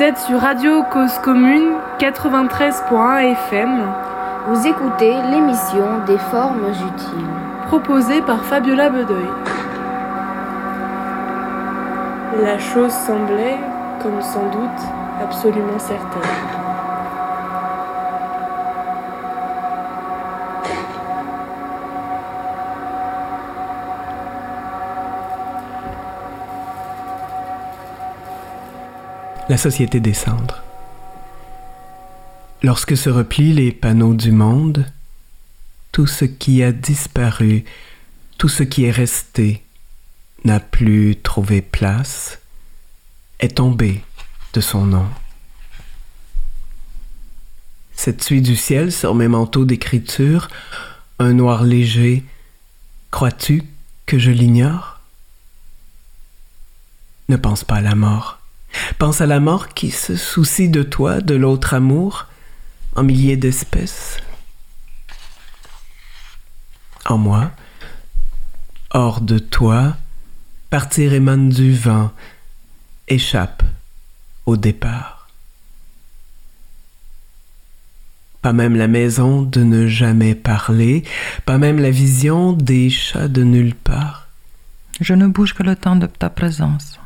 Vous 0.00 0.06
êtes 0.06 0.18
sur 0.18 0.40
Radio 0.40 0.82
Cause 0.84 1.18
Commune 1.18 1.74
93.1 1.98 3.32
FM. 3.32 3.86
Vous 4.48 4.66
écoutez 4.66 5.12
l'émission 5.30 6.02
des 6.06 6.16
formes 6.16 6.70
utiles. 6.70 7.28
Proposée 7.66 8.22
par 8.22 8.42
Fabiola 8.42 8.88
Bedeuil. 8.88 9.28
La 12.42 12.58
chose 12.58 12.92
semblait, 12.92 13.58
comme 14.02 14.22
sans 14.22 14.48
doute, 14.48 14.80
absolument 15.22 15.78
certaine. 15.78 16.49
La 29.50 29.58
société 29.58 29.98
des 29.98 30.14
cendres. 30.14 30.62
Lorsque 32.62 32.96
se 32.96 33.10
replient 33.10 33.52
les 33.52 33.72
panneaux 33.72 34.14
du 34.14 34.30
monde, 34.30 34.86
tout 35.90 36.06
ce 36.06 36.24
qui 36.24 36.62
a 36.62 36.70
disparu, 36.70 37.64
tout 38.38 38.48
ce 38.48 38.62
qui 38.62 38.84
est 38.84 38.92
resté, 38.92 39.64
n'a 40.44 40.60
plus 40.60 41.16
trouvé 41.20 41.62
place, 41.62 42.38
est 43.40 43.56
tombé 43.56 44.04
de 44.52 44.60
son 44.60 44.86
nom. 44.86 45.08
Cette 47.96 48.22
suite 48.22 48.44
du 48.44 48.54
ciel 48.54 48.92
sur 48.92 49.16
mes 49.16 49.26
manteaux 49.26 49.64
d'écriture, 49.64 50.48
un 51.18 51.32
noir 51.32 51.64
léger, 51.64 52.22
crois-tu 53.10 53.64
que 54.06 54.16
je 54.16 54.30
l'ignore? 54.30 55.00
Ne 57.28 57.34
pense 57.34 57.64
pas 57.64 57.78
à 57.78 57.82
la 57.82 57.96
mort. 57.96 58.39
Pense 58.98 59.20
à 59.20 59.26
la 59.26 59.40
mort 59.40 59.68
qui 59.68 59.90
se 59.90 60.16
soucie 60.16 60.68
de 60.68 60.82
toi, 60.82 61.20
de 61.20 61.34
l'autre 61.34 61.74
amour, 61.74 62.26
en 62.96 63.02
milliers 63.02 63.36
d'espèces. 63.36 64.18
En 67.06 67.18
moi, 67.18 67.50
hors 68.90 69.20
de 69.20 69.38
toi, 69.38 69.96
partir 70.68 71.12
émane 71.12 71.48
du 71.48 71.74
vent, 71.74 72.12
échappe 73.08 73.62
au 74.46 74.56
départ. 74.56 75.28
Pas 78.42 78.52
même 78.52 78.76
la 78.76 78.88
maison 78.88 79.42
de 79.42 79.62
ne 79.62 79.86
jamais 79.86 80.34
parler, 80.34 81.04
pas 81.44 81.58
même 81.58 81.78
la 81.78 81.90
vision 81.90 82.52
des 82.52 82.88
chats 82.88 83.28
de 83.28 83.42
nulle 83.42 83.74
part. 83.74 84.28
Je 85.00 85.14
ne 85.14 85.26
bouge 85.26 85.54
que 85.54 85.62
le 85.62 85.76
temps 85.76 85.96
de 85.96 86.06
ta 86.06 86.30
présence. 86.30 86.99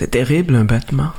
C'est 0.00 0.12
terrible 0.12 0.54
un 0.54 0.64
battement. 0.64 1.12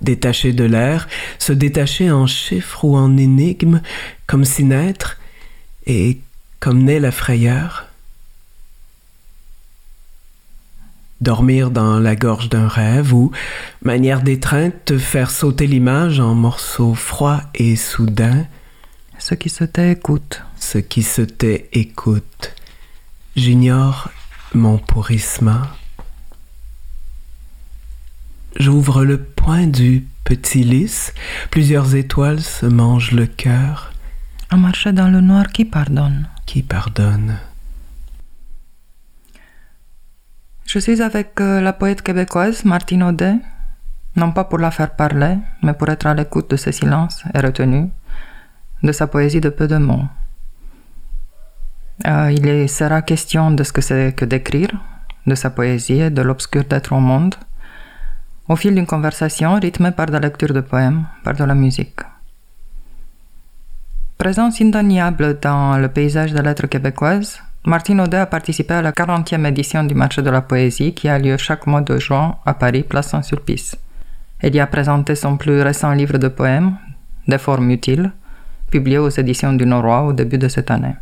Détacher 0.00 0.52
de 0.52 0.62
l'air, 0.62 1.08
se 1.40 1.52
détacher 1.52 2.12
en 2.12 2.28
chiffres 2.28 2.84
ou 2.84 2.96
en 2.96 3.16
énigmes, 3.16 3.82
comme 4.28 4.44
si 4.44 4.62
naître, 4.62 5.18
et 5.84 6.20
comme 6.60 6.84
naît 6.84 7.00
la 7.00 7.10
frayeur. 7.10 7.88
Dormir 11.20 11.72
dans 11.72 11.98
la 11.98 12.14
gorge 12.14 12.48
d'un 12.48 12.68
rêve 12.68 13.12
ou, 13.12 13.32
manière 13.82 14.22
d'étreinte, 14.22 14.76
te 14.84 14.96
faire 14.96 15.32
sauter 15.32 15.66
l'image 15.66 16.20
en 16.20 16.36
morceaux 16.36 16.94
froids 16.94 17.42
et 17.56 17.74
soudains. 17.74 18.46
Ce 19.18 19.34
qui 19.34 19.48
se 19.48 19.64
tait 19.64 19.90
écoute. 19.90 20.44
Ce 20.56 20.78
qui 20.78 21.02
se 21.02 21.22
tait 21.22 21.68
écoute. 21.72 22.54
J'ignore 23.34 24.08
mon 24.54 24.78
pourrissement. 24.78 25.62
J'ouvre 28.58 29.04
le 29.04 29.18
point 29.22 29.66
du 29.66 30.06
petit 30.24 30.64
lys, 30.64 31.12
plusieurs 31.50 31.94
étoiles 31.94 32.40
se 32.40 32.66
mangent 32.66 33.12
le 33.12 33.26
cœur. 33.26 33.92
Un 34.50 34.58
marché 34.58 34.92
dans 34.92 35.08
le 35.08 35.20
noir 35.20 35.48
qui 35.48 35.64
pardonne? 35.64 36.28
Qui 36.46 36.62
pardonne? 36.62 37.38
Je 40.66 40.78
suis 40.78 41.02
avec 41.02 41.40
euh, 41.40 41.60
la 41.60 41.72
poète 41.72 42.02
québécoise 42.02 42.64
Martine 42.64 43.02
Audet, 43.02 43.36
non 44.16 44.32
pas 44.32 44.44
pour 44.44 44.58
la 44.58 44.70
faire 44.70 44.94
parler, 44.94 45.36
mais 45.62 45.74
pour 45.74 45.88
être 45.88 46.06
à 46.06 46.14
l'écoute 46.14 46.50
de 46.50 46.56
ses 46.56 46.72
silences 46.72 47.22
et 47.34 47.40
retenue, 47.40 47.90
de 48.82 48.92
sa 48.92 49.06
poésie 49.06 49.40
de 49.40 49.48
peu 49.48 49.66
de 49.66 49.76
mots. 49.78 50.06
Euh, 52.06 52.32
il 52.32 52.68
sera 52.68 53.02
question 53.02 53.50
de 53.50 53.62
ce 53.62 53.72
que 53.72 53.80
c'est 53.80 54.14
que 54.16 54.24
d'écrire, 54.24 54.70
de 55.26 55.34
sa 55.34 55.50
poésie 55.50 56.00
et 56.00 56.10
de 56.10 56.22
l'obscur 56.22 56.64
d'être 56.64 56.92
au 56.92 57.00
monde, 57.00 57.34
au 58.48 58.56
fil 58.56 58.74
d'une 58.74 58.86
conversation 58.86 59.54
rythmée 59.60 59.92
par 59.92 60.06
la 60.06 60.18
lecture 60.18 60.52
de 60.52 60.60
poèmes, 60.60 61.04
par 61.22 61.34
de 61.34 61.44
la 61.44 61.54
musique. 61.54 62.00
Présence 64.18 64.60
indéniable 64.60 65.38
dans 65.40 65.78
le 65.78 65.88
paysage 65.88 66.32
des 66.32 66.42
lettres 66.42 66.66
québécoises, 66.66 67.40
Martine 67.64 68.00
Audet 68.00 68.16
a 68.16 68.26
participé 68.26 68.74
à 68.74 68.82
la 68.82 68.90
40e 68.90 69.46
édition 69.46 69.84
du 69.84 69.94
marché 69.94 70.20
de 70.20 70.30
la 70.30 70.42
poésie 70.42 70.94
qui 70.94 71.08
a 71.08 71.18
lieu 71.18 71.36
chaque 71.36 71.66
mois 71.68 71.80
de 71.80 71.96
juin 71.98 72.36
à 72.44 72.54
Paris, 72.54 72.82
place 72.82 73.10
Saint-Sulpice. 73.10 73.76
Elle 74.40 74.56
y 74.56 74.60
a 74.60 74.66
présenté 74.66 75.14
son 75.14 75.36
plus 75.36 75.62
récent 75.62 75.92
livre 75.92 76.18
de 76.18 76.28
poèmes, 76.28 76.76
Des 77.28 77.38
formes 77.38 77.70
utiles, 77.70 78.10
publié 78.68 78.98
aux 78.98 79.08
éditions 79.10 79.52
du 79.52 79.64
Norrois 79.64 80.02
au 80.02 80.12
début 80.12 80.38
de 80.38 80.48
cette 80.48 80.72
année. 80.72 80.96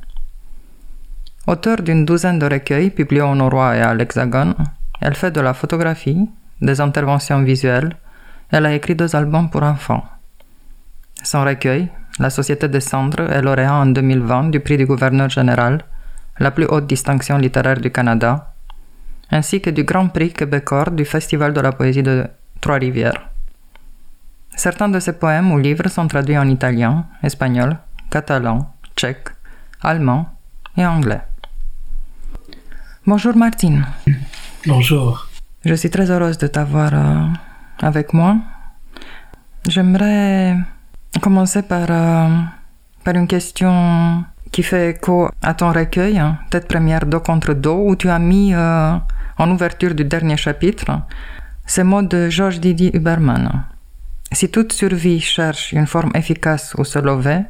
Auteur 1.46 1.82
d'une 1.82 2.04
douzaine 2.04 2.38
de 2.38 2.46
recueils 2.46 2.90
publiés 2.90 3.22
au 3.22 3.34
Norrois 3.34 3.74
et 3.74 3.80
à 3.80 3.94
l'Hexagone, 3.94 4.54
elle 5.00 5.14
fait 5.14 5.30
de 5.30 5.40
la 5.40 5.54
photographie, 5.54 6.28
des 6.60 6.80
interventions 6.80 7.42
visuelles, 7.42 7.96
elle 8.50 8.66
a 8.66 8.74
écrit 8.74 8.94
deux 8.94 9.16
albums 9.16 9.48
pour 9.48 9.62
enfants. 9.62 10.04
Son 11.22 11.44
recueil, 11.44 11.88
La 12.18 12.28
Société 12.28 12.68
des 12.68 12.80
Cendres, 12.80 13.30
est 13.32 13.40
lauréat 13.40 13.74
en 13.74 13.86
2020 13.86 14.50
du 14.50 14.60
prix 14.60 14.76
du 14.76 14.84
gouverneur 14.84 15.30
général, 15.30 15.82
la 16.38 16.50
plus 16.50 16.66
haute 16.66 16.86
distinction 16.86 17.38
littéraire 17.38 17.80
du 17.80 17.90
Canada, 17.90 18.52
ainsi 19.30 19.60
que 19.62 19.70
du 19.70 19.84
Grand 19.84 20.08
Prix 20.08 20.32
québécois 20.32 20.90
du 20.90 21.04
Festival 21.04 21.54
de 21.54 21.60
la 21.60 21.72
poésie 21.72 22.02
de 22.02 22.26
Trois-Rivières. 22.60 23.30
Certains 24.56 24.88
de 24.88 25.00
ses 25.00 25.14
poèmes 25.14 25.52
ou 25.52 25.58
livres 25.58 25.88
sont 25.88 26.06
traduits 26.06 26.36
en 26.36 26.48
italien, 26.48 27.06
espagnol, 27.22 27.78
catalan, 28.10 28.70
tchèque, 28.94 29.28
allemand 29.82 30.26
et 30.76 30.84
anglais. 30.84 31.22
Bonjour 33.12 33.36
Martine. 33.36 33.84
Bonjour. 34.68 35.28
Je 35.64 35.74
suis 35.74 35.90
très 35.90 36.08
heureuse 36.12 36.38
de 36.38 36.46
t'avoir 36.46 36.90
euh, 36.94 37.26
avec 37.82 38.12
moi. 38.12 38.36
J'aimerais 39.66 40.56
commencer 41.20 41.62
par, 41.62 41.88
euh, 41.90 42.28
par 43.02 43.14
une 43.16 43.26
question 43.26 44.24
qui 44.52 44.62
fait 44.62 44.90
écho 44.90 45.28
à 45.42 45.54
ton 45.54 45.72
recueil, 45.72 46.20
hein, 46.20 46.38
Tête 46.50 46.68
première 46.68 47.04
dos 47.04 47.18
contre 47.18 47.52
dos, 47.52 47.82
où 47.88 47.96
tu 47.96 48.08
as 48.08 48.20
mis 48.20 48.54
euh, 48.54 48.94
en 49.38 49.50
ouverture 49.50 49.96
du 49.96 50.04
dernier 50.04 50.36
chapitre 50.36 51.02
ces 51.66 51.82
mots 51.82 52.02
de 52.02 52.30
Georges 52.30 52.60
Didier 52.60 52.96
Huberman. 52.96 53.64
Si 54.30 54.48
toute 54.52 54.72
survie 54.72 55.18
cherche 55.18 55.72
une 55.72 55.88
forme 55.88 56.12
efficace 56.14 56.76
où 56.78 56.84
se 56.84 57.00
lever, 57.00 57.40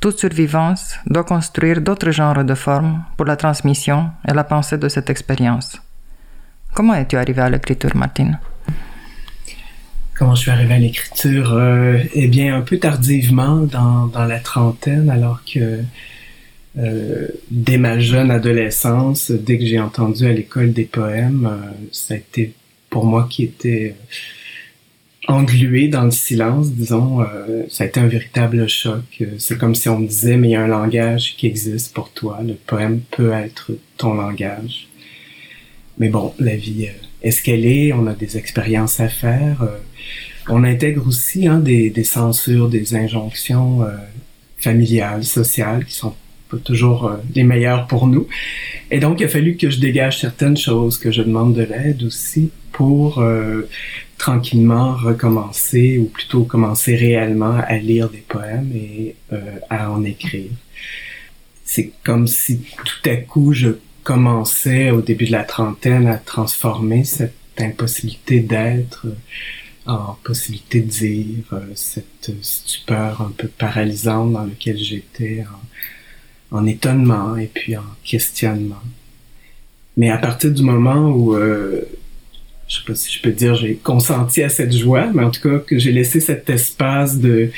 toute 0.00 0.18
survivance 0.18 0.96
doit 1.06 1.24
construire 1.24 1.80
d'autres 1.82 2.10
genres 2.10 2.42
de 2.42 2.54
formes 2.54 3.04
pour 3.16 3.26
la 3.26 3.36
transmission 3.36 4.10
et 4.26 4.32
la 4.32 4.44
pensée 4.44 4.78
de 4.78 4.88
cette 4.88 5.10
expérience. 5.10 5.78
Comment 6.72 6.94
es-tu 6.94 7.16
arrivé 7.16 7.42
à 7.42 7.50
l'écriture, 7.50 7.94
Martine? 7.94 8.38
Comment 10.16 10.34
je 10.34 10.42
suis 10.42 10.50
arrivé 10.50 10.74
à 10.74 10.78
l'écriture? 10.78 11.52
Euh, 11.52 11.98
Eh 12.14 12.28
bien, 12.28 12.56
un 12.56 12.62
peu 12.62 12.78
tardivement, 12.78 13.56
dans, 13.58 14.10
la 14.14 14.38
trentaine, 14.38 15.10
alors 15.10 15.42
que 15.44 15.80
euh, 16.78 17.28
dès 17.50 17.76
ma 17.76 17.98
jeune 17.98 18.30
adolescence, 18.30 19.30
dès 19.30 19.58
que 19.58 19.66
j'ai 19.66 19.80
entendu 19.80 20.26
à 20.26 20.32
l'école 20.32 20.72
des 20.72 20.84
poèmes, 20.84 21.46
euh, 21.50 21.70
ça 21.92 22.14
a 22.14 22.16
été 22.16 22.54
pour 22.88 23.04
moi 23.04 23.26
qui 23.28 23.44
était 23.44 23.96
englué 25.30 25.88
dans 25.88 26.04
le 26.04 26.10
silence, 26.10 26.72
disons, 26.72 27.22
euh, 27.22 27.64
ça 27.68 27.84
a 27.84 27.86
été 27.86 28.00
un 28.00 28.06
véritable 28.06 28.68
choc. 28.68 29.22
C'est 29.38 29.58
comme 29.58 29.74
si 29.74 29.88
on 29.88 29.98
me 29.98 30.06
disait, 30.06 30.36
mais 30.36 30.48
il 30.48 30.52
y 30.52 30.56
a 30.56 30.62
un 30.62 30.68
langage 30.68 31.36
qui 31.36 31.46
existe 31.46 31.94
pour 31.94 32.10
toi. 32.10 32.40
Le 32.46 32.54
poème 32.54 33.00
peut 33.10 33.32
être 33.32 33.72
ton 33.96 34.14
langage. 34.14 34.90
Mais 36.00 36.08
bon, 36.08 36.32
la 36.38 36.56
vie 36.56 36.86
euh, 36.86 36.92
est 37.22 37.30
ce 37.30 37.42
qu'elle 37.42 37.66
est. 37.66 37.92
On 37.92 38.06
a 38.06 38.14
des 38.14 38.38
expériences 38.38 38.98
à 38.98 39.08
faire. 39.08 39.62
Euh, 39.62 39.76
on 40.48 40.64
intègre 40.64 41.06
aussi 41.06 41.46
hein, 41.46 41.60
des, 41.60 41.92
censures, 42.04 42.68
des 42.68 42.96
injonctions 42.96 43.82
euh, 43.82 43.90
familiales, 44.56 45.24
sociales, 45.24 45.84
qui 45.84 45.94
sont 45.94 46.14
pas 46.50 46.56
toujours 46.56 47.12
les 47.34 47.44
meilleures 47.44 47.86
pour 47.86 48.08
nous. 48.08 48.26
Et 48.90 48.98
donc, 48.98 49.20
il 49.20 49.24
a 49.24 49.28
fallu 49.28 49.56
que 49.56 49.70
je 49.70 49.78
dégage 49.78 50.18
certaines 50.18 50.56
choses, 50.56 50.98
que 50.98 51.12
je 51.12 51.22
demande 51.22 51.54
de 51.54 51.62
l'aide 51.62 52.02
aussi 52.02 52.50
pour 52.72 53.22
tranquillement 54.20 54.96
recommencer, 54.96 55.96
ou 55.96 56.04
plutôt 56.04 56.44
commencer 56.44 56.94
réellement 56.94 57.56
à 57.66 57.78
lire 57.78 58.10
des 58.10 58.18
poèmes 58.28 58.70
et 58.74 59.16
euh, 59.32 59.40
à 59.70 59.90
en 59.90 60.04
écrire. 60.04 60.50
C'est 61.64 61.92
comme 62.04 62.26
si 62.26 62.60
tout 62.84 63.08
à 63.08 63.16
coup 63.16 63.54
je 63.54 63.70
commençais 64.04 64.90
au 64.90 65.00
début 65.00 65.24
de 65.24 65.32
la 65.32 65.44
trentaine 65.44 66.06
à 66.06 66.18
transformer 66.18 67.02
cette 67.04 67.32
impossibilité 67.56 68.40
d'être, 68.40 69.06
en 69.86 70.18
possibilité 70.22 70.82
de 70.82 70.90
dire, 70.90 71.60
cette 71.74 72.30
stupeur 72.42 73.22
un 73.22 73.32
peu 73.34 73.48
paralysante 73.48 74.34
dans 74.34 74.44
laquelle 74.44 74.76
j'étais, 74.76 75.46
en, 76.50 76.66
étonnement 76.66 77.38
et 77.38 77.46
puis 77.46 77.74
en 77.74 77.90
questionnement. 78.04 78.82
Mais 79.96 80.10
à 80.10 80.18
partir 80.18 80.50
du 80.50 80.62
moment 80.62 81.08
où, 81.08 81.34
euh, 81.34 81.88
je 82.70 82.76
sais 82.76 82.82
pas 82.86 82.94
si 82.94 83.12
je 83.12 83.20
peux 83.20 83.32
dire, 83.32 83.56
j'ai 83.56 83.74
consenti 83.74 84.42
à 84.42 84.48
cette 84.48 84.74
joie, 84.74 85.10
mais 85.12 85.24
en 85.24 85.30
tout 85.30 85.42
cas 85.42 85.58
que 85.58 85.78
j'ai 85.78 85.92
laissé 85.92 86.20
cet 86.20 86.48
espace 86.48 87.18
de 87.18 87.50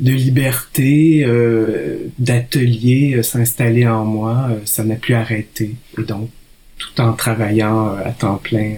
de 0.00 0.12
liberté, 0.12 1.24
euh, 1.24 2.10
d'atelier 2.18 3.14
euh, 3.16 3.22
s'installer 3.22 3.86
en 3.86 4.04
moi, 4.04 4.48
euh, 4.50 4.58
ça 4.64 4.84
n'a 4.84 4.96
plus 4.96 5.14
arrêté. 5.14 5.74
Et 5.98 6.02
donc, 6.02 6.30
tout 6.78 7.00
en 7.00 7.14
travaillant 7.14 7.96
à 7.96 8.10
temps 8.10 8.36
plein 8.36 8.74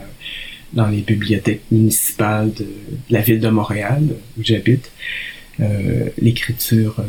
dans 0.73 0.87
les 0.87 1.01
bibliothèques 1.01 1.65
municipales 1.73 2.53
de, 2.55 2.67
la 3.11 3.21
ville 3.21 3.41
de 3.41 3.49
Montréal, 3.49 4.03
où 4.39 4.43
j'habite, 4.43 4.91
l'écriture 6.23 7.03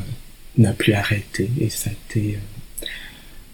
n'a 0.58 0.72
plus 0.72 0.94
arrêté. 0.94 1.48
Et 1.62 1.70
ça 1.70 1.92
a 1.92 1.94
été 1.94 2.40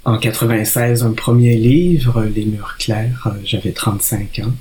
en 0.05 0.17
96 0.17 1.03
un 1.03 1.11
premier 1.11 1.57
livre, 1.57 2.23
Les 2.33 2.45
murs 2.45 2.77
clairs, 2.79 3.35
j'avais 3.43 3.71
35 3.71 4.39
ans. 4.45 4.53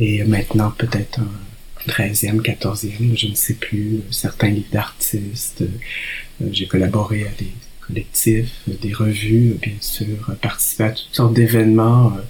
Et 0.00 0.24
maintenant 0.24 0.70
peut-être 0.70 1.20
un 1.20 1.90
13e, 1.90 2.40
14e, 2.40 3.16
je 3.16 3.26
ne 3.28 3.34
sais 3.34 3.54
plus, 3.54 4.00
certains 4.10 4.48
livres 4.48 4.70
d'artistes. 4.72 5.62
Euh, 5.62 6.48
j'ai 6.50 6.66
collaboré 6.66 7.24
à 7.24 7.30
des 7.38 7.52
collectifs, 7.86 8.62
des 8.66 8.94
revues, 8.94 9.56
bien 9.60 9.74
sûr, 9.80 10.34
participé 10.40 10.84
à 10.84 10.90
toutes 10.90 11.14
sortes 11.14 11.34
d'événements 11.34 12.14
euh, 12.16 12.20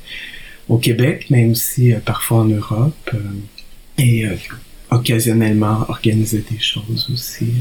au 0.69 0.79
Québec, 0.79 1.27
mais 1.31 1.47
aussi 1.47 1.93
euh, 1.93 2.01
parfois 2.01 2.39
en 2.39 2.47
Europe, 2.47 3.11
et 3.99 4.25
occasionnellement 4.91 5.85
organiser 5.89 6.43
des 6.51 6.59
choses 6.59 7.09
aussi. 7.13 7.53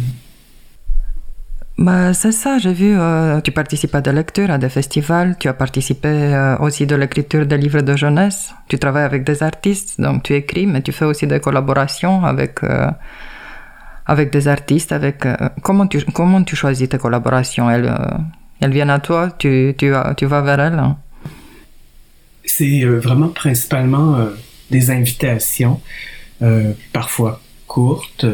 Bah, 1.80 2.14
c'est 2.14 2.34
ça, 2.34 2.58
j'ai 2.58 2.74
vu, 2.74 2.94
euh, 3.00 3.40
tu 3.40 3.54
participes 3.54 3.96
à 3.96 4.02
des 4.02 4.12
lectures, 4.12 4.52
à 4.52 4.58
des 4.58 4.68
festivals, 4.68 5.38
tu 5.40 5.48
as 5.48 5.54
participé 5.54 6.10
euh, 6.10 6.58
aussi 6.58 6.86
de 6.86 6.94
l'écriture 6.94 7.46
des 7.46 7.58
livres 7.58 7.80
de 7.80 7.96
jeunesse, 7.96 8.54
tu 8.68 8.78
travailles 8.78 9.06
avec 9.06 9.24
des 9.24 9.42
artistes, 9.42 10.02
donc 10.02 10.24
tu 10.24 10.34
écris, 10.34 10.66
mais 10.68 10.82
tu 10.82 10.92
fais 10.92 11.06
aussi 11.06 11.26
des 11.26 11.40
collaborations 11.40 12.26
avec, 12.26 12.64
euh, 12.64 12.92
avec 14.06 14.30
des 14.30 14.50
artistes. 14.50 14.92
Avec, 14.92 15.26
comment, 15.62 15.88
tu, 15.88 16.04
comment 16.04 16.44
tu 16.44 16.58
choisis 16.58 16.90
tes 16.90 16.98
collaborations? 16.98 17.72
Elles, 17.72 17.90
elles 18.60 18.72
viennent 18.72 18.90
à 18.90 19.00
toi, 19.00 19.30
tu, 19.38 19.74
tu, 19.78 19.94
tu 20.18 20.26
vas 20.26 20.42
vers 20.42 20.60
elles 20.60 20.80
hein? 20.80 20.98
C'est 22.44 22.84
vraiment 22.84 23.30
principalement 23.30 24.28
des 24.70 24.92
invitations, 24.92 25.80
parfois 26.92 27.40
courtes. 27.68 28.26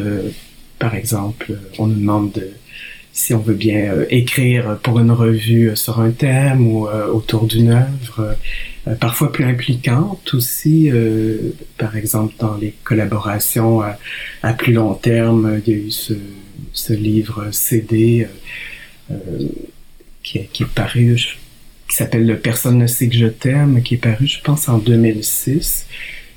par 0.79 0.95
exemple, 0.95 1.59
on 1.77 1.85
nous 1.85 1.99
demande 1.99 2.31
de 2.31 2.49
si 3.15 3.33
on 3.33 3.39
veut 3.39 3.55
bien 3.55 3.93
euh, 3.93 4.05
écrire 4.09 4.77
pour 4.83 4.99
une 4.99 5.11
revue 5.11 5.69
euh, 5.69 5.75
sur 5.75 6.01
un 6.01 6.11
thème 6.11 6.67
ou 6.67 6.89
euh, 6.89 7.07
autour 7.07 7.47
d'une 7.47 7.69
œuvre, 7.69 8.35
parfois 8.99 9.31
plus 9.31 9.45
impliquante 9.45 10.33
aussi, 10.33 10.91
par 11.79 11.97
exemple 11.97 12.35
dans 12.37 12.55
les 12.55 12.75
collaborations 12.83 13.81
à, 13.81 14.53
plus 14.53 14.73
long 14.73 14.93
terme, 14.93 15.59
il 15.65 15.73
y 15.73 15.75
a 15.75 15.79
eu 15.79 15.89
ce, 15.89 16.93
livre 16.93 17.49
CD 17.51 18.27
qui, 20.21 20.41
qui, 20.53 20.63
est 20.63 20.67
paru, 20.67 21.15
qui 21.89 21.95
s'appelle 21.95 22.27
Le 22.27 22.37
Personne 22.37 22.77
ne 22.77 22.85
sait 22.85 23.09
que 23.09 23.15
je 23.15 23.25
t'aime, 23.25 23.81
qui 23.81 23.95
est 23.95 23.97
paru, 23.97 24.27
je 24.27 24.39
pense, 24.41 24.69
en 24.69 24.77
2006. 24.77 25.87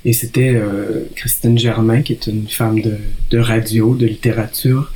Et 0.05 0.13
c'était 0.13 0.59
Christine 1.15 1.59
Germain, 1.59 2.01
qui 2.01 2.13
est 2.13 2.25
une 2.25 2.47
femme 2.47 2.81
de 2.81 3.37
radio, 3.37 3.93
de 3.93 4.07
littérature, 4.07 4.91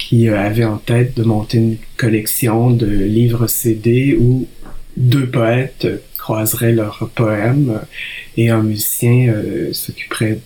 qui 0.00 0.28
euh, 0.28 0.40
avait 0.40 0.64
en 0.64 0.78
tête 0.78 1.16
de 1.16 1.22
monter 1.22 1.58
une 1.58 1.76
collection 1.96 2.70
de 2.70 2.86
livres 2.86 3.46
CD 3.46 4.16
où 4.18 4.48
deux 4.96 5.26
poètes 5.26 5.86
croiseraient 6.18 6.72
leurs 6.72 7.08
poèmes 7.14 7.80
et 8.36 8.50
un 8.50 8.62
musicien 8.62 9.28
euh, 9.28 9.72
s'occuperait 9.72 10.40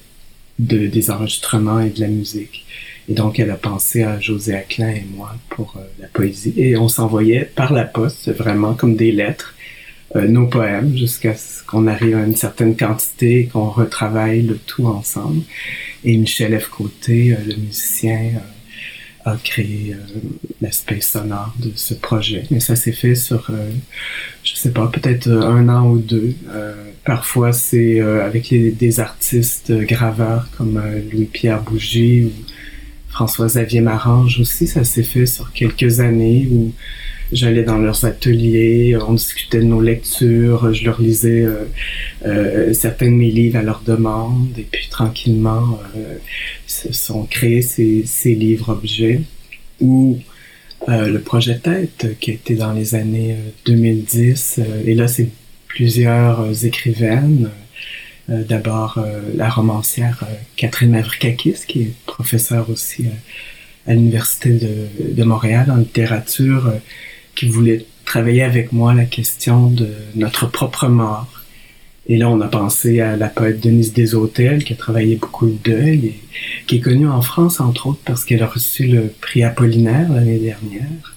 de, 0.58 0.86
des 0.88 1.10
enregistrements 1.10 1.80
et 1.80 1.90
de 1.90 2.00
la 2.00 2.08
musique. 2.08 2.66
Et 3.08 3.14
donc, 3.14 3.38
elle 3.38 3.50
a 3.50 3.56
pensé 3.56 4.02
à 4.02 4.18
José 4.18 4.54
Aclin 4.54 4.90
et 4.90 5.06
moi 5.14 5.34
pour 5.50 5.74
euh, 5.76 5.84
la 6.00 6.08
poésie. 6.08 6.54
Et 6.56 6.76
on 6.76 6.88
s'envoyait 6.88 7.44
par 7.44 7.72
la 7.72 7.84
poste, 7.84 8.30
vraiment 8.30 8.74
comme 8.74 8.96
des 8.96 9.12
lettres, 9.12 9.54
nos 10.28 10.46
poèmes 10.46 10.96
jusqu'à 10.96 11.34
ce 11.34 11.64
qu'on 11.64 11.88
arrive 11.88 12.16
à 12.16 12.24
une 12.24 12.36
certaine 12.36 12.76
quantité 12.76 13.40
et 13.40 13.46
qu'on 13.46 13.68
retravaille 13.68 14.42
le 14.42 14.56
tout 14.58 14.86
ensemble. 14.86 15.42
Et 16.04 16.16
Michel 16.16 16.56
F. 16.60 16.68
Côté, 16.68 17.36
le 17.44 17.56
musicien, 17.56 18.30
a 19.24 19.36
créé 19.36 19.94
euh, 19.94 20.18
l'aspect 20.60 21.00
sonore 21.00 21.54
de 21.58 21.70
ce 21.74 21.94
projet. 21.94 22.44
Mais 22.50 22.60
ça 22.60 22.76
s'est 22.76 22.92
fait 22.92 23.14
sur, 23.14 23.48
euh, 23.50 23.70
je 24.42 24.54
sais 24.54 24.70
pas, 24.70 24.86
peut-être 24.88 25.28
euh, 25.28 25.42
un 25.42 25.68
an 25.68 25.88
ou 25.88 25.98
deux. 25.98 26.34
parfois, 27.04 27.52
c'est 27.52 28.00
avec 28.00 28.52
des 28.52 29.00
artistes 29.00 29.72
graveurs 29.72 30.48
comme 30.56 30.80
Louis-Pierre 31.12 31.62
Bougie 31.62 32.24
ou 32.24 32.32
François-Xavier 33.08 33.80
Marange 33.80 34.40
aussi. 34.40 34.66
Ça 34.66 34.84
s'est 34.84 35.02
fait 35.02 35.26
sur 35.26 35.52
quelques 35.52 36.00
années 36.00 36.48
où 36.50 36.72
J'allais 37.32 37.62
dans 37.62 37.78
leurs 37.78 38.04
ateliers, 38.04 38.96
on 38.96 39.14
discutait 39.14 39.58
de 39.58 39.64
nos 39.64 39.80
lectures, 39.80 40.72
je 40.74 40.84
leur 40.84 41.00
lisais 41.00 41.42
euh, 41.42 41.64
euh, 42.26 42.72
certains 42.72 43.06
de 43.06 43.16
mes 43.16 43.30
livres 43.30 43.58
à 43.58 43.62
leur 43.62 43.80
demande, 43.80 44.52
et 44.58 44.66
puis 44.70 44.88
tranquillement 44.88 45.80
euh, 45.96 46.16
se 46.66 46.92
sont 46.92 47.24
créés 47.24 47.62
ces, 47.62 48.04
ces 48.06 48.34
livres-objets. 48.34 49.22
Ou 49.80 50.18
euh, 50.88 51.08
le 51.08 51.20
projet 51.20 51.58
Tête, 51.58 52.16
qui 52.20 52.30
été 52.30 52.54
dans 52.54 52.72
les 52.72 52.94
années 52.94 53.36
2010, 53.66 54.60
et 54.86 54.94
là 54.94 55.08
c'est 55.08 55.30
plusieurs 55.66 56.64
écrivaines. 56.64 57.50
D'abord 58.26 59.04
la 59.34 59.50
romancière 59.50 60.26
Catherine 60.56 60.92
Mavrikakis, 60.92 61.66
qui 61.68 61.82
est 61.82 61.92
professeure 62.06 62.70
aussi 62.70 63.04
à 63.86 63.92
l'Université 63.92 64.50
de, 64.50 65.12
de, 65.12 65.24
Montréal 65.24 65.70
en 65.70 65.76
littérature, 65.76 66.72
qui 67.34 67.48
voulait 67.48 67.86
travailler 68.05 68.43
avec 68.43 68.72
moi 68.72 68.94
la 68.94 69.05
question 69.05 69.70
de 69.70 69.88
notre 70.14 70.46
propre 70.50 70.88
mort. 70.88 71.29
Et 72.06 72.19
là, 72.19 72.29
on 72.29 72.41
a 72.43 72.48
pensé 72.48 73.00
à 73.00 73.17
la 73.17 73.29
poète 73.29 73.60
Denise 73.60 73.94
Deshôtels, 73.94 74.64
qui 74.64 74.74
a 74.74 74.76
travaillé 74.76 75.17
beaucoup 75.17 75.46
le 75.46 75.56
deuil, 75.64 76.06
et 76.06 76.14
qui 76.67 76.76
est 76.76 76.81
connue 76.81 77.08
en 77.08 77.22
France, 77.22 77.60
entre 77.60 77.86
autres, 77.86 78.03
parce 78.05 78.24
qu'elle 78.24 78.43
a 78.43 78.46
reçu 78.46 78.86
le 78.86 79.12
prix 79.20 79.43
Apollinaire 79.43 80.12
l'année 80.12 80.38
dernière. 80.38 81.14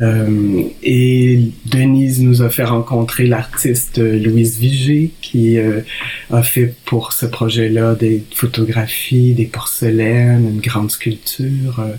Euh, 0.00 0.62
et 0.82 1.50
Denise 1.66 2.22
nous 2.22 2.40
a 2.40 2.48
fait 2.48 2.64
rencontrer 2.64 3.26
l'artiste 3.26 3.98
Louise 3.98 4.58
Vigée, 4.58 5.10
qui 5.20 5.58
euh, 5.58 5.82
a 6.30 6.42
fait 6.42 6.74
pour 6.86 7.12
ce 7.12 7.26
projet-là 7.26 7.94
des 7.94 8.24
photographies, 8.34 9.34
des 9.34 9.44
porcelaines, 9.44 10.48
une 10.54 10.60
grande 10.60 10.90
sculpture. 10.90 11.80
Euh, 11.80 11.92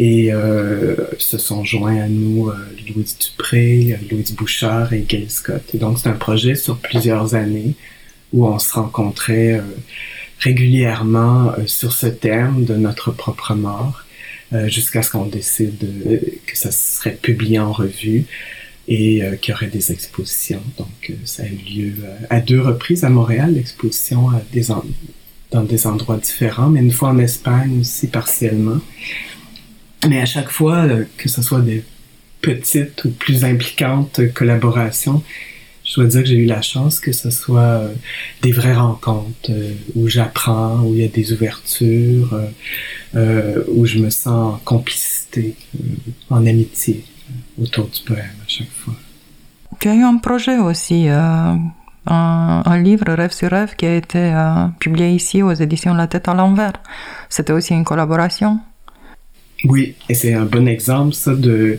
et 0.00 0.32
euh, 0.32 0.96
se 1.18 1.36
sont 1.36 1.62
joints 1.62 2.00
à 2.00 2.08
nous 2.08 2.48
euh, 2.48 2.54
Louise 2.88 3.18
Dupré, 3.18 3.98
Louise 4.10 4.32
Bouchard 4.32 4.94
et 4.94 5.02
Gail 5.02 5.28
Scott. 5.28 5.62
Et 5.74 5.76
donc 5.76 5.98
c'est 5.98 6.08
un 6.08 6.14
projet 6.14 6.54
sur 6.54 6.78
plusieurs 6.78 7.34
années 7.34 7.74
où 8.32 8.46
on 8.46 8.58
se 8.58 8.72
rencontrait 8.72 9.58
euh, 9.58 9.60
régulièrement 10.38 11.52
sur 11.66 11.92
ce 11.92 12.06
thème 12.06 12.64
de 12.64 12.74
notre 12.76 13.12
propre 13.12 13.54
mort 13.54 14.04
jusqu'à 14.66 15.02
ce 15.02 15.10
qu'on 15.10 15.26
décide 15.26 15.78
que 16.44 16.58
ça 16.58 16.72
serait 16.72 17.14
publié 17.14 17.60
en 17.60 17.70
revue 17.70 18.24
et 18.88 19.22
qu'il 19.40 19.52
y 19.52 19.54
aurait 19.54 19.68
des 19.68 19.92
expositions. 19.92 20.62
Donc 20.76 21.12
ça 21.24 21.44
a 21.44 21.46
eu 21.46 21.58
lieu 21.70 21.92
à 22.30 22.40
deux 22.40 22.60
reprises 22.60 23.04
à 23.04 23.10
Montréal, 23.10 23.52
l'exposition 23.54 24.30
dans 25.52 25.62
des 25.62 25.86
endroits 25.86 26.16
différents, 26.16 26.70
mais 26.70 26.80
une 26.80 26.90
fois 26.90 27.10
en 27.10 27.18
Espagne 27.18 27.80
aussi 27.80 28.08
partiellement. 28.08 28.80
Mais 30.08 30.20
à 30.20 30.26
chaque 30.26 30.50
fois, 30.50 30.76
euh, 30.76 31.04
que 31.18 31.28
ce 31.28 31.42
soit 31.42 31.60
des 31.60 31.84
petites 32.40 33.04
ou 33.04 33.10
plus 33.10 33.44
impliquantes 33.44 34.20
collaborations, 34.34 35.22
je 35.84 35.96
dois 35.96 36.06
dire 36.06 36.22
que 36.22 36.28
j'ai 36.28 36.36
eu 36.36 36.46
la 36.46 36.62
chance 36.62 37.00
que 37.00 37.12
ce 37.12 37.30
soit 37.30 37.60
euh, 37.60 37.92
des 38.42 38.52
vraies 38.52 38.74
rencontres 38.74 39.50
euh, 39.50 39.72
où 39.94 40.08
j'apprends, 40.08 40.80
où 40.80 40.94
il 40.94 41.00
y 41.00 41.04
a 41.04 41.08
des 41.08 41.32
ouvertures, 41.32 42.40
où 43.14 43.86
je 43.86 43.98
me 43.98 44.08
sens 44.08 44.54
en 44.54 44.60
complicité, 44.64 45.56
en 46.30 46.46
amitié 46.46 47.04
autour 47.60 47.88
du 47.88 48.00
poème 48.02 48.36
à 48.44 48.48
chaque 48.48 48.70
fois. 48.70 48.94
Tu 49.80 49.88
as 49.88 49.94
eu 49.94 50.02
un 50.02 50.18
projet 50.18 50.58
aussi, 50.58 51.08
un, 51.08 51.72
un, 52.06 52.82
livre 52.82 53.12
Rêve 53.12 53.32
sur 53.32 53.50
Rêve 53.50 53.74
qui 53.76 53.86
a 53.86 53.96
été 53.96 54.32
publié 54.78 55.10
ici 55.10 55.42
aux 55.42 55.52
éditions 55.52 55.94
La 55.94 56.06
tête 56.06 56.28
à 56.28 56.34
l'envers. 56.34 56.74
C'était 57.28 57.52
aussi 57.52 57.74
une 57.74 57.84
collaboration 57.84 58.60
oui, 59.64 59.94
et 60.08 60.14
c'est 60.14 60.32
un 60.32 60.44
bon 60.44 60.66
exemple, 60.66 61.14
ça, 61.14 61.34
de 61.34 61.78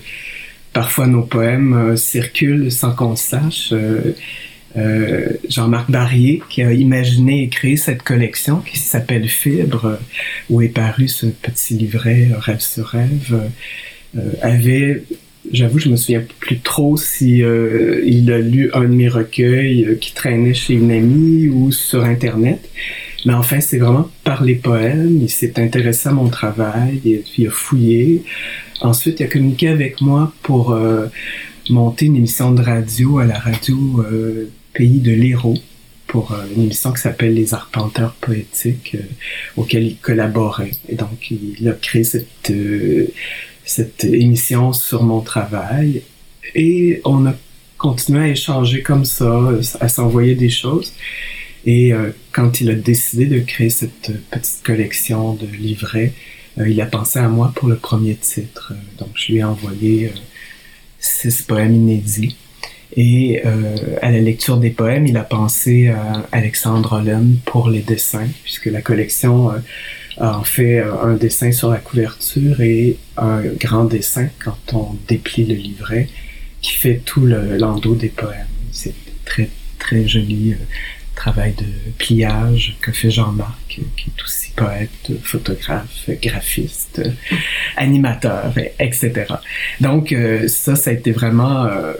parfois 0.73 1.07
nos 1.07 1.23
poèmes 1.23 1.73
euh, 1.73 1.95
circulent 1.95 2.71
sans 2.71 2.93
qu'on 2.93 3.15
sache. 3.15 3.69
Euh, 3.73 4.15
euh, 4.77 5.27
Jean-Marc 5.49 5.91
Barrier 5.91 6.41
qui 6.49 6.61
a 6.61 6.71
imaginé 6.71 7.43
et 7.43 7.49
créé 7.49 7.75
cette 7.75 8.03
collection 8.03 8.59
qui 8.59 8.79
s'appelle 8.79 9.27
Fibre, 9.27 9.99
où 10.49 10.61
est 10.61 10.69
paru 10.69 11.09
ce 11.09 11.25
petit 11.25 11.73
livret 11.73 12.29
Rêve 12.37 12.61
sur 12.61 12.87
rêve, 12.87 13.49
avait 14.41 15.03
J'avoue, 15.51 15.79
je 15.79 15.89
me 15.89 15.95
souviens 15.95 16.23
plus 16.39 16.59
trop 16.59 16.95
si 16.95 17.39
il 17.39 18.31
a 18.31 18.37
lu 18.37 18.69
un 18.73 18.83
de 18.83 18.93
mes 18.93 19.09
recueils 19.09 19.97
qui 19.99 20.13
traînait 20.13 20.53
chez 20.53 20.75
une 20.75 20.91
amie 20.91 21.49
ou 21.49 21.71
sur 21.71 22.05
Internet. 22.05 22.59
Mais 23.25 23.33
enfin, 23.33 23.61
c'est 23.61 23.77
vraiment 23.77 24.09
par 24.23 24.43
les 24.43 24.55
poèmes. 24.55 25.19
Il 25.21 25.29
s'est 25.29 25.59
intéressé 25.59 26.09
à 26.09 26.11
mon 26.11 26.29
travail, 26.29 27.23
il 27.37 27.47
a 27.47 27.51
fouillé. 27.51 28.23
Ensuite, 28.81 29.19
il 29.19 29.23
a 29.23 29.27
communiqué 29.27 29.67
avec 29.67 30.01
moi 30.01 30.33
pour 30.41 30.71
euh, 30.71 31.05
monter 31.69 32.05
une 32.07 32.15
émission 32.15 32.51
de 32.51 32.61
radio 32.61 33.19
à 33.19 33.25
la 33.25 33.37
radio 33.37 33.77
euh, 33.99 34.49
Pays 34.73 34.99
de 34.99 35.11
l'Hérault 35.11 35.59
pour 36.07 36.31
euh, 36.31 36.37
une 36.55 36.63
émission 36.63 36.91
qui 36.91 37.01
s'appelle 37.01 37.33
Les 37.33 37.53
Arpenteurs 37.53 38.13
poétiques, 38.15 38.97
auquel 39.55 39.83
il 39.83 39.97
collaborait. 39.97 40.71
Et 40.89 40.95
donc, 40.95 41.31
il 41.31 41.67
a 41.69 41.73
créé 41.73 42.03
cette, 42.03 42.51
cette 43.65 44.03
émission 44.03 44.73
sur 44.73 45.03
mon 45.03 45.21
travail. 45.21 46.01
Et 46.55 47.01
on 47.05 47.27
a 47.27 47.35
continué 47.77 48.21
à 48.21 48.27
échanger 48.29 48.81
comme 48.81 49.05
ça, 49.05 49.41
à 49.79 49.87
s'envoyer 49.87 50.35
des 50.35 50.49
choses. 50.49 50.93
Et 51.65 51.93
quand 52.31 52.59
il 52.59 52.69
a 52.71 52.73
décidé 52.73 53.25
de 53.27 53.39
créer 53.39 53.69
cette 53.69 54.11
petite 54.31 54.63
collection 54.63 55.33
de 55.33 55.45
livrets, 55.45 56.13
euh, 56.59 56.69
il 56.69 56.79
a 56.81 56.85
pensé 56.85 57.19
à 57.19 57.27
moi 57.27 57.51
pour 57.55 57.67
le 57.67 57.77
premier 57.77 58.15
titre. 58.15 58.73
Euh, 58.73 58.99
donc, 58.99 59.09
je 59.15 59.31
lui 59.31 59.39
ai 59.39 59.43
envoyé 59.43 60.07
euh, 60.07 60.19
six 60.99 61.41
poèmes 61.43 61.75
inédits. 61.75 62.35
Et 62.97 63.41
à 64.01 64.11
la 64.11 64.19
lecture 64.19 64.57
des 64.57 64.69
poèmes, 64.69 65.07
il 65.07 65.15
a 65.15 65.23
pensé 65.23 65.87
à 65.87 66.27
Alexandre 66.33 66.97
Holm 66.97 67.37
pour 67.45 67.69
les 67.69 67.79
dessins, 67.79 68.27
puisque 68.43 68.65
la 68.65 68.81
collection 68.81 69.49
a 70.17 70.39
en 70.39 70.43
fait 70.43 70.79
un 70.79 71.13
dessin 71.13 71.53
sur 71.53 71.69
la 71.69 71.77
couverture 71.77 72.59
et 72.59 72.97
un 73.15 73.43
grand 73.43 73.85
dessin 73.85 74.27
quand 74.43 74.73
on 74.73 74.97
déplie 75.07 75.45
le 75.45 75.55
livret 75.55 76.09
qui 76.59 76.73
fait 76.73 76.99
tout 77.05 77.25
le 77.25 77.55
landau 77.55 77.95
des 77.95 78.09
poèmes. 78.09 78.45
C'est 78.73 78.93
très 79.23 79.47
très 79.79 80.05
joli 80.05 80.55
travail 81.21 81.53
de 81.53 81.91
pliage 81.99 82.77
que 82.81 82.91
fait 82.91 83.11
Jean-Marc, 83.11 83.67
qui 83.67 83.81
est 83.81 84.23
aussi 84.23 84.49
poète, 84.55 85.11
photographe, 85.21 86.09
graphiste, 86.19 86.99
animateur, 87.77 88.51
etc. 88.79 89.11
Donc 89.81 90.13
euh, 90.13 90.47
ça, 90.47 90.75
ça 90.75 90.89
a 90.89 90.93
été 90.93 91.11
vraiment 91.11 91.65
euh, 91.65 91.93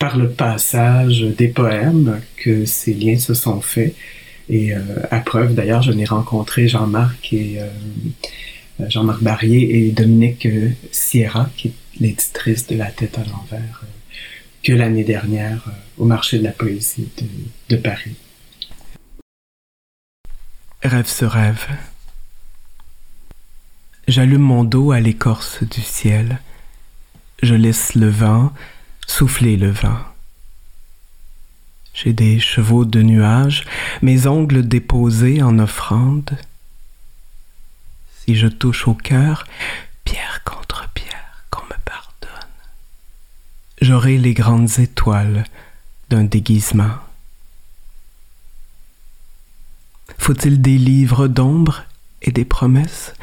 par 0.00 0.16
le 0.16 0.28
passage 0.28 1.20
des 1.20 1.46
poèmes 1.46 2.20
que 2.36 2.64
ces 2.64 2.94
liens 2.94 3.16
se 3.16 3.34
sont 3.34 3.60
faits. 3.60 3.94
Et 4.48 4.74
euh, 4.74 4.80
à 5.12 5.20
preuve, 5.20 5.54
d'ailleurs, 5.54 5.82
je 5.82 5.92
n'ai 5.92 6.04
rencontré 6.04 6.66
Jean-Marc 6.66 7.32
et 7.32 7.60
Jean-Marc 8.88 9.22
Barrier 9.22 9.86
et 9.86 9.92
Dominique 9.92 10.48
Sierra, 10.90 11.48
qui 11.56 11.68
est 11.68 11.74
l'éditrice 12.00 12.66
de 12.66 12.76
La 12.76 12.90
tête 12.90 13.18
à 13.18 13.24
l'envers, 13.30 13.84
que 14.64 14.72
l'année 14.72 15.04
dernière 15.04 15.62
au 15.96 16.06
marché 16.06 16.38
de 16.38 16.42
la 16.42 16.50
poésie 16.50 17.08
de 17.68 17.76
Paris. 17.76 18.16
Rêve 20.84 21.06
ce 21.06 21.24
rêve. 21.24 21.66
J'allume 24.06 24.42
mon 24.42 24.64
dos 24.64 24.92
à 24.92 25.00
l'écorce 25.00 25.62
du 25.62 25.80
ciel. 25.80 26.40
Je 27.42 27.54
laisse 27.54 27.94
le 27.94 28.10
vent 28.10 28.52
souffler 29.06 29.56
le 29.56 29.70
vent. 29.70 29.98
J'ai 31.94 32.12
des 32.12 32.38
chevaux 32.38 32.84
de 32.84 33.00
nuages, 33.00 33.64
mes 34.02 34.26
ongles 34.26 34.68
déposés 34.68 35.42
en 35.42 35.58
offrande. 35.58 36.36
Si 38.20 38.34
je 38.34 38.48
touche 38.48 38.86
au 38.86 38.94
cœur, 38.94 39.46
pierre 40.04 40.42
contre 40.44 40.86
pierre, 40.92 41.46
qu'on 41.48 41.64
me 41.64 41.80
pardonne. 41.82 42.50
J'aurai 43.80 44.18
les 44.18 44.34
grandes 44.34 44.78
étoiles 44.78 45.44
d'un 46.10 46.24
déguisement. 46.24 46.98
Faut-il 50.18 50.60
des 50.62 50.78
livres 50.78 51.28
d'ombre 51.28 51.84
et 52.22 52.32
des 52.32 52.44
promesses? 52.44 53.14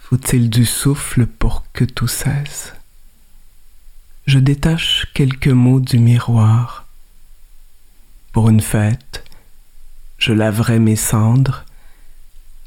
Faut-il 0.00 0.50
du 0.50 0.64
souffle 0.64 1.26
pour 1.26 1.64
que 1.72 1.84
tout 1.84 2.08
cesse? 2.08 2.72
Je 4.26 4.38
détache 4.38 5.06
quelques 5.14 5.48
mots 5.48 5.80
du 5.80 5.98
miroir. 5.98 6.86
Pour 8.32 8.48
une 8.48 8.60
fête, 8.60 9.24
je 10.18 10.32
laverai 10.32 10.78
mes 10.78 10.96
cendres. 10.96 11.64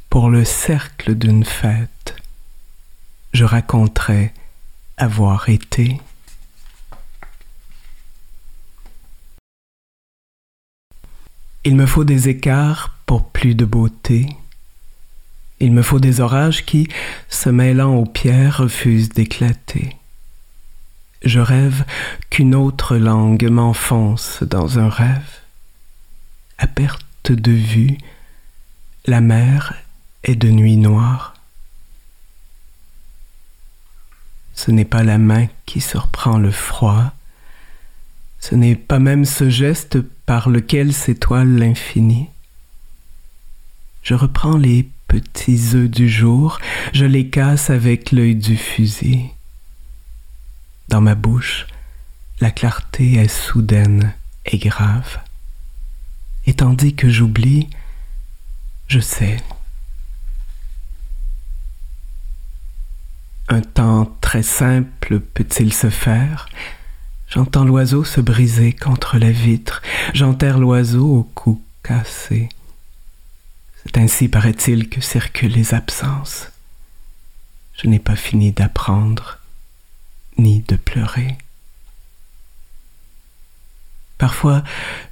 Pour 0.10 0.30
le 0.30 0.46
cercle 0.46 1.16
d'une 1.16 1.46
fête, 1.46 2.16
je 3.34 3.46
raconterai 3.46 4.34
avoir 4.98 5.50
été. 5.50 6.00
Il 11.66 11.76
me 11.76 11.86
faut 11.86 12.04
des 12.04 12.28
écarts 12.28 12.94
pour 13.06 13.30
plus 13.30 13.56
de 13.56 13.64
beauté. 13.64 14.28
Il 15.60 15.72
me 15.72 15.82
faut 15.82 16.00
des 16.00 16.20
orages 16.20 16.66
qui, 16.66 16.90
se 17.30 17.50
mêlant 17.50 17.96
aux 17.96 18.06
pierres, 18.06 18.58
refusent 18.58 19.10
d'éclater. 19.10 19.96
Je 21.24 21.40
rêve 21.40 21.86
qu'une 22.30 22.54
autre 22.54 22.98
langue 22.98 23.48
m'enfonce 23.50 24.44
dans 24.44 24.78
un 24.78 24.90
rêve. 24.90 25.40
À 26.58 26.68
perte 26.68 27.32
de 27.32 27.52
vue, 27.52 27.98
la 29.06 29.22
mer 29.22 29.74
est 30.24 30.36
de 30.36 30.50
nuit 30.50 30.76
noire. 30.76 31.34
Ce 34.54 34.70
n'est 34.72 34.86
pas 34.86 35.04
la 35.04 35.18
main 35.18 35.48
qui 35.66 35.80
surprend 35.80 36.38
le 36.38 36.52
froid, 36.52 37.14
ce 38.44 38.56
n'est 38.56 38.76
pas 38.76 39.00
même 39.00 39.24
ce 39.24 39.50
geste 39.50 40.02
par 40.26 40.50
lequel 40.50 40.92
s'étoile 40.92 41.56
l'infini. 41.56 42.28
Je 44.02 44.16
reprends 44.16 44.58
les 44.58 44.90
petits 45.08 45.76
œufs 45.76 45.90
du 45.90 46.10
jour, 46.10 46.60
je 46.92 47.06
les 47.06 47.30
casse 47.30 47.70
avec 47.70 48.12
l'œil 48.12 48.36
du 48.36 48.58
fusil. 48.58 49.28
Dans 50.90 51.00
ma 51.00 51.16
bouche, 51.16 51.68
la 52.42 52.52
clarté 52.52 53.14
est 53.14 53.30
soudaine 53.30 54.14
et 54.46 54.58
grave. 54.58 55.20
Et 56.46 56.54
tandis 56.54 56.96
que 56.96 57.10
j'oublie, 57.10 57.70
je 58.90 59.00
sais. 59.00 59.38
Un 63.48 63.62
temps 63.62 64.14
très 64.20 64.44
simple 64.44 65.22
peut-il 65.22 65.72
se 65.72 65.90
faire? 65.90 66.50
J'entends 67.34 67.66
l'oiseau 67.66 68.04
se 68.04 68.22
briser 68.22 68.74
contre 68.74 69.18
la 69.18 69.32
vitre, 69.32 69.82
j'enterre 70.14 70.60
l'oiseau 70.60 71.18
au 71.18 71.24
cou 71.24 71.64
cassé. 71.82 72.48
C'est 73.84 73.98
ainsi, 73.98 74.28
paraît-il, 74.28 74.88
que 74.88 75.02
circulent 75.02 75.54
les 75.54 75.74
absences. 75.74 76.52
Je 77.74 77.88
n'ai 77.88 77.98
pas 77.98 78.16
fini 78.16 78.52
d'apprendre, 78.52 79.40
ni 80.38 80.62
de 80.68 80.76
pleurer. 80.76 81.40
Parfois, 84.20 84.64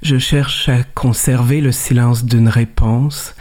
je 0.02 0.18
cherche 0.18 0.68
à 0.68 0.84
conserver 0.84 1.60
le 1.60 1.72
silence 1.72 2.24
d'une 2.24 2.48
réponse. 2.48 3.34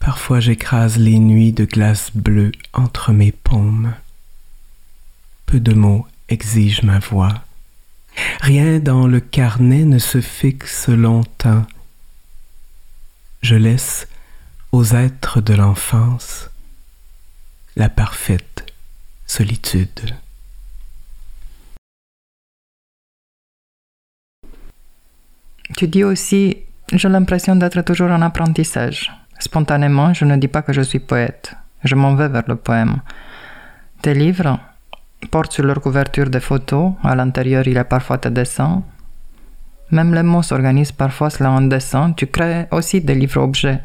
Parfois, 0.00 0.40
j'écrase 0.40 0.98
les 0.98 1.20
nuits 1.20 1.52
de 1.52 1.64
glace 1.64 2.10
bleue 2.16 2.50
entre 2.72 3.12
mes 3.12 3.30
paumes. 3.30 3.94
Peu 5.46 5.60
de 5.60 5.72
mots 5.72 6.08
exigent 6.28 6.82
ma 6.82 6.98
voix. 6.98 7.45
Rien 8.40 8.78
dans 8.78 9.06
le 9.06 9.20
carnet 9.20 9.84
ne 9.84 9.98
se 9.98 10.20
fixe 10.20 10.88
longtemps. 10.88 11.64
Je 13.42 13.56
laisse 13.56 14.08
aux 14.72 14.94
êtres 14.94 15.40
de 15.40 15.54
l'enfance 15.54 16.50
la 17.76 17.88
parfaite 17.88 18.72
solitude. 19.26 20.14
Tu 25.76 25.88
dis 25.88 26.04
aussi, 26.04 26.58
j'ai 26.92 27.08
l'impression 27.08 27.56
d'être 27.56 27.82
toujours 27.82 28.10
en 28.10 28.22
apprentissage. 28.22 29.12
Spontanément, 29.38 30.14
je 30.14 30.24
ne 30.24 30.36
dis 30.36 30.48
pas 30.48 30.62
que 30.62 30.72
je 30.72 30.80
suis 30.80 31.00
poète. 31.00 31.54
Je 31.84 31.94
m'en 31.94 32.14
vais 32.14 32.28
vers 32.28 32.44
le 32.46 32.56
poème. 32.56 33.00
Tes 34.00 34.14
livres, 34.14 34.58
portent 35.30 35.52
sur 35.52 35.64
leur 35.64 35.80
couverture 35.80 36.28
des 36.30 36.40
photos. 36.40 36.92
À 37.02 37.14
l'intérieur, 37.14 37.66
il 37.66 37.74
y 37.74 37.78
a 37.78 37.84
parfois 37.84 38.18
tes 38.18 38.30
dessins. 38.30 38.82
Même 39.90 40.14
les 40.14 40.22
mots 40.22 40.42
s'organisent 40.42 40.92
parfois 40.92 41.30
cela 41.30 41.50
en 41.50 41.62
dessin. 41.62 42.12
Tu 42.12 42.26
crées 42.26 42.66
aussi 42.72 43.00
des 43.00 43.14
livres-objets. 43.14 43.80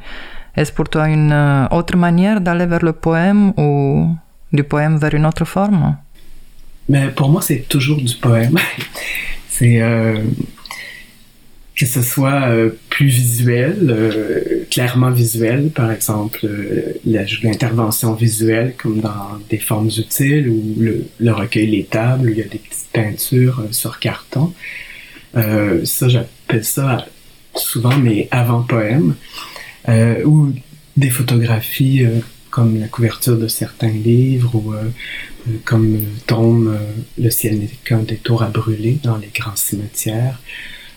Est-ce 0.56 0.74
pour 0.74 0.90
toi 0.90 1.08
une 1.08 1.32
euh, 1.32 1.68
autre 1.70 1.96
manière 1.96 2.42
d'aller 2.42 2.66
vers 2.66 2.84
le 2.84 2.94
poème 2.94 3.54
ou 3.58 4.10
du 4.52 4.64
poème 4.64 4.98
vers 4.98 5.14
une 5.14 5.26
autre 5.26 5.46
forme? 5.46 5.98
Mais 6.90 7.08
pour 7.10 7.30
moi, 7.30 7.42
c'est 7.42 7.68
toujours 7.70 8.02
du 8.02 8.16
poème. 8.16 8.58
c'est 9.50 9.82
euh, 9.82 10.24
que 11.82 11.88
ce 11.88 12.04
soit 12.04 12.44
euh, 12.44 12.70
plus 12.92 13.08
visuel, 13.08 13.88
euh, 13.90 14.66
clairement 14.70 15.10
visuel, 15.10 15.72
par 15.72 15.92
exemple 15.92 16.42
euh, 16.44 16.94
l'intervention 17.42 18.14
visuelle 18.14 18.76
comme 18.78 19.00
dans 19.00 19.40
des 19.50 19.58
formes 19.58 19.88
utiles 19.88 20.48
ou 20.48 20.76
le, 20.78 21.32
recueil 21.32 21.66
Les 21.66 21.86
Tables, 21.86 22.30
où 22.30 22.32
il 22.34 22.38
y 22.38 22.42
a 22.42 22.48
des 22.48 22.60
petites 22.60 22.92
peintures 22.94 23.64
sur 23.72 23.98
carton. 23.98 24.54
ça, 25.34 26.08
j'appelle 26.08 26.64
ça 26.64 27.08
souvent 27.56 27.98
mes 27.98 28.28
avant-poèmes, 28.30 29.16
ou 30.26 30.54
des 30.98 31.10
photographies 31.10 32.06
comme 32.52 32.80
la 32.80 32.90
couverture 32.90 33.38
de 33.40 33.48
certains 33.48 33.96
livres 34.12 34.54
ou 34.54 34.72
comme 35.66 36.00
tombe 36.28 36.78
Le 37.18 37.30
ciel 37.32 37.58
n'est 37.58 37.72
qu'un 37.86 38.04
détour 38.04 38.44
à 38.44 38.50
brûler 38.50 39.00
dans 39.02 39.18
les 39.18 39.32
grands 39.34 39.56
cimetières 39.56 40.40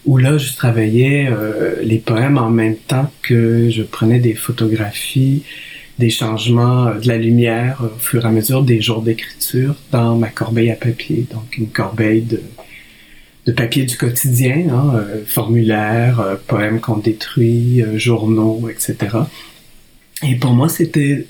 où 0.06 0.18
là, 0.18 0.36
je 0.38 0.54
travaillais 0.54 1.28
euh, 1.30 1.76
les 1.82 1.98
poèmes 1.98 2.38
en 2.38 2.50
même 2.50 2.76
temps 2.76 3.10
que 3.22 3.70
je 3.70 3.82
prenais 3.82 4.18
des 4.18 4.34
photographies 4.34 5.42
des 5.98 6.10
changements 6.10 6.88
euh, 6.88 6.98
de 6.98 7.08
la 7.08 7.18
lumière 7.18 7.80
au 7.82 7.98
fur 7.98 8.24
et 8.24 8.28
à 8.28 8.30
mesure 8.30 8.62
des 8.62 8.80
jours 8.80 9.02
d'écriture 9.02 9.74
dans 9.90 10.16
ma 10.16 10.28
corbeille 10.28 10.70
à 10.70 10.76
papier, 10.76 11.26
donc 11.32 11.56
une 11.56 11.68
corbeille 11.68 12.22
de, 12.22 12.40
de 13.46 13.52
papier 13.52 13.84
du 13.84 13.96
quotidien, 13.96 14.66
hein, 14.70 14.92
euh, 14.94 15.24
formulaires, 15.26 16.20
euh, 16.20 16.36
poèmes 16.46 16.80
qu'on 16.80 16.98
détruit, 16.98 17.82
journaux, 17.94 18.68
etc. 18.68 19.16
Et 20.26 20.36
pour 20.36 20.52
moi, 20.52 20.68
c'était 20.68 21.26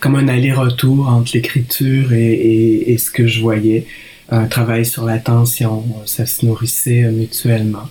comme 0.00 0.14
un 0.14 0.26
aller-retour 0.26 1.06
entre 1.08 1.32
l'écriture 1.34 2.14
et, 2.14 2.96
ce 2.96 3.10
que 3.10 3.26
je 3.26 3.42
voyais 3.42 3.86
un 4.30 4.46
travail 4.46 4.86
sur 4.86 5.04
l'attention, 5.04 5.84
ça 6.06 6.26
se 6.26 6.44
nourrissait 6.46 7.10
mutuellement. 7.10 7.88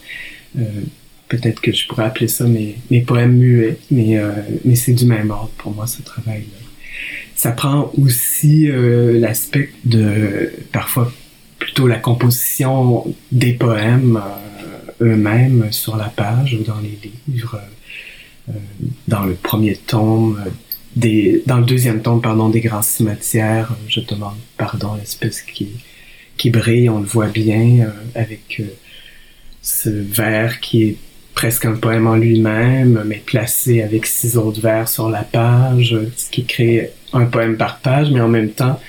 Euh, 0.58 0.64
peut-être 1.28 1.62
que 1.62 1.72
je 1.72 1.88
pourrais 1.88 2.06
appeler 2.06 2.28
ça 2.28 2.46
mes, 2.46 2.78
mes 2.90 3.02
poèmes 3.02 3.38
muets, 3.38 3.78
mais, 3.90 4.18
euh, 4.18 4.32
mais 4.66 4.76
c'est 4.76 4.94
du 4.94 5.06
même 5.06 5.32
ordre 5.32 5.52
pour 5.58 5.74
moi, 5.74 5.88
ce 5.88 6.02
travail-là. 6.02 6.58
Ça 7.36 7.52
prend 7.52 7.92
aussi 7.98 8.70
euh, 8.70 9.20
l'aspect 9.20 9.72
de, 9.86 10.52
parfois, 10.72 11.12
plutôt 11.60 11.88
la 11.88 11.98
composition 11.98 13.14
des 13.32 13.54
poèmes 13.54 14.20
eux-mêmes 15.00 15.72
sur 15.72 15.96
la 15.96 16.10
page 16.10 16.58
ou 16.60 16.64
dans 16.64 16.80
les 16.80 16.98
livres. 17.28 17.60
dans 19.08 19.24
le 19.24 19.36
premier 19.36 19.76
tome, 19.76 20.44
des, 20.96 21.44
dans 21.46 21.58
le 21.58 21.66
deuxième 21.66 22.02
tome, 22.02 22.20
pardon, 22.22 22.50
des 22.50 22.62
grands 22.62 22.82
cimetières, 22.82 23.76
je 23.88 24.02
demande 24.02 24.36
pardon, 24.58 24.96
l'espèce 24.96 25.42
qui 25.42 25.70
qui 26.42 26.50
brille, 26.50 26.90
on 26.90 27.02
le 27.02 27.06
voit 27.06 27.28
bien, 27.28 27.86
euh, 27.86 27.90
avec 28.16 28.58
euh, 28.60 28.64
ce 29.62 29.92
vers 29.92 30.60
qui 30.60 30.84
est 30.86 30.96
presque 31.36 31.66
un 31.66 31.76
poème 31.76 32.08
en 32.08 32.16
lui-même, 32.16 33.04
mais 33.06 33.22
placé 33.24 33.84
avec 33.84 34.08
six 34.08 34.38
autres 34.38 34.60
vers 34.60 34.90
sur 34.90 35.08
la 35.08 35.22
page, 35.22 35.96
ce 36.18 36.32
qui 36.32 36.46
crée 36.46 36.90
un 37.14 37.26
poème 37.26 37.58
par 37.58 37.78
page, 37.78 38.10
mais 38.10 38.22
en 38.22 38.28
même 38.28 38.50
temps, 38.50 38.80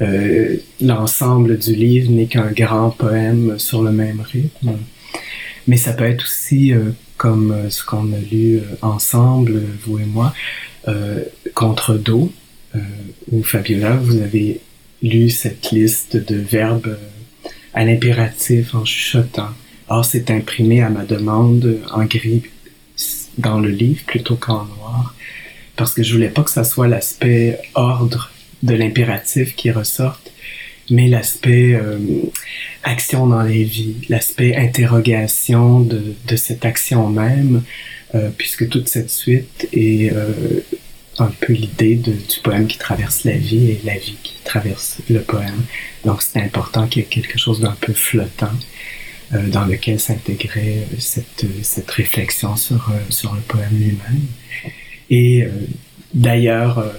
euh, 0.00 0.58
l'ensemble 0.80 1.58
du 1.58 1.74
livre 1.74 2.12
n'est 2.12 2.26
qu'un 2.26 2.52
grand 2.52 2.90
poème 2.90 3.58
sur 3.58 3.82
le 3.82 3.90
même 3.90 4.20
rythme. 4.20 4.78
Mais 5.66 5.76
ça 5.76 5.92
peut 5.92 6.04
être 6.04 6.22
aussi, 6.22 6.72
comme 7.16 7.68
ce 7.68 7.84
qu'on 7.84 8.12
a 8.12 8.18
lu 8.30 8.60
ensemble, 8.80 9.60
vous 9.84 9.98
et 9.98 10.04
moi, 10.04 10.32
Contre 11.54 11.94
dos, 11.94 12.30
où 13.32 13.42
Fabiola, 13.42 13.96
vous 13.96 14.18
avez 14.20 14.60
lu 15.04 15.28
cette 15.28 15.70
liste 15.70 16.16
de 16.16 16.36
verbes 16.36 16.86
euh, 16.86 17.48
à 17.74 17.84
l'impératif 17.84 18.74
en 18.74 18.84
chuchotant. 18.84 19.50
Or, 19.88 20.04
c'est 20.04 20.30
imprimé 20.30 20.80
à 20.82 20.88
ma 20.88 21.04
demande 21.04 21.78
en 21.92 22.04
gris 22.04 22.42
dans 23.36 23.60
le 23.60 23.68
livre 23.68 24.02
plutôt 24.06 24.36
qu'en 24.36 24.64
noir, 24.64 25.14
parce 25.76 25.92
que 25.92 26.02
je 26.02 26.12
voulais 26.14 26.28
pas 26.28 26.42
que 26.42 26.50
ça 26.50 26.64
soit 26.64 26.88
l'aspect 26.88 27.58
ordre 27.74 28.30
de 28.62 28.74
l'impératif 28.74 29.54
qui 29.56 29.70
ressorte, 29.70 30.32
mais 30.90 31.08
l'aspect 31.08 31.74
euh, 31.74 31.98
action 32.82 33.26
dans 33.26 33.42
les 33.42 33.64
vies, 33.64 33.96
l'aspect 34.08 34.56
interrogation 34.56 35.80
de, 35.80 36.14
de, 36.26 36.36
cette 36.36 36.64
action 36.64 37.10
même, 37.10 37.62
euh, 38.14 38.30
puisque 38.36 38.68
toute 38.68 38.88
cette 38.88 39.10
suite 39.10 39.68
est 39.72 40.12
un 41.18 41.30
peu 41.40 41.52
l'idée 41.52 41.96
du 41.96 42.16
poème 42.42 42.66
qui 42.66 42.78
traverse 42.78 43.24
la 43.24 43.36
vie 43.36 43.70
et 43.70 43.80
la 43.84 43.96
vie 43.96 44.16
qui 44.22 44.34
traverse 44.44 44.98
le 45.08 45.20
poème. 45.20 45.64
Donc 46.04 46.22
c'est 46.22 46.40
important 46.40 46.86
qu'il 46.86 47.02
y 47.02 47.04
ait 47.04 47.08
quelque 47.08 47.38
chose 47.38 47.60
d'un 47.60 47.76
peu 47.80 47.92
flottant 47.92 48.52
euh, 49.32 49.48
dans 49.48 49.64
lequel 49.64 50.00
s'intégrait 50.00 50.86
cette, 50.98 51.46
cette 51.62 51.90
réflexion 51.90 52.56
sur, 52.56 52.90
euh, 52.90 52.98
sur 53.10 53.34
le 53.34 53.40
poème 53.40 53.70
lui-même. 53.72 54.26
Et 55.10 55.44
euh, 55.44 55.48
d'ailleurs, 56.12 56.78
euh, 56.78 56.92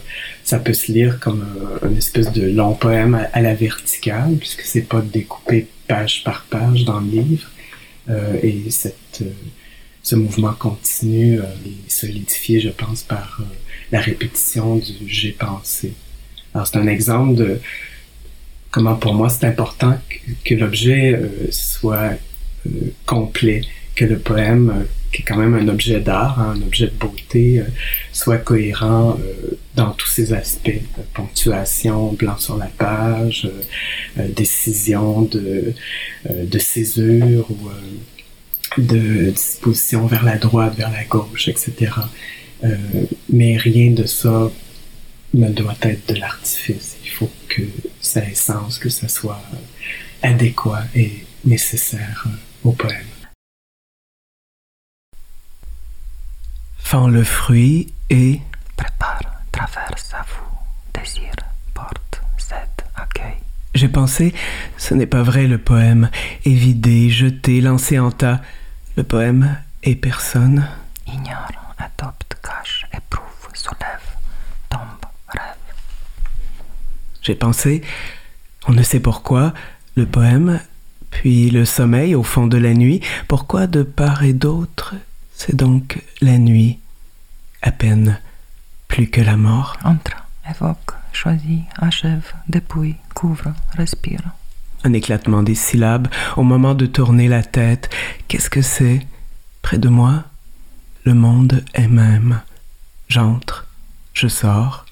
ça 0.44 0.60
peut 0.60 0.74
se 0.74 0.92
lire 0.92 1.20
comme 1.20 1.46
une 1.88 1.98
espèce 1.98 2.32
de 2.32 2.48
long 2.48 2.74
poème 2.74 3.28
à, 3.34 3.42
la 3.42 3.54
verticale, 3.54 4.36
puisque 4.40 4.62
c'est 4.62 4.88
pas 4.88 5.02
découpé 5.02 5.68
page 5.88 6.24
par 6.24 6.46
page 6.50 6.84
dans 6.86 7.00
le 7.00 7.10
livre. 7.10 7.50
et 8.44 8.70
cette, 8.70 9.24
ce 10.06 10.16
mouvement 10.16 10.54
continu 10.54 11.40
est 11.40 11.90
solidifié, 11.90 12.60
je 12.60 12.70
pense, 12.70 13.02
par 13.02 13.42
la 13.92 14.00
répétition 14.00 14.76
du 14.76 14.94
j'ai 15.08 15.32
pensé. 15.32 15.94
Alors 16.54 16.68
c'est 16.68 16.78
un 16.78 16.86
exemple 16.86 17.34
de 17.34 17.60
comment 18.70 18.96
pour 18.96 19.16
moi 19.16 19.30
c'est 19.30 19.48
important 19.48 19.98
que, 20.44 20.54
l'objet 20.54 21.16
euh, 21.16 21.48
soit 21.50 22.12
euh, 22.68 22.70
complet, 23.08 23.62
que 23.96 24.06
le 24.06 24.20
poème, 24.20 24.70
euh, 24.70 24.84
qui 25.12 25.24
est 25.24 25.26
quand 25.26 25.38
même 25.38 25.56
un 25.56 25.68
objet 25.70 26.00
d'art, 26.00 26.40
hein, 26.40 26.54
un 26.56 26.62
objet 26.62 26.86
de 26.86 26.94
beauté, 26.94 27.64
soit 28.14 28.38
cohérent 28.38 29.18
dans 29.76 29.90
tous 29.92 30.10
ses 30.10 30.34
aspects. 30.34 30.82
ponctuation, 31.16 32.14
blanc 32.14 32.38
sur 32.38 32.58
la 32.58 32.68
page, 32.68 33.50
décision 34.18 35.22
de, 35.22 35.74
de 36.30 36.60
césure 36.60 37.50
ou 37.50 37.70
de 38.78 39.32
disposition 39.32 40.06
vers 40.08 40.24
la 40.24 40.38
droite, 40.38 40.76
vers 40.76 40.92
la 40.92 41.04
gauche, 41.04 41.48
etc. 41.48 41.92
Euh, 42.64 42.76
mais 43.30 43.58
rien 43.58 43.92
de 43.92 44.06
ça 44.06 44.52
ne 45.34 45.50
doit 45.50 45.78
être 45.82 46.14
de 46.14 46.20
l'artifice. 46.20 46.98
Il 47.04 47.10
faut 47.10 47.32
que 47.50 47.64
ça 48.02 48.24
ait 48.24 48.34
sens, 48.34 48.80
que 48.80 48.90
ça 48.90 49.08
soit 49.08 49.42
adéquat 50.22 50.84
et 50.96 51.26
nécessaire 51.44 52.26
au 52.64 52.72
poème. 52.72 53.06
Fend 56.78 57.08
le 57.08 57.24
fruit 57.24 57.94
et 58.10 58.40
prépare, 58.78 59.42
traverse 59.52 60.14
à 60.14 60.24
vous, 60.24 61.02
désir, 61.02 61.32
porte, 61.74 62.22
cède, 62.38 62.58
accueille. 62.96 63.42
J'ai 63.74 63.90
pensé, 63.90 64.34
ce 64.78 64.94
n'est 64.94 65.08
pas 65.08 65.24
vrai 65.24 65.48
le 65.48 65.58
poème, 65.58 66.10
est 66.46 66.54
vidé, 66.54 67.10
jeté, 67.10 67.60
lancé 67.60 68.00
en 68.00 68.12
tas. 68.12 68.42
Le 68.98 69.04
poème 69.04 69.58
est 69.84 69.96
personne. 69.96 70.66
Ignore, 71.06 71.52
adopte 71.78 72.38
cache, 72.42 72.86
éprouve, 72.94 73.50
soulève, 73.54 74.16
tombe, 74.70 74.80
rêve. 75.28 75.42
J'ai 77.22 77.36
pensé, 77.36 77.82
on 78.68 78.72
ne 78.72 78.84
sait 78.84 79.02
pourquoi, 79.02 79.54
le 79.98 80.06
poème, 80.06 80.62
puis 81.12 81.50
le 81.50 81.66
sommeil 81.66 82.16
au 82.16 82.24
fond 82.24 82.48
de 82.48 82.58
la 82.58 82.74
nuit, 82.74 83.02
pourquoi 83.28 83.68
de 83.68 83.84
part 83.84 84.24
et 84.24 84.34
d'autre, 84.34 84.96
c'est 85.34 85.56
donc 85.56 86.02
la 86.22 86.38
nuit, 86.38 86.80
à 87.62 87.72
peine 87.72 88.22
plus 88.88 89.10
que 89.10 89.20
la 89.20 89.36
mort. 89.36 89.76
Entre, 89.84 90.16
évoque, 90.50 90.94
choisis, 91.12 91.64
achève, 91.78 92.32
dépouille, 92.48 92.96
couvre, 93.14 93.54
respire. 93.76 94.22
Un 94.86 94.94
éclatement 94.94 95.44
des 95.44 95.56
syllabes 95.56 96.08
au 96.38 96.44
moment 96.44 96.76
de 96.76 96.86
tourner 96.86 97.28
la 97.28 97.44
tête. 97.44 97.90
Qu'est-ce 98.28 98.50
que 98.50 98.62
c'est? 98.62 99.06
Près 99.62 99.80
de 99.80 99.90
moi 99.90 100.24
le 101.06 101.14
monde 101.14 101.64
est 101.76 101.88
même. 101.88 102.42
J'entre, 103.08 103.68
je 104.14 104.28
sors. 104.28 104.86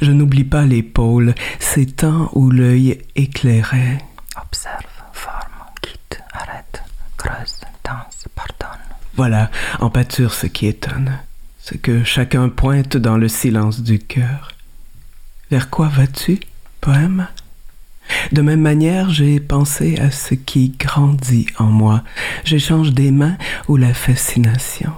Je 0.00 0.10
n'oublie 0.10 0.44
pas 0.44 0.64
l'épaule, 0.64 1.34
ces 1.60 1.86
temps 1.86 2.30
où 2.32 2.50
l'œil 2.50 3.02
éclairait. 3.16 3.98
Observe, 4.40 4.86
forme, 5.12 5.66
quitte, 5.82 6.22
arrête, 6.32 6.82
creuse, 7.18 7.60
danse, 7.84 8.28
pardonne. 8.34 8.80
Voilà, 9.14 9.50
en 9.80 9.90
pâture 9.90 10.32
ce 10.32 10.46
qui 10.46 10.66
étonne, 10.66 11.18
ce 11.58 11.74
que 11.74 12.02
chacun 12.02 12.48
pointe 12.48 12.96
dans 12.96 13.18
le 13.18 13.28
silence 13.28 13.82
du 13.82 13.98
cœur. 13.98 14.52
Vers 15.50 15.68
quoi 15.68 15.88
vas-tu, 15.88 16.40
poème? 16.80 17.28
De 18.32 18.42
même 18.42 18.60
manière, 18.60 19.10
j'ai 19.10 19.40
pensé 19.40 19.98
à 19.98 20.10
ce 20.10 20.34
qui 20.34 20.70
grandit 20.70 21.46
en 21.58 21.66
moi. 21.66 22.02
J'échange 22.44 22.92
des 22.92 23.10
mains 23.10 23.36
ou 23.68 23.76
la 23.76 23.94
fascination. 23.94 24.92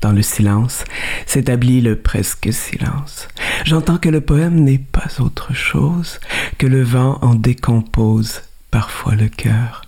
Dans 0.00 0.12
le 0.12 0.22
silence 0.22 0.84
s'établit 1.26 1.80
le 1.80 1.96
presque 1.96 2.52
silence. 2.52 3.28
J'entends 3.64 3.96
que 3.96 4.08
le 4.08 4.20
poème 4.20 4.60
n'est 4.60 4.78
pas 4.78 5.08
autre 5.20 5.54
chose 5.54 6.20
que 6.58 6.66
le 6.66 6.82
vent 6.82 7.18
en 7.22 7.34
décompose 7.34 8.42
parfois 8.70 9.14
le 9.14 9.28
cœur, 9.28 9.86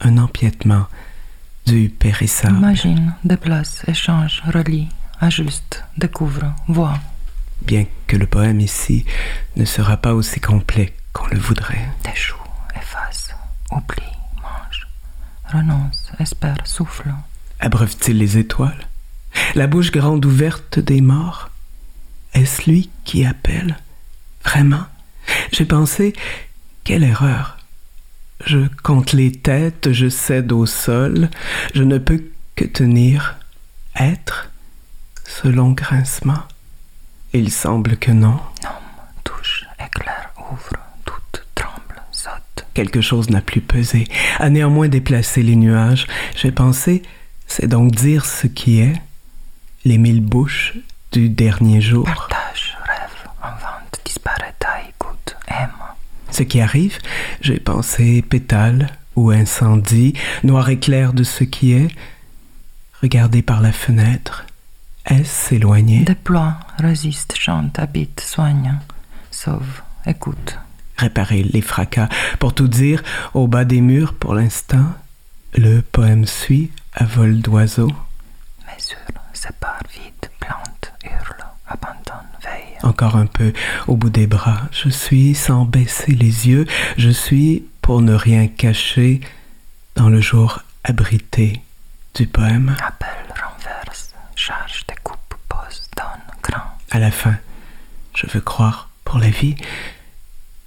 un 0.00 0.18
empiètement 0.18 0.86
du 1.66 1.88
périssable. 1.90 2.56
Imagine, 2.56 3.14
déplace, 3.24 3.82
échange, 3.86 4.42
relie, 4.52 4.88
ajuste, 5.20 5.84
découvre, 5.96 6.54
voit. 6.66 6.98
Bien 7.62 7.86
que 8.06 8.16
le 8.16 8.26
poème 8.26 8.60
ici 8.60 9.04
ne 9.56 9.64
sera 9.64 9.96
pas 9.96 10.14
aussi 10.14 10.40
complet 10.40 10.94
qu'on 11.12 11.26
le 11.28 11.38
voudrait. 11.38 11.88
Déchoue, 12.04 12.36
efface, 12.76 13.34
oublie, 13.72 14.02
mange, 14.42 14.86
renonce, 15.52 16.12
espère, 16.20 16.66
souffle. 16.66 17.12
Abreuve-t-il 17.58 18.18
les 18.18 18.38
étoiles? 18.38 18.86
La 19.54 19.66
bouche 19.66 19.90
grande 19.90 20.24
ouverte 20.24 20.78
des 20.78 21.00
morts? 21.00 21.50
Est-ce 22.34 22.70
lui 22.70 22.90
qui 23.04 23.24
appelle? 23.24 23.76
Vraiment? 24.44 24.84
J'ai 25.52 25.64
pensé, 25.64 26.12
quelle 26.84 27.02
erreur 27.02 27.58
Je 28.44 28.68
compte 28.82 29.12
les 29.12 29.32
têtes, 29.32 29.92
je 29.92 30.08
cède 30.08 30.52
au 30.52 30.66
sol, 30.66 31.30
je 31.74 31.82
ne 31.82 31.98
peux 31.98 32.22
que 32.54 32.64
tenir, 32.64 33.36
être, 33.98 34.50
ce 35.24 35.48
long 35.48 35.72
grincement. 35.72 36.42
Il 37.32 37.50
semble 37.50 37.96
que 37.96 38.10
non. 38.10 38.38
Nomme, 38.62 38.72
touche, 39.24 39.66
éclaire, 39.84 40.30
ouvre, 40.50 40.70
toute 41.04 41.44
tremble, 41.54 42.02
saute. 42.10 42.66
Quelque 42.74 43.00
chose 43.00 43.30
n'a 43.30 43.40
plus 43.40 43.60
pesé, 43.60 44.06
a 44.38 44.48
néanmoins 44.48 44.88
déplacé 44.88 45.42
les 45.42 45.56
nuages. 45.56 46.06
J'ai 46.34 46.52
pensé, 46.52 47.02
c'est 47.46 47.66
donc 47.66 47.92
dire 47.92 48.24
ce 48.24 48.46
qui 48.46 48.80
est, 48.80 48.94
les 49.84 49.98
mille 49.98 50.22
bouches 50.22 50.74
du 51.12 51.28
dernier 51.28 51.80
jour. 51.80 52.04
Partage, 52.04 52.76
rêve, 52.86 53.30
invente, 53.42 54.00
disparaît, 54.04 54.54
taille, 54.58 54.92
goûte, 54.98 55.36
aime. 55.48 55.70
Ce 56.30 56.42
qui 56.42 56.60
arrive, 56.60 56.98
j'ai 57.40 57.60
pensé 57.60 58.22
pétale 58.22 58.90
ou 59.14 59.30
incendie, 59.30 60.14
noir 60.42 60.68
éclair 60.68 61.12
de 61.12 61.24
ce 61.24 61.44
qui 61.44 61.72
est, 61.72 61.88
regardé 63.02 63.42
par 63.42 63.60
la 63.60 63.72
fenêtre. 63.72 64.45
Est-ce 65.06 65.54
éloigné 65.54 66.00
Déploie, 66.00 66.58
résiste, 66.78 67.36
chante, 67.38 67.78
habite, 67.78 68.20
soigne, 68.20 68.74
sauve, 69.30 69.82
écoute. 70.04 70.58
Réparer 70.98 71.44
les 71.44 71.60
fracas. 71.60 72.08
Pour 72.40 72.54
tout 72.54 72.66
dire, 72.66 73.04
au 73.32 73.46
bas 73.46 73.64
des 73.64 73.80
murs, 73.80 74.14
pour 74.14 74.34
l'instant, 74.34 74.94
le 75.54 75.80
poème 75.80 76.26
suit 76.26 76.72
à 76.92 77.04
vol 77.04 77.38
d'oiseau. 77.40 77.92
Mesure, 78.66 78.96
sépare, 79.32 79.80
vide, 79.94 80.30
plante, 80.40 80.92
hurle, 81.04 81.44
abandonne, 81.68 82.26
veille. 82.42 82.76
Encore 82.82 83.16
un 83.16 83.26
peu 83.26 83.52
au 83.86 83.96
bout 83.96 84.10
des 84.10 84.26
bras. 84.26 84.62
Je 84.72 84.88
suis 84.88 85.36
sans 85.36 85.64
baisser 85.66 86.12
les 86.12 86.48
yeux. 86.48 86.66
Je 86.96 87.10
suis, 87.10 87.64
pour 87.80 88.02
ne 88.02 88.14
rien 88.14 88.48
cacher, 88.48 89.20
dans 89.94 90.08
le 90.08 90.20
jour 90.20 90.62
abrité 90.82 91.62
du 92.14 92.26
poème. 92.26 92.74
Charge, 94.36 94.84
découpe, 94.86 95.34
pose, 95.48 95.88
donne, 95.96 96.22
grand. 96.42 96.62
À 96.90 96.98
la 96.98 97.10
fin, 97.10 97.36
je 98.14 98.26
veux 98.28 98.40
croire 98.40 98.90
pour 99.04 99.18
la 99.18 99.30
vie, 99.30 99.56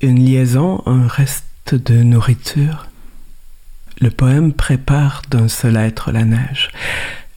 une 0.02 0.20
liaison, 0.26 0.84
un 0.86 1.08
reste 1.08 1.76
de 1.76 2.02
nourriture. 2.04 2.88
Le 4.02 4.10
poème 4.10 4.54
prépare 4.54 5.22
d'un 5.30 5.48
seul 5.48 5.78
être 5.78 6.12
la 6.12 6.26
neige, 6.26 6.70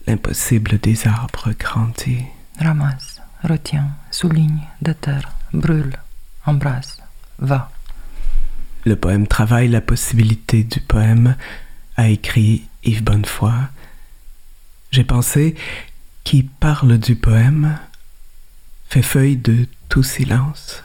l'impossible 0.07 0.79
des 0.79 1.07
arbres 1.07 1.51
grandit. 1.57 2.25
Ramasse, 2.59 3.21
retiens, 3.43 3.89
souligne, 4.11 4.61
déterre, 4.81 5.31
brûle, 5.53 5.95
embrasse, 6.45 6.99
va. 7.39 7.69
Le 8.85 8.95
poème 8.95 9.27
travaille 9.27 9.67
la 9.67 9.81
possibilité 9.81 10.63
du 10.63 10.81
poème, 10.81 11.35
a 11.95 12.07
écrit 12.09 12.67
Yves 12.83 13.03
Bonnefoy. 13.03 13.51
J'ai 14.91 15.03
pensé 15.03 15.55
qui 16.23 16.43
parle 16.43 16.97
du 16.97 17.15
poème 17.15 17.77
fait 18.85 19.01
feuille 19.01 19.37
de 19.37 19.67
tout 19.89 20.03
silence. 20.03 20.83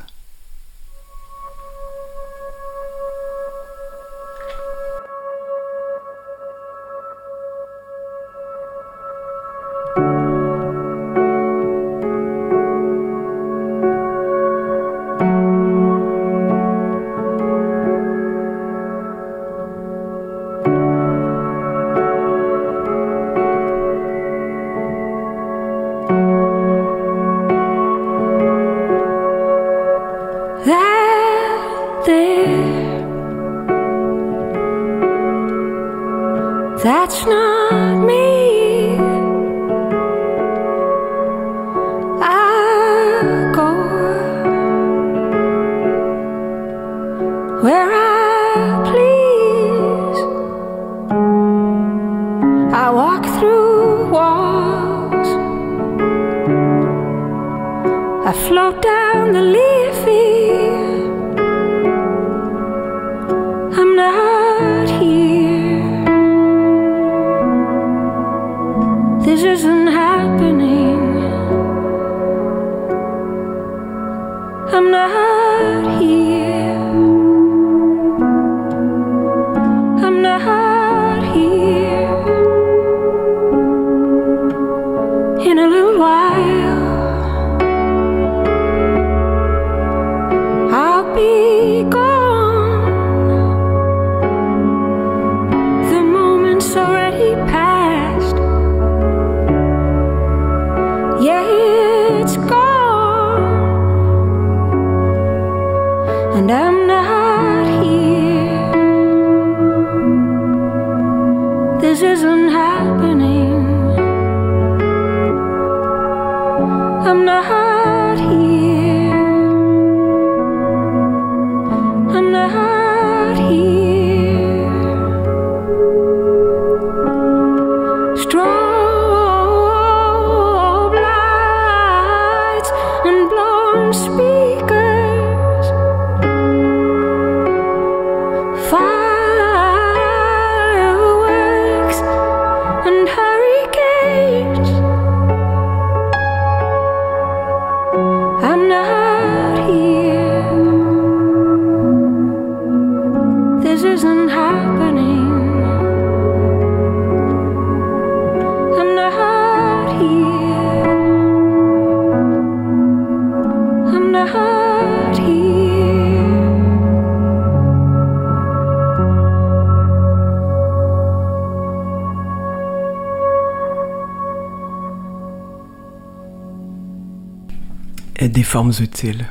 Formes 178.49 178.73
utiles. 178.81 179.27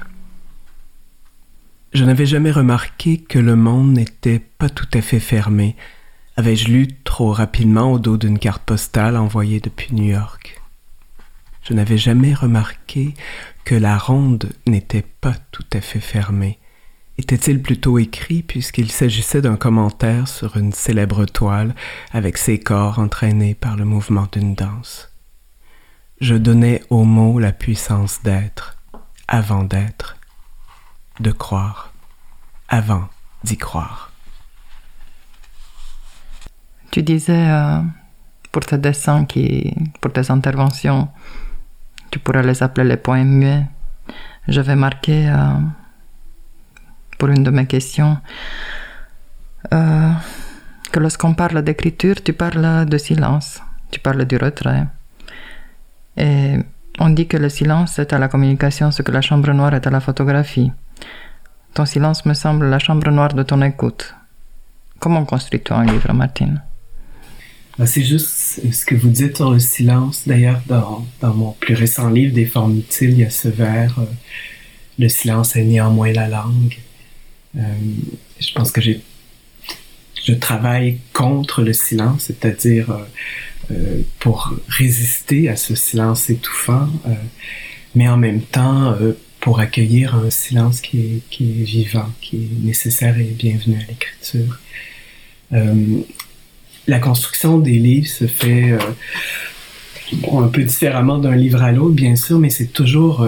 Je 1.91 2.05
n'avais 2.05 2.27
jamais 2.27 2.51
remarqué 2.51 3.17
que 3.17 3.39
le 3.39 3.55
monde 3.55 3.93
n'était 3.93 4.37
pas 4.37 4.69
tout 4.69 4.87
à 4.93 5.01
fait 5.01 5.19
fermé. 5.19 5.75
Avais-je 6.35 6.67
lu 6.67 6.87
trop 7.03 7.31
rapidement 7.31 7.91
au 7.91 7.97
dos 7.97 8.17
d'une 8.17 8.37
carte 8.37 8.61
postale 8.61 9.17
envoyée 9.17 9.59
depuis 9.59 9.95
New 9.95 10.03
York? 10.03 10.61
Je 11.63 11.73
n'avais 11.73 11.97
jamais 11.97 12.35
remarqué 12.35 13.15
que 13.65 13.73
la 13.73 13.97
ronde 13.97 14.51
n'était 14.67 15.05
pas 15.19 15.33
tout 15.51 15.65
à 15.73 15.81
fait 15.81 15.99
fermée. 15.99 16.59
Était-il 17.17 17.59
plutôt 17.63 17.97
écrit 17.97 18.43
puisqu'il 18.43 18.91
s'agissait 18.91 19.41
d'un 19.41 19.57
commentaire 19.57 20.27
sur 20.27 20.57
une 20.57 20.73
célèbre 20.73 21.25
toile 21.25 21.73
avec 22.11 22.37
ses 22.37 22.59
corps 22.59 22.99
entraînés 22.99 23.55
par 23.55 23.77
le 23.77 23.85
mouvement 23.85 24.27
d'une 24.31 24.53
danse? 24.53 25.11
Je 26.21 26.35
donnais 26.35 26.83
aux 26.91 27.03
mots 27.03 27.39
la 27.39 27.51
puissance 27.51 28.21
d'être, 28.21 28.76
avant 29.27 29.63
d'être, 29.63 30.17
de 31.19 31.31
croire, 31.31 31.91
avant 32.69 33.09
d'y 33.43 33.57
croire. 33.57 34.11
Tu 36.91 37.03
disais 37.03 37.49
euh, 37.49 37.81
pour 38.51 38.65
tes 38.65 38.77
dessins, 38.77 39.25
qui, 39.25 39.75
pour 40.01 40.11
tes 40.13 40.31
interventions, 40.31 41.09
tu 42.09 42.19
pourrais 42.19 42.43
les 42.43 42.63
appeler 42.63 42.87
les 42.87 42.97
poèmes 42.97 43.29
muets. 43.29 43.65
J'avais 44.47 44.75
marqué 44.75 45.29
euh, 45.29 45.59
pour 47.17 47.29
une 47.29 47.43
de 47.43 47.51
mes 47.51 47.65
questions 47.65 48.17
euh, 49.73 50.11
que 50.91 50.99
lorsqu'on 50.99 51.33
parle 51.33 51.61
d'écriture, 51.61 52.23
tu 52.23 52.33
parles 52.33 52.85
de 52.85 52.97
silence, 52.97 53.61
tu 53.91 53.99
parles 53.99 54.25
du 54.25 54.37
retrait. 54.37 54.87
Et 56.15 56.57
on 56.99 57.09
dit 57.09 57.27
que 57.27 57.37
le 57.37 57.49
silence 57.49 57.99
est 57.99 58.13
à 58.13 58.17
la 58.17 58.27
communication 58.27 58.91
ce 58.91 59.01
que 59.01 59.11
la 59.11 59.21
chambre 59.21 59.51
noire 59.53 59.73
est 59.73 59.85
à 59.87 59.89
la 59.89 59.99
photographie. 59.99 60.71
Ton 61.73 61.85
silence 61.85 62.25
me 62.25 62.33
semble 62.33 62.69
la 62.69 62.79
chambre 62.79 63.11
noire 63.11 63.33
de 63.33 63.43
ton 63.43 63.61
écoute. 63.61 64.15
Comment 64.99 65.25
construis-tu 65.25 65.73
un 65.73 65.85
livre, 65.85 66.11
Martine? 66.13 66.61
Ben, 67.77 67.85
C'est 67.85 68.03
juste 68.03 68.61
ce 68.71 68.85
que 68.85 68.95
vous 68.95 69.09
dites 69.09 69.37
sur 69.37 69.51
le 69.51 69.59
silence. 69.59 70.23
D'ailleurs, 70.25 70.61
dans, 70.65 71.05
dans 71.21 71.33
mon 71.33 71.51
plus 71.51 71.75
récent 71.75 72.09
livre, 72.09 72.33
Des 72.33 72.45
formes 72.45 72.79
utiles, 72.79 73.11
il 73.11 73.19
y 73.19 73.25
a 73.25 73.29
ce 73.29 73.47
vers 73.47 73.99
euh, 73.99 74.05
Le 74.97 75.07
silence 75.07 75.55
est 75.55 75.63
néanmoins 75.63 76.11
la 76.11 76.27
langue. 76.27 76.77
Euh, 77.55 77.61
je 78.39 78.53
pense 78.53 78.71
que 78.71 78.81
j'ai, 78.81 79.01
je 80.23 80.33
travaille 80.33 80.99
contre 81.13 81.61
le 81.61 81.73
silence, 81.73 82.23
c'est-à-dire 82.23 82.89
euh, 82.89 83.03
euh, 83.69 84.01
pour 84.19 84.53
résister 84.69 85.49
à 85.49 85.57
ce 85.57 85.75
silence 85.75 86.29
étouffant, 86.29 86.87
euh, 87.05 87.13
mais 87.95 88.07
en 88.07 88.15
même 88.15 88.39
temps 88.41 88.93
euh, 88.93 89.11
pour 89.41 89.59
accueillir 89.59 90.15
un 90.15 90.29
silence 90.29 90.79
qui 90.79 91.21
est, 91.39 91.43
vivant, 91.63 92.07
qui 92.21 92.37
est 92.37 92.65
nécessaire 92.65 93.19
et 93.19 93.25
bienvenu 93.25 93.75
à 93.75 93.85
l'écriture. 93.89 94.59
La 96.87 96.99
construction 96.99 97.57
des 97.57 97.77
livres 97.77 98.07
se 98.07 98.27
fait 98.27 98.77
un 100.31 100.47
peu 100.47 100.63
différemment 100.63 101.17
d'un 101.17 101.35
livre 101.35 101.61
à 101.61 101.71
l'autre, 101.71 101.95
bien 101.95 102.15
sûr, 102.15 102.39
mais 102.39 102.49
c'est 102.49 102.73
toujours 102.73 103.25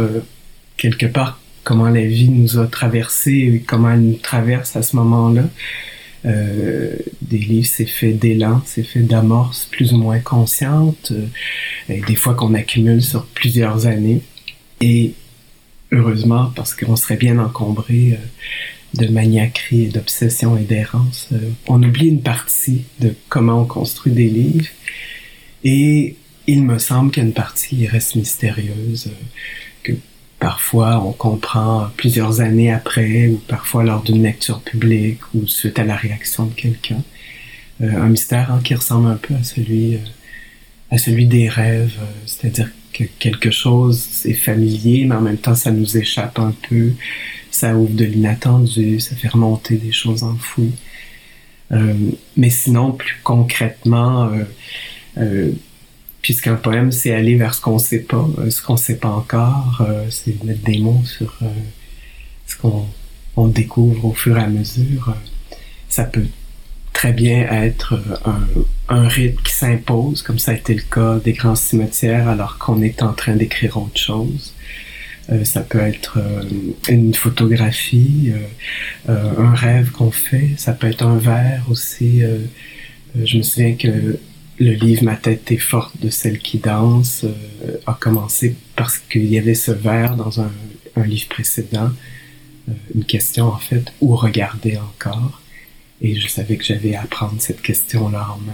quelque 0.78 1.06
part 1.06 1.40
comment 1.64 1.90
la 1.90 2.06
vie 2.06 2.30
nous 2.30 2.58
a 2.58 2.68
traversés 2.68 3.52
et 3.54 3.64
comment 3.66 3.92
elle 3.92 4.02
nous 4.02 4.18
traverse 4.18 4.76
à 4.76 4.82
ce 4.82 4.96
moment-là. 4.96 5.44
Euh, 6.26 6.96
des 7.22 7.38
livres, 7.38 7.68
c'est 7.68 7.86
fait 7.86 8.12
d'élan, 8.12 8.62
c'est 8.66 8.84
fait 8.84 9.02
d'amorces 9.02 9.66
plus 9.66 9.94
ou 9.94 9.98
moins 9.98 10.20
conscientes, 10.20 11.12
euh, 11.12 12.02
des 12.08 12.16
fois 12.16 12.34
qu'on 12.34 12.54
accumule 12.54 13.02
sur 13.02 13.26
plusieurs 13.26 13.86
années. 13.88 14.22
Et 14.82 15.14
heureusement, 15.92 16.52
parce 16.56 16.76
qu'on 16.76 16.96
serait 16.96 17.18
bien 17.18 17.40
encombré 17.40 18.14
euh, 18.14 19.02
de 19.02 19.08
maniaquerie 19.08 19.88
d'obsession 19.88 20.58
et 20.58 20.64
d'errance, 20.64 21.30
on 21.68 21.82
oublie 21.84 22.08
une 22.08 22.22
partie 22.22 22.82
de 23.00 23.14
comment 23.30 23.62
on 23.62 23.66
construit 23.66 24.12
des 24.12 24.30
livres. 24.30 24.68
Et 25.64 26.16
il 26.48 26.64
me 26.64 26.80
semble 26.80 27.12
qu'il 27.12 27.22
y 27.22 27.26
a 27.26 27.30
une 27.30 27.34
partie 27.36 27.86
reste 27.86 28.16
mystérieuse, 28.16 29.12
parfois 30.40 31.04
on 31.06 31.12
comprend 31.12 31.90
plusieurs 31.98 32.42
années 32.42 32.72
après, 32.72 33.28
ou 33.28 33.38
parfois 33.48 33.84
lors 33.84 34.04
d'une 34.04 34.24
lecture 34.24 34.62
publique, 34.62 35.20
ou 35.34 35.48
suite 35.48 35.80
à 35.80 35.84
la 35.84 35.96
réaction 35.96 36.46
de 36.46 36.54
quelqu'un. 36.54 37.04
Euh, 37.82 38.02
un 38.02 38.10
mystère 38.10 38.52
hein, 38.52 38.62
qui 38.64 38.76
ressemble 38.76 39.08
un 39.08 39.16
peu 39.16 39.34
à 39.36 39.44
celui, 39.44 39.96
euh, 39.96 40.00
à 40.92 40.98
celui 40.98 41.28
des 41.28 41.48
rêves, 41.48 41.98
euh, 42.02 42.06
c'est-à-dire 42.26 42.70
que 42.94 43.04
quelque 43.20 43.52
chose 43.52 44.26
est 44.26 44.34
familier, 44.34 45.06
mais 45.06 45.16
en 45.16 45.22
même 45.22 45.38
temps 45.38 45.56
ça 45.56 45.72
nous 45.72 45.98
échappe 45.98 46.40
un 46.40 46.54
peu, 46.70 46.92
ça 47.52 47.76
ouvre 47.76 47.94
de 47.94 48.06
l'inattendu, 48.06 49.00
ça 49.00 49.16
fait 49.16 49.30
remonter 49.30 49.76
des 49.76 49.92
choses 49.92 50.24
enfouies. 50.24 50.74
Euh, 51.72 51.94
mais 52.36 52.50
sinon, 52.50 52.92
plus 52.94 53.18
concrètement, 53.24 54.32
euh, 55.18 55.52
puisqu'un 56.22 56.56
poème, 56.56 56.92
c'est 56.92 57.14
aller 57.14 57.36
vers 57.36 57.54
ce 57.54 57.62
qu'on 57.62 57.80
sait 57.80 58.00
pas, 58.00 58.28
euh, 58.40 58.50
ce 58.50 58.62
qu'on 58.62 58.78
sait 58.78 58.98
pas 58.98 59.10
encore, 59.10 59.82
euh, 59.88 60.06
c'est 60.10 60.44
mettre 60.44 60.64
des 60.64 60.80
mots 60.80 61.02
sur 61.06 61.38
euh, 61.42 61.48
ce 62.48 62.58
qu'on 62.58 62.86
on 63.36 63.48
découvre 63.48 64.06
au 64.06 64.14
fur 64.14 64.38
et 64.38 64.42
à 64.42 64.48
mesure. 64.48 65.16
ça 65.88 66.04
peut 66.04 66.26
très 66.92 67.14
bien 67.14 67.48
être 67.64 67.98
un, 68.90 69.08
rite 69.08 69.42
qui 69.44 69.54
s'impose, 69.54 70.22
comme 70.22 70.40
ça 70.40 70.52
a 70.52 70.56
été 70.56 70.74
le 70.74 70.82
cas 70.82 71.20
des 71.20 71.32
grands 71.32 71.56
cimetières, 71.56 72.28
alors 72.28 72.58
qu'on 72.58 72.82
est 72.82 73.02
en 73.02 73.14
train 73.14 73.36
d'écrire 73.36 73.78
autre 73.78 73.98
chose. 73.98 74.54
Ça 75.46 75.62
peut 75.62 75.80
être 75.80 76.20
une 76.90 77.14
photographie, 77.14 78.34
un 79.08 79.54
rêve 79.54 79.92
qu'on 79.92 80.12
fait. 80.12 80.50
Ça 80.58 80.74
peut 80.74 80.88
être 80.88 81.04
un 81.04 81.18
vers 81.18 81.64
aussi. 81.70 82.24
je 83.16 83.38
me 83.38 83.44
souviens 83.44 83.76
que 83.76 84.20
le 84.60 84.74
livre 84.74 85.04
Ma 85.04 85.16
tête 85.16 85.52
est 85.52 85.58
forte 85.58 86.00
de 86.02 86.10
celle 86.10 86.40
qui 86.40 86.58
danse 86.58 87.24
euh, 87.24 87.78
a 87.88 87.94
commencé 87.94 88.56
parce 88.76 88.98
qu'il 88.98 89.26
y 89.26 89.38
avait 89.38 89.56
ce 89.56 89.72
vers 89.72 90.16
dans 90.16 90.42
un, 90.42 90.52
un 90.96 91.04
livre 91.04 91.30
précédent. 91.30 91.92
Euh, 92.68 92.74
une 92.94 93.06
question 93.06 93.46
en 93.46 93.58
fait, 93.58 93.92
où 94.02 94.16
regarder 94.16 94.78
encore? 94.78 95.42
Et 96.02 96.16
je 96.16 96.28
savais 96.28 96.58
que 96.58 96.64
j'avais 96.64 96.96
à 96.96 97.04
prendre 97.04 97.36
cette 97.40 97.62
question-là 97.62 98.28
en 98.34 98.38
main. 98.40 98.54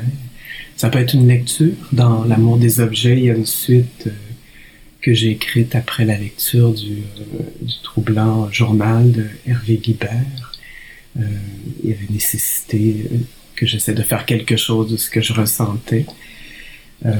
Ça 0.78 0.90
peut 0.90 1.00
être 1.00 1.14
une 1.14 1.28
lecture. 1.28 1.74
Dans 1.92 2.24
L'amour 2.24 2.58
des 2.58 2.80
objets, 2.80 3.18
il 3.18 3.26
y 3.26 3.30
a 3.32 3.36
une 3.36 3.46
suite 3.46 4.06
euh, 4.08 4.12
que 5.02 5.14
j'ai 5.14 5.32
écrite 5.32 5.76
après 5.76 6.06
la 6.06 6.18
lecture 6.18 6.74
du, 6.74 7.04
du 7.62 7.74
troublant 7.84 8.52
journal 8.52 9.12
de 9.12 9.26
Hervé 9.48 9.78
Guibert. 9.78 10.52
Il 11.18 11.90
y 11.90 11.94
avait 11.94 12.08
nécessité 12.10 13.08
que 13.56 13.66
j'essaie 13.66 13.94
de 13.94 14.04
faire 14.04 14.26
quelque 14.26 14.58
chose 14.58 14.92
de 14.92 14.98
ce 14.98 15.10
que 15.10 15.22
je 15.22 15.34
ressentais. 15.34 16.06
Euh, 17.06 17.14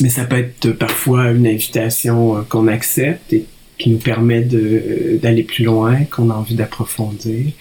mais 0.00 0.08
ça 0.08 0.24
peut 0.24 0.38
être 0.38 0.72
parfois 0.72 1.30
une 1.30 1.46
invitation 1.46 2.38
euh, 2.38 2.42
qu'on 2.42 2.68
accepte 2.68 3.32
et 3.32 3.44
qui 3.78 3.90
nous 3.90 3.98
permet 3.98 4.46
euh, 4.52 5.18
d'aller 5.18 5.42
plus 5.42 5.64
loin, 5.64 6.04
qu'on 6.04 6.30
a 6.30 6.34
envie 6.34 6.54
d'approfondir, 6.54 7.52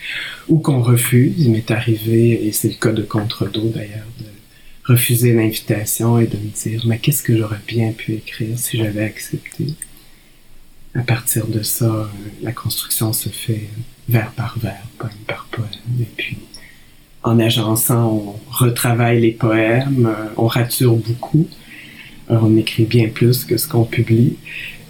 ou 0.47 0.59
qu'on 0.59 0.81
refuse. 0.81 1.33
Il 1.37 1.51
m'est 1.51 1.71
arrivé, 1.71 2.45
et 2.45 2.51
c'est 2.51 2.69
le 2.69 2.75
cas 2.75 2.91
de 2.91 3.03
Contre-dos 3.03 3.69
d'ailleurs, 3.69 4.07
de 4.19 4.25
refuser 4.91 5.33
l'invitation 5.33 6.19
et 6.19 6.27
de 6.27 6.37
me 6.37 6.49
dire 6.49 6.83
mais 6.87 6.97
qu'est-ce 6.97 7.23
que 7.23 7.37
j'aurais 7.37 7.61
bien 7.67 7.91
pu 7.91 8.13
écrire 8.13 8.57
si 8.57 8.77
j'avais 8.77 9.03
accepté? 9.03 9.67
À 10.95 11.01
partir 11.01 11.45
de 11.47 11.61
ça, 11.61 12.09
la 12.41 12.51
construction 12.51 13.13
se 13.13 13.29
fait 13.29 13.69
vers 14.09 14.31
par 14.31 14.57
vers, 14.57 14.81
poème 14.97 15.13
par 15.27 15.45
poème, 15.51 15.69
et 16.01 16.07
puis 16.17 16.37
en 17.23 17.39
agençant, 17.39 18.05
on 18.13 18.35
retravaille 18.51 19.21
les 19.21 19.31
poèmes, 19.31 20.05
euh, 20.07 20.33
on 20.37 20.47
rature 20.47 20.95
beaucoup, 20.95 21.47
Euh, 22.31 22.37
on 22.43 22.55
écrit 22.57 22.85
bien 22.85 23.09
plus 23.09 23.43
que 23.43 23.57
ce 23.57 23.67
qu'on 23.67 23.85
publie, 23.85 24.35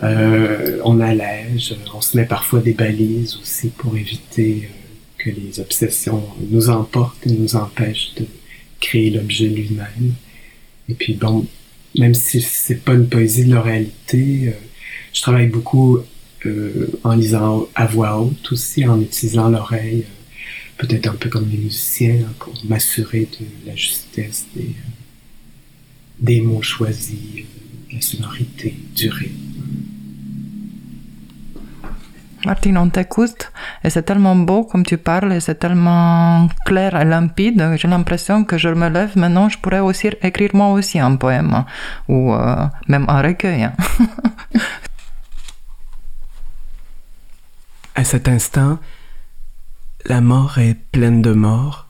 Euh, 0.01 0.79
on 0.85 1.01
allège, 1.01 1.75
on 1.93 1.99
se 2.01 2.15
met 2.15 2.25
parfois 2.25 2.61
des 2.61 2.73
balises 2.73 3.35
aussi 3.41 3.67
pour 3.69 3.97
éviter 3.97 4.51
euh, 4.63 4.67
que 5.17 5.29
les 5.29 5.59
obsessions 5.59 6.23
nous 6.49 6.69
emportent 6.69 7.25
et 7.27 7.31
nous 7.31 7.55
empêchent 7.57 8.13
de 8.15 8.25
créer 8.79 9.09
l'objet 9.09 9.47
lui-même. 9.47 10.13
Et 10.87 10.93
puis 10.93 11.15
bon, 11.15 11.45
même 11.97 12.13
si 12.13 12.39
c'est 12.41 12.81
pas 12.83 12.93
une 12.93 13.09
poésie 13.09 13.43
de 13.45 13.53
l'oralité, 13.53 14.47
euh, 14.47 14.51
je 15.13 15.21
travaille 15.21 15.47
beaucoup 15.47 15.99
euh, 16.45 16.87
en 17.03 17.15
lisant 17.15 17.67
à 17.75 17.85
voix 17.85 18.21
haute 18.21 18.51
aussi, 18.53 18.85
en 18.87 19.01
utilisant 19.01 19.49
l'oreille, 19.49 20.05
euh, 20.07 20.18
peut-être 20.79 21.07
un 21.07 21.15
peu 21.15 21.29
comme 21.29 21.47
les 21.49 21.57
musiciens, 21.57 22.25
hein, 22.25 22.33
pour 22.39 22.53
m'assurer 22.67 23.27
de 23.39 23.45
la 23.67 23.75
justesse 23.75 24.47
des, 24.55 24.73
des 26.19 26.41
mots 26.41 26.61
choisis, 26.61 27.43
la 27.91 28.01
sonorité, 28.01 28.75
du 28.95 29.09
rythme. 29.09 29.35
Martine, 32.45 32.77
on 32.77 32.89
t'écoute 32.89 33.51
et 33.83 33.89
c'est 33.89 34.03
tellement 34.03 34.37
beau 34.37 34.63
comme 34.63 34.85
tu 34.85 34.97
parles 34.97 35.33
et 35.33 35.41
c'est 35.41 35.55
tellement 35.55 36.47
clair 36.65 36.95
et 36.95 37.03
limpide. 37.03 37.75
J'ai 37.75 37.89
l'impression 37.89 38.45
que 38.45 38.57
je 38.57 38.69
me 38.69 38.87
lève 38.87 39.17
maintenant, 39.17 39.49
je 39.49 39.57
pourrais 39.57 39.81
aussi 39.81 40.07
écrire 40.21 40.51
moi 40.53 40.69
aussi 40.69 40.99
un 40.99 41.17
poème 41.17 41.65
ou 42.07 42.33
euh, 42.33 42.65
même 42.87 43.05
un 43.09 43.21
recueil. 43.21 43.63
Hein. 43.63 43.73
à 47.95 48.05
cet 48.05 48.29
instant, 48.29 48.79
la 50.05 50.21
mort 50.21 50.57
est 50.57 50.75
pleine 50.75 51.21
de 51.21 51.33
mort 51.33 51.87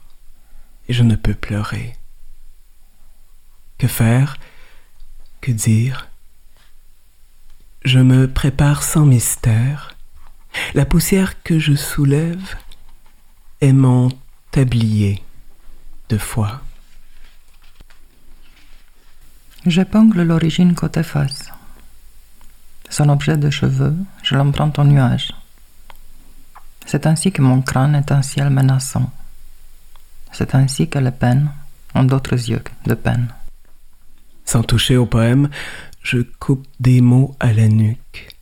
et 0.87 0.93
je 0.93 1.03
ne 1.03 1.15
peux 1.15 1.33
pleurer. 1.33 1.95
Que 3.77 3.87
faire? 3.87 4.37
Que 5.41 5.51
dire? 5.51 6.09
Je 7.85 7.99
me 7.99 8.27
prépare 8.27 8.83
sans 8.83 9.05
mystère 9.05 9.95
la 10.73 10.85
poussière 10.85 11.41
que 11.43 11.59
je 11.59 11.75
soulève 11.75 12.55
est 13.61 13.73
mon 13.73 14.09
tablier 14.51 15.23
de 16.09 16.17
foi. 16.17 16.61
J'épingle 19.65 20.23
l'origine 20.23 20.73
côté 20.73 21.03
face. 21.03 21.51
Son 22.89 23.09
objet 23.09 23.37
de 23.37 23.49
cheveux, 23.49 23.95
je 24.23 24.35
l'emprunte 24.35 24.79
au 24.79 24.83
nuage. 24.83 25.31
C'est 26.91 27.05
ainsi 27.05 27.31
que 27.31 27.43
mon 27.43 27.61
crâne 27.61 27.93
est 27.93 28.11
un 28.11 28.23
ciel 28.23 28.49
menaçant. 28.49 29.11
C'est 30.31 30.55
ainsi 30.55 30.89
que 30.89 30.97
les 30.97 31.11
peines 31.11 31.51
ont 31.93 32.03
d'autres 32.03 32.49
yeux 32.49 32.63
de 32.87 32.95
peine. 32.95 33.27
Sans 34.43 34.63
toucher 34.63 34.97
au 34.97 35.05
poème, 35.05 35.49
je 36.01 36.17
coupe 36.39 36.65
des 36.79 37.01
mots 37.01 37.35
à 37.39 37.53
la 37.53 37.67
nuque. 37.67 38.35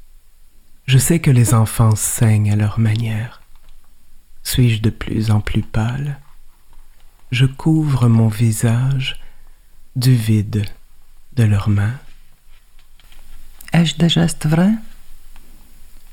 Je 0.86 0.98
sais 0.98 1.20
que 1.20 1.30
les 1.30 1.54
enfants 1.54 1.98
saignent 1.98 2.54
à 2.54 2.56
leur 2.56 2.80
manière. 2.80 3.42
Suis-je 4.44 4.82
de 4.82 4.92
plus 4.92 5.30
en 5.30 5.42
plus 5.42 5.62
pâle? 5.62 6.18
Je 7.32 7.48
couvre 7.48 8.08
mon 8.08 8.30
visage 8.30 9.20
du 9.98 10.16
vide 10.16 10.64
de 11.34 11.44
leurs 11.44 11.68
mains. 11.68 12.00
Ai-je 13.74 13.98
des 13.98 14.08
gestes 14.08 14.46
vrais? 14.46 14.76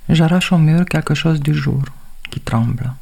J'arrache 0.09 0.51
au 0.51 0.59
mur 0.59 0.85
quelque 0.85 1.15
chose 1.15 1.39
du 1.39 1.55
jour 1.55 1.85
qui 2.31 2.41
tremble. 2.41 2.93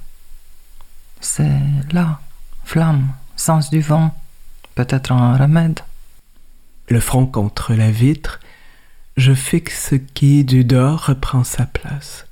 C'est 1.21 1.61
là, 1.93 2.21
flamme, 2.65 3.13
sens 3.37 3.71
du 3.71 3.81
vent, 3.81 4.15
peut-être 4.75 5.13
un 5.13 5.37
remède. 5.37 5.81
Le 6.89 7.01
front 7.01 7.27
contre 7.27 7.75
la 7.75 7.91
vitre, 7.91 8.41
je 9.17 9.35
fixe 9.35 9.95
qui 10.15 10.45
du 10.45 10.65
dehors 10.65 11.07
reprend 11.07 11.45
sa 11.45 11.67
place. 11.67 12.27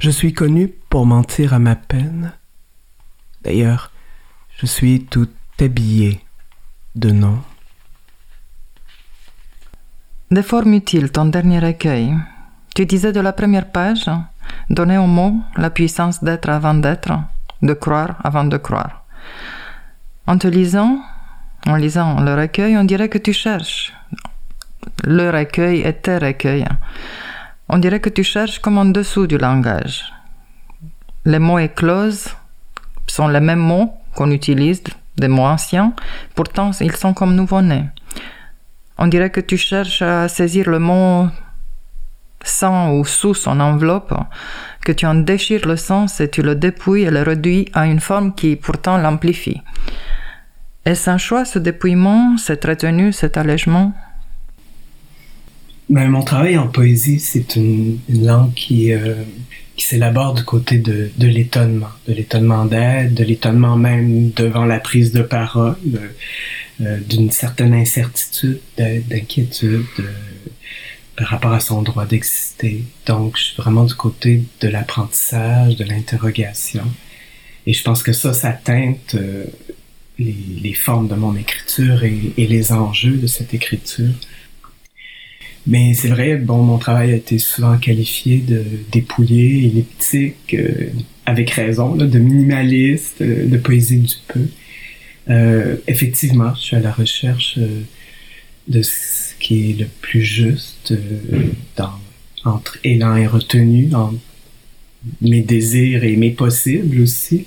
Je 0.00 0.10
suis 0.10 0.32
connu 0.32 0.68
pour 0.90 1.06
mentir 1.06 1.54
à 1.54 1.58
ma 1.58 1.76
peine. 1.76 2.32
D'ailleurs, 3.42 3.92
je 4.56 4.66
suis 4.66 5.04
tout 5.04 5.28
habillé 5.60 6.20
de 6.94 7.10
nom. 7.10 7.42
Utiles, 10.30 11.10
ton 11.10 11.26
dernier 11.26 11.58
recueil. 11.58 12.14
Tu 12.78 12.86
disais 12.86 13.10
de 13.10 13.18
la 13.18 13.32
première 13.32 13.66
page, 13.72 14.08
donner 14.70 14.98
au 14.98 15.08
mot 15.08 15.34
la 15.56 15.68
puissance 15.68 16.22
d'être 16.22 16.48
avant 16.48 16.74
d'être, 16.74 17.10
de 17.60 17.72
croire 17.72 18.14
avant 18.22 18.44
de 18.44 18.56
croire. 18.56 19.02
En 20.28 20.38
te 20.38 20.46
lisant, 20.46 21.00
en 21.66 21.74
lisant 21.74 22.20
le 22.20 22.36
recueil, 22.36 22.78
on 22.78 22.84
dirait 22.84 23.08
que 23.08 23.18
tu 23.18 23.32
cherches, 23.32 23.92
le 25.02 25.28
recueil 25.28 25.80
et 25.80 25.92
tes 25.92 26.18
recueils. 26.18 26.68
On 27.68 27.78
dirait 27.78 27.98
que 27.98 28.10
tu 28.10 28.22
cherches 28.22 28.60
comme 28.60 28.78
en 28.78 28.84
dessous 28.84 29.26
du 29.26 29.38
langage. 29.38 30.04
Les 31.24 31.40
mots 31.40 31.58
écloses 31.58 32.28
sont 33.08 33.26
les 33.26 33.40
mêmes 33.40 33.58
mots 33.58 33.92
qu'on 34.14 34.30
utilise, 34.30 34.84
des 35.16 35.26
mots 35.26 35.46
anciens, 35.46 35.94
pourtant 36.36 36.70
ils 36.80 36.94
sont 36.94 37.12
comme 37.12 37.34
nouveau-nés. 37.34 37.86
On 38.98 39.08
dirait 39.08 39.30
que 39.30 39.40
tu 39.40 39.56
cherches 39.56 40.00
à 40.00 40.28
saisir 40.28 40.70
le 40.70 40.78
mot 40.78 41.28
sans 42.44 42.94
ou 42.94 43.04
sous 43.04 43.34
son 43.34 43.60
enveloppe, 43.60 44.14
que 44.84 44.92
tu 44.92 45.06
en 45.06 45.14
déchires 45.14 45.66
le 45.66 45.76
sens 45.76 46.20
et 46.20 46.28
tu 46.30 46.42
le 46.42 46.54
dépouilles 46.54 47.02
et 47.02 47.10
le 47.10 47.22
réduis 47.22 47.68
à 47.74 47.86
une 47.86 48.00
forme 48.00 48.34
qui 48.34 48.56
pourtant 48.56 48.96
l'amplifie. 48.98 49.60
Est-ce 50.84 51.10
un 51.10 51.18
choix 51.18 51.44
ce 51.44 51.58
dépouillement, 51.58 52.36
cette 52.38 52.64
retenue, 52.64 53.12
cet 53.12 53.36
allègement? 53.36 53.92
Ben, 55.90 56.08
mon 56.08 56.22
travail 56.22 56.58
en 56.58 56.68
poésie, 56.68 57.18
c'est 57.18 57.56
une, 57.56 57.98
langue 58.08 58.52
qui, 58.54 58.92
euh, 58.92 59.14
qui 59.76 59.86
s'élabore 59.86 60.34
du 60.34 60.44
côté 60.44 60.78
de, 60.78 61.10
l'étonnement, 61.18 61.88
de 62.06 62.12
l'étonnement 62.12 62.64
d'être, 62.66 63.14
de 63.14 63.24
l'étonnement 63.24 63.76
même 63.76 64.30
devant 64.32 64.66
la 64.66 64.80
prise 64.80 65.12
de 65.12 65.22
parole, 65.22 65.76
euh, 66.80 66.98
d'une 67.08 67.30
certaine 67.30 67.74
incertitude, 67.74 68.60
d'inquiétude 68.76 69.84
par 71.18 71.26
rapport 71.26 71.52
à 71.52 71.58
son 71.58 71.82
droit 71.82 72.06
d'exister. 72.06 72.84
Donc, 73.06 73.36
je 73.36 73.42
suis 73.42 73.56
vraiment 73.56 73.84
du 73.84 73.94
côté 73.94 74.44
de 74.60 74.68
l'apprentissage, 74.68 75.74
de 75.74 75.82
l'interrogation. 75.82 76.84
Et 77.66 77.72
je 77.72 77.82
pense 77.82 78.04
que 78.04 78.12
ça, 78.12 78.32
ça 78.32 78.52
teinte 78.52 79.16
euh, 79.16 79.44
les, 80.20 80.72
formes 80.74 81.08
de 81.08 81.16
mon 81.16 81.34
écriture 81.34 82.04
et, 82.04 82.32
les 82.36 82.70
enjeux 82.70 83.16
de 83.16 83.26
cette 83.26 83.52
écriture. 83.52 84.14
Mais 85.66 85.92
c'est 85.92 86.08
vrai, 86.08 86.36
bon, 86.36 86.62
mon 86.62 86.78
travail 86.78 87.10
a 87.10 87.16
été 87.16 87.38
souvent 87.38 87.76
qualifié 87.78 88.38
de 88.38 88.62
dépouillé, 88.92 89.66
elliptique, 89.66 90.54
euh, 90.54 90.86
avec 91.26 91.50
raison, 91.50 91.96
de 91.96 92.18
minimaliste, 92.18 93.22
euh, 93.22 93.48
de 93.48 93.56
poésie 93.56 93.98
du 93.98 94.14
peu. 94.28 94.46
Effectivement, 95.88 96.54
je 96.54 96.60
suis 96.60 96.76
à 96.76 96.80
la 96.80 96.90
recherche 96.90 97.58
de 98.68 98.82
qui 99.48 99.70
est 99.70 99.80
le 99.80 99.86
plus 99.86 100.22
juste 100.22 100.92
dans, 101.76 101.92
entre 102.44 102.78
élan 102.84 103.16
et 103.16 103.26
retenue, 103.26 103.86
dans 103.86 104.12
mes 105.22 105.40
désirs 105.40 106.04
et 106.04 106.16
mes 106.16 106.32
possibles 106.32 107.00
aussi. 107.00 107.46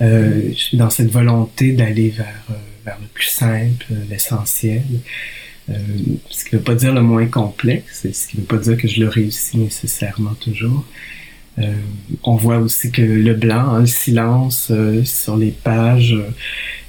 je 0.00 0.52
suis 0.54 0.76
dans 0.76 0.90
cette 0.90 1.10
volonté 1.10 1.72
d'aller 1.72 2.10
vers, 2.10 2.46
vers 2.84 2.98
le 3.00 3.06
plus 3.06 3.28
simple, 3.28 3.86
l'essentiel. 4.10 4.82
Euh, 5.70 5.74
ce 6.30 6.44
qui 6.44 6.54
ne 6.54 6.58
veut 6.58 6.64
pas 6.64 6.74
dire 6.74 6.92
le 6.92 7.02
moins 7.02 7.26
complexe, 7.26 8.06
ce 8.12 8.28
qui 8.28 8.36
ne 8.36 8.42
veut 8.42 8.46
pas 8.46 8.58
dire 8.58 8.76
que 8.76 8.88
je 8.88 9.00
le 9.00 9.08
réussis 9.08 9.58
nécessairement 9.58 10.34
toujours. 10.34 10.84
Euh, 11.58 11.74
on 12.22 12.36
voit 12.36 12.58
aussi 12.58 12.90
que 12.90 13.02
le 13.02 13.34
blanc, 13.34 13.74
hein, 13.74 13.80
le 13.80 13.86
silence 13.86 14.68
euh, 14.70 15.04
sur 15.04 15.36
les 15.36 15.50
pages 15.50 16.16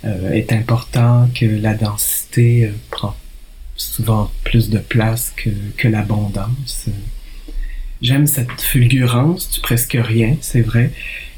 est 0.03 0.51
important, 0.51 1.29
que 1.35 1.45
la 1.45 1.75
densité 1.75 2.71
prend 2.89 3.15
souvent 3.81 4.31
plus 4.43 4.69
de 4.69 4.79
place 4.79 5.33
que, 5.35 5.49
que 5.77 5.87
l'abondance. 5.87 6.87
J'aime 8.01 8.27
cette 8.27 8.61
fulgurance 8.61 9.51
du 9.51 9.59
presque 9.59 9.97
rien, 9.99 10.35
c'est 10.41 10.61
vrai, 10.61 10.91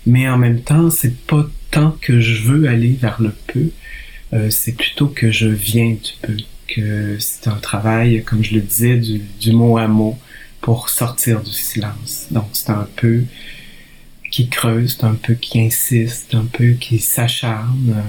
mais 0.06 0.30
en 0.30 0.38
même 0.38 0.62
temps, 0.62 0.90
c'est 0.90 1.18
pas 1.28 1.46
tant 1.72 1.92
que 2.00 2.20
je 2.20 2.44
veux 2.44 2.68
aller 2.68 2.94
vers 2.94 3.22
le 3.22 3.34
peu, 3.48 3.70
c'est 4.50 4.76
plutôt 4.76 5.08
que 5.08 5.30
je 5.30 5.48
viens 5.48 5.92
du 5.92 6.12
peu 6.22 6.38
que 6.68 7.18
c'est 7.20 7.48
un 7.48 7.56
travail, 7.56 8.24
comme 8.24 8.44
je 8.44 8.56
le 8.56 8.62
disais, 8.62 8.98
du, 8.98 9.52
mot 9.52 9.78
à 9.78 9.88
mot 9.88 10.18
pour 10.62 10.90
sortir 10.90 11.42
du 11.42 11.52
silence. 11.52 12.28
Donc 12.32 12.48
c'est 12.54 12.70
un 12.70 12.88
peu 12.96 13.24
qui 14.32 14.50
creuse, 14.50 14.98
c'est 15.00 15.06
un 15.06 15.16
peu 15.16 15.34
qui 15.36 15.60
insiste, 15.62 16.34
un 16.34 16.46
peu 16.46 16.72
qui 16.72 17.00
s'acharne. 17.00 17.96
Euh, 17.98 18.02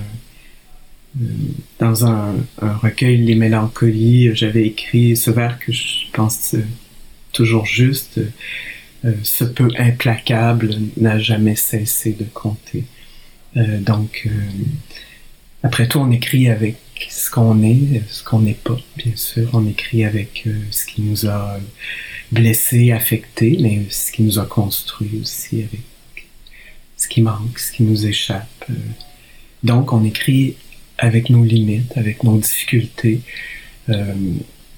dans 1.78 2.06
un, 2.06 2.34
recueil 2.60 3.18
Les 3.18 3.34
Mélancolies, 3.34 4.34
j'avais 4.34 4.66
écrit 4.66 5.16
ce 5.16 5.30
vers 5.30 5.58
que 5.58 5.72
je 5.72 6.06
pense 6.12 6.56
toujours 7.32 7.66
juste. 7.66 8.20
Euh, 9.04 9.12
ce 9.22 9.44
peu 9.44 9.68
implacable 9.78 10.74
n'a 10.96 11.18
jamais 11.18 11.56
cessé 11.56 12.12
de 12.12 12.24
compter. 12.24 12.84
Euh, 13.56 13.78
donc, 13.78 14.28
après 15.64 15.88
tout, 15.88 15.98
on 15.98 16.10
écrit 16.10 16.50
avec 16.50 16.76
ce 17.08 17.30
qu'on 17.30 17.62
est, 17.62 18.02
ce 18.10 18.22
qu'on 18.22 18.40
n'est 18.40 18.52
pas, 18.52 18.76
bien 18.98 19.16
sûr. 19.16 19.48
On 19.54 19.66
écrit 19.66 20.04
avec 20.04 20.42
euh, 20.46 20.60
ce 20.70 20.84
qui 20.84 21.00
nous 21.00 21.26
a 21.26 21.58
blessés, 22.30 22.92
affectés, 22.92 23.56
mais 23.58 23.86
ce 23.88 24.12
qui 24.12 24.22
nous 24.24 24.38
a 24.38 24.44
construit 24.44 25.18
aussi, 25.22 25.62
avec 25.62 25.80
ce 26.98 27.08
qui 27.08 27.22
manque, 27.22 27.58
ce 27.58 27.72
qui 27.72 27.82
nous 27.82 28.06
échappe. 28.06 28.64
Euh. 28.68 28.74
Donc, 29.62 29.94
on 29.94 30.04
écrit 30.04 30.56
avec 30.98 31.30
nos 31.30 31.44
limites, 31.44 31.96
avec 31.96 32.22
nos 32.22 32.38
difficultés. 32.38 33.20
Euh, 33.88 34.14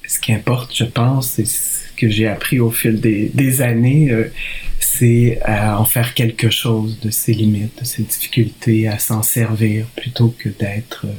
ce 0.06 0.20
qui 0.20 0.32
importe, 0.32 0.74
je 0.74 0.84
pense, 0.84 1.30
c'est 1.30 1.46
ce 1.46 1.92
que 1.96 2.08
j'ai 2.08 2.26
appris 2.28 2.60
au 2.60 2.70
fil 2.70 3.00
des, 3.00 3.62
années, 3.62 4.10
euh, 4.10 4.30
c'est 4.78 5.40
à 5.44 5.80
en 5.80 5.84
faire 5.84 6.14
quelque 6.14 6.50
chose 6.50 7.00
de 7.00 7.10
ces 7.10 7.32
limites, 7.32 7.80
de 7.80 7.84
ces 7.84 8.02
difficultés, 8.02 8.88
à 8.88 8.98
s'en 8.98 9.22
servir 9.22 9.86
plutôt 9.96 10.34
que 10.38 10.48
d'être 10.48 11.06
euh, 11.06 11.12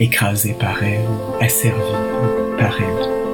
écrasé 0.00 0.54
par 0.58 0.82
elles, 0.82 1.00
asservi 1.40 1.92
par 2.58 2.80
elles. 2.80 3.33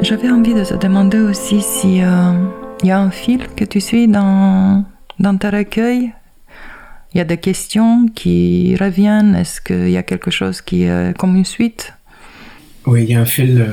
J'avais 0.00 0.30
envie 0.30 0.54
de 0.54 0.64
te 0.64 0.74
demander 0.74 1.18
aussi 1.18 1.60
si 1.60 1.98
il 1.98 2.86
y 2.86 2.90
a 2.90 3.00
un 3.00 3.10
fil 3.10 3.46
que 3.56 3.64
tu 3.64 3.80
suis 3.80 4.08
dans, 4.08 4.84
dans 5.18 5.36
tes 5.36 5.48
recueils. 5.48 6.12
Il 7.14 7.18
y 7.18 7.20
a 7.20 7.24
des 7.24 7.38
questions 7.38 8.06
qui 8.14 8.76
reviennent. 8.76 9.34
Est-ce 9.34 9.60
qu'il 9.60 9.90
y 9.90 9.96
a 9.96 10.02
quelque 10.02 10.30
chose 10.30 10.60
qui 10.60 10.84
est 10.84 11.16
comme 11.16 11.36
une 11.36 11.44
suite? 11.44 11.92
Oui, 12.86 13.04
il 13.04 13.10
y 13.10 13.14
a 13.14 13.20
un 13.20 13.26
fil. 13.26 13.66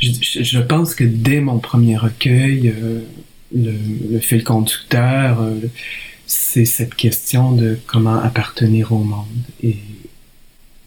je, 0.00 0.42
je, 0.42 0.58
pense 0.60 0.94
que 0.94 1.04
dès 1.04 1.40
mon 1.40 1.58
premier 1.58 1.96
recueil, 1.96 2.74
le, 3.54 3.74
le, 4.10 4.18
fil 4.20 4.44
conducteur, 4.44 5.44
c'est 6.26 6.64
cette 6.64 6.94
question 6.94 7.52
de 7.52 7.78
comment 7.86 8.18
appartenir 8.18 8.92
au 8.92 8.98
monde. 8.98 9.26
Et 9.62 9.76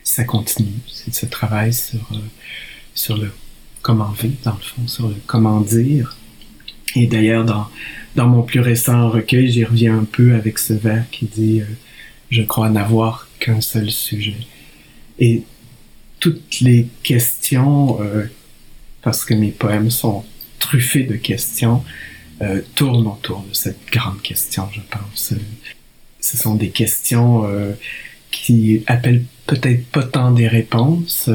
ça 0.04 0.24
continue. 0.24 0.80
C'est 0.88 1.14
ce 1.14 1.26
travail 1.26 1.74
sur, 1.74 2.00
euh, 2.14 2.18
sur 2.94 3.18
le 3.18 3.32
comment 3.86 4.10
vivre, 4.20 4.34
dans 4.44 4.56
le 4.56 4.64
fond, 4.64 4.88
sur 4.88 5.08
le 5.10 5.16
comment 5.28 5.62
dire. 5.62 6.18
Et 6.96 7.06
d'ailleurs, 7.06 7.46
dans, 7.46 7.68
dans 8.16 8.28
mon 8.28 8.42
plus 8.42 8.60
récent 8.60 9.12
recueil, 9.12 9.52
j'y 9.52 9.64
reviens 9.64 10.00
un 10.00 10.06
peu 10.06 10.34
avec 10.34 10.58
ce 10.58 10.74
vers 10.74 11.08
qui 11.12 11.26
dit 11.26 11.62
euh, 11.62 11.66
Je 12.32 12.42
crois 12.42 12.72
n'avoir 12.72 13.28
qu'un 13.40 13.62
seul 13.62 13.92
sujet. 13.92 14.38
Et 15.20 15.44
toutes 16.20 16.62
les 16.62 16.88
questions, 17.04 18.02
euh, 18.02 18.26
parce 19.04 19.24
que 19.24 19.36
mes 19.36 19.52
poèmes 19.52 19.92
sont 19.92 20.26
truffés 20.58 21.04
de 21.04 21.16
questions, 21.16 21.84
euh, 22.42 22.62
tourne 22.74 23.06
autour 23.06 23.46
de 23.48 23.54
cette 23.54 23.86
grande 23.92 24.20
question, 24.24 24.68
je 24.74 24.82
pense. 24.90 25.32
Ce 26.22 26.38
sont 26.38 26.56
des 26.56 26.70
questions 26.70 27.46
qui 28.32 28.82
appellent 28.88 29.26
peut-être 29.46 29.86
pas 29.92 30.02
tant 30.02 30.32
des 30.32 30.48
réponses 30.48 31.30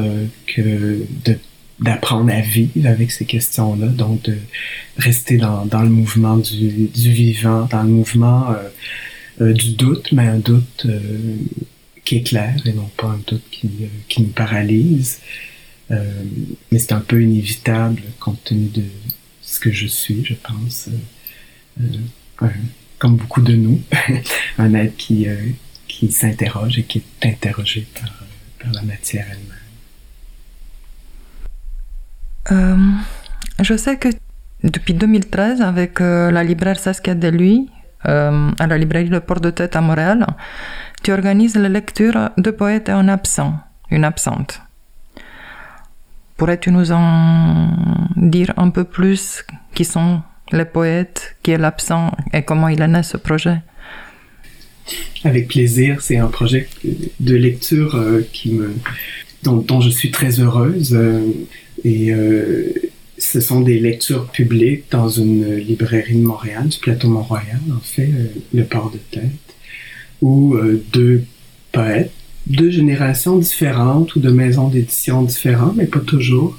que 0.45 1.05
d'apprendre 1.81 2.31
à 2.31 2.41
vivre 2.41 2.87
avec 2.87 3.11
ces 3.11 3.25
questions-là, 3.25 3.87
donc 3.87 4.21
de 4.23 4.37
rester 4.97 5.37
dans, 5.37 5.65
dans 5.65 5.81
le 5.81 5.89
mouvement 5.89 6.37
du, 6.37 6.87
du, 6.87 7.11
vivant, 7.11 7.67
dans 7.71 7.83
le 7.83 7.89
mouvement 7.89 8.55
du 9.39 9.71
doute, 9.71 10.11
mais 10.11 10.27
un 10.27 10.37
doute 10.37 10.85
qui 12.05 12.17
est 12.17 12.21
clair 12.21 12.55
et 12.65 12.73
non 12.73 12.89
pas 12.97 13.07
un 13.07 13.21
doute 13.25 13.43
qui, 13.49 13.69
qui 14.07 14.21
nous 14.21 14.29
paralyse. 14.29 15.19
mais 15.89 16.77
c'est 16.77 16.93
un 16.93 16.99
peu 16.99 17.23
inévitable 17.23 18.01
compte 18.19 18.43
tenu 18.43 18.67
de, 18.67 18.83
ce 19.51 19.59
que 19.59 19.71
je 19.71 19.87
suis, 19.87 20.23
je 20.23 20.33
pense, 20.33 20.87
euh, 21.79 21.83
euh, 22.43 22.47
comme 22.97 23.17
beaucoup 23.17 23.41
de 23.41 23.53
nous, 23.53 23.81
un 24.57 24.73
être 24.73 24.95
qui, 24.95 25.27
euh, 25.27 25.35
qui 25.87 26.11
s'interroge 26.11 26.79
et 26.79 26.83
qui 26.83 26.99
est 26.99 27.27
interrogé 27.27 27.85
par, 27.93 28.23
par 28.59 28.71
la 28.71 28.81
matière 28.83 29.27
elle-même. 29.29 29.60
Je 32.49 33.77
sais 33.77 33.97
que 33.97 34.09
depuis 34.63 34.93
2013, 34.93 35.61
avec 35.61 35.99
la 35.99 36.43
libraire 36.43 36.79
Saskia 36.79 37.15
Deluy, 37.15 37.69
à 38.03 38.67
la 38.67 38.77
librairie 38.77 39.09
Le 39.09 39.19
Port 39.19 39.41
de 39.41 39.49
Tête 39.49 39.75
à 39.75 39.81
Montréal, 39.81 40.25
tu 41.03 41.11
organises 41.11 41.55
la 41.55 41.69
lecture 41.69 42.29
de 42.37 42.51
poètes 42.51 42.89
et 42.89 42.91
un 42.91 43.07
absent, 43.07 43.55
une 43.89 44.03
absente. 44.03 44.61
Pourrais-tu 46.37 46.71
nous 46.71 46.91
en 46.91 47.69
dire 48.15 48.53
un 48.57 48.69
peu 48.69 48.83
plus 48.83 49.43
qui 49.73 49.85
sont 49.85 50.21
les 50.51 50.65
poètes, 50.65 51.35
qui 51.43 51.51
est 51.51 51.57
l'absent 51.57 52.11
et 52.33 52.43
comment 52.43 52.67
il 52.67 52.81
est 52.81 52.87
né 52.87 53.03
ce 53.03 53.17
projet? 53.17 53.59
Avec 55.23 55.47
plaisir, 55.47 56.01
c'est 56.01 56.17
un 56.17 56.27
projet 56.27 56.67
de 57.19 57.35
lecture 57.35 57.95
euh, 57.95 58.21
qui 58.33 58.53
me, 58.53 58.73
dont, 59.43 59.81
je 59.81 59.89
suis 59.89 60.11
très 60.11 60.39
heureuse 60.39 60.95
euh, 60.95 61.21
et 61.83 62.11
euh, 62.11 62.73
ce 63.17 63.39
sont 63.39 63.61
des 63.61 63.79
lectures 63.79 64.27
publiques 64.27 64.85
dans 64.91 65.09
une 65.09 65.55
librairie 65.55 66.15
de 66.15 66.25
Montréal, 66.25 66.67
du 66.67 66.77
plateau 66.77 67.07
Mont-Royal 67.07 67.59
en 67.75 67.79
fait, 67.79 68.09
le 68.53 68.63
port 68.63 68.91
de 68.91 68.99
tête, 69.11 69.55
où 70.21 70.57
deux 70.91 71.23
poètes 71.71 72.11
deux 72.47 72.69
générations 72.69 73.37
différentes 73.37 74.15
ou 74.15 74.19
de 74.19 74.29
maisons 74.29 74.67
d'édition 74.67 75.23
différentes, 75.23 75.75
mais 75.75 75.85
pas 75.85 75.99
toujours, 75.99 76.57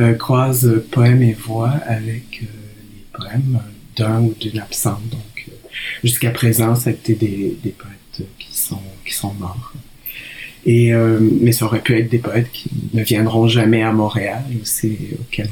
euh, 0.00 0.14
croisent 0.14 0.82
poèmes 0.90 1.22
et 1.22 1.32
voix 1.32 1.70
avec 1.86 2.42
euh, 2.42 2.46
les 2.94 3.06
poèmes 3.12 3.60
d'un 3.96 4.22
ou 4.22 4.34
d'une 4.38 4.58
absente. 4.58 5.02
Donc, 5.10 5.48
euh, 5.48 5.52
jusqu'à 6.02 6.30
présent, 6.30 6.74
ça 6.74 6.90
a 6.90 6.92
été 6.92 7.14
des, 7.14 7.56
des, 7.62 7.70
poètes 7.70 8.28
qui 8.38 8.56
sont, 8.56 8.80
qui 9.04 9.14
sont 9.14 9.32
morts. 9.34 9.72
Et, 10.66 10.92
euh, 10.94 11.18
mais 11.40 11.52
ça 11.52 11.66
aurait 11.66 11.80
pu 11.80 11.98
être 11.98 12.08
des 12.08 12.18
poètes 12.18 12.50
qui 12.52 12.70
ne 12.94 13.02
viendront 13.02 13.48
jamais 13.48 13.82
à 13.82 13.92
Montréal 13.92 14.42
aussi, 14.62 14.96
auquel 15.20 15.48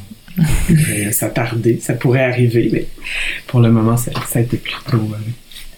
ça 1.13 1.29
tardé, 1.31 1.79
ça 1.81 1.93
pourrait 1.95 2.25
arriver, 2.25 2.71
mais 2.73 2.87
pour 3.47 3.61
le 3.61 3.71
moment, 3.71 3.97
ça, 3.97 4.11
ça 4.27 4.39
a 4.39 4.43
été 4.43 4.57
plutôt 4.57 5.11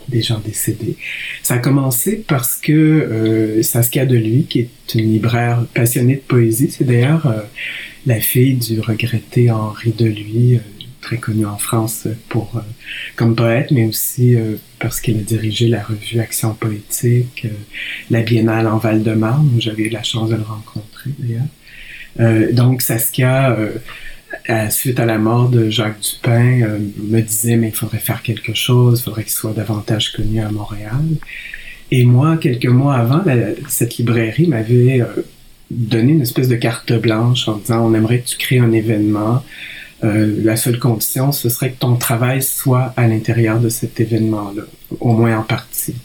des 0.08 0.22
gens 0.22 0.40
décédés. 0.44 0.96
Ça 1.42 1.54
a 1.54 1.58
commencé 1.58 2.22
parce 2.26 2.56
que 2.56 2.72
euh, 2.72 3.62
Saskia 3.62 4.06
Deluy, 4.06 4.44
qui 4.44 4.60
est 4.60 4.94
une 4.94 5.12
libraire 5.12 5.64
passionnée 5.74 6.16
de 6.16 6.20
poésie, 6.20 6.70
c'est 6.70 6.84
d'ailleurs 6.84 7.26
euh, 7.26 7.40
la 8.06 8.20
fille 8.20 8.54
du 8.54 8.80
regretté 8.80 9.50
Henri 9.50 9.92
Deluy, 9.96 10.56
euh, 10.56 10.58
très 11.04 11.18
connu 11.18 11.46
en 11.46 11.58
France 11.58 12.08
pour 12.28 12.50
euh, 12.56 12.60
comme 13.16 13.36
poète, 13.36 13.70
mais 13.70 13.86
aussi 13.86 14.36
parce 14.78 15.00
qu'elle 15.00 15.18
a 15.18 15.22
dirigé 15.22 15.68
la 15.68 15.82
revue 15.82 16.18
Action 16.18 16.54
poétique, 16.54 17.46
la 18.10 18.22
Biennale 18.22 18.66
en 18.66 18.78
Val-de-Marne, 18.78 19.50
où 19.56 19.60
j'avais 19.60 19.84
eu 19.84 19.90
la 19.90 20.02
chance 20.02 20.30
de 20.30 20.36
le 20.36 20.42
rencontrer 20.42 21.10
donc 22.52 22.80
Saskia 22.80 23.56
suite 24.70 25.00
à 25.00 25.06
la 25.06 25.18
mort 25.18 25.48
de 25.48 25.70
Jacques 25.70 26.00
Dupin, 26.00 26.62
euh, 26.62 26.78
me 26.98 27.20
disait 27.20 27.56
mais 27.56 27.68
il 27.68 27.74
faudrait 27.74 27.98
faire 27.98 28.22
quelque 28.22 28.54
chose, 28.54 29.00
il 29.00 29.02
faudrait 29.04 29.24
qu'il 29.24 29.32
soit 29.32 29.52
davantage 29.52 30.12
connu 30.12 30.40
à 30.40 30.50
Montréal. 30.50 31.04
Et 31.90 32.04
moi, 32.04 32.36
quelques 32.36 32.66
mois 32.66 32.96
avant, 32.96 33.22
cette 33.68 33.96
librairie 33.98 34.48
m'avait 34.48 35.00
euh, 35.00 35.06
donné 35.70 36.12
une 36.12 36.22
espèce 36.22 36.48
de 36.48 36.56
carte 36.56 36.92
blanche 36.92 37.48
en 37.48 37.56
disant 37.56 37.86
on 37.86 37.94
aimerait 37.94 38.20
que 38.20 38.28
tu 38.28 38.36
crées 38.36 38.58
un 38.58 38.72
événement. 38.72 39.44
Euh, 40.04 40.40
la 40.44 40.56
seule 40.56 40.78
condition, 40.78 41.32
ce 41.32 41.48
serait 41.48 41.72
que 41.72 41.80
ton 41.80 41.96
travail 41.96 42.42
soit 42.42 42.92
à 42.96 43.08
l'intérieur 43.08 43.58
de 43.58 43.68
cet 43.68 43.98
événement-là, 44.00 44.62
au 45.00 45.12
moins 45.12 45.38
en 45.38 45.42
partie. 45.42 45.96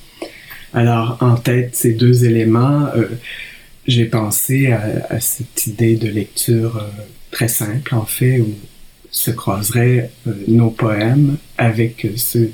Alors, 0.73 1.17
en 1.21 1.35
tête, 1.35 1.75
ces 1.75 1.93
deux 1.93 2.25
éléments, 2.25 2.87
j'ai 3.87 4.05
pensé 4.05 4.71
à, 4.71 5.19
cette 5.19 5.67
idée 5.67 5.95
de 5.95 6.07
lecture 6.07 6.83
très 7.31 7.47
simple, 7.47 7.95
en 7.95 8.05
fait, 8.05 8.39
où 8.39 8.53
se 9.11 9.31
croiseraient 9.31 10.11
euh, 10.27 10.33
nos 10.47 10.69
poèmes 10.69 11.37
avec 11.57 12.07
ceux 12.15 12.51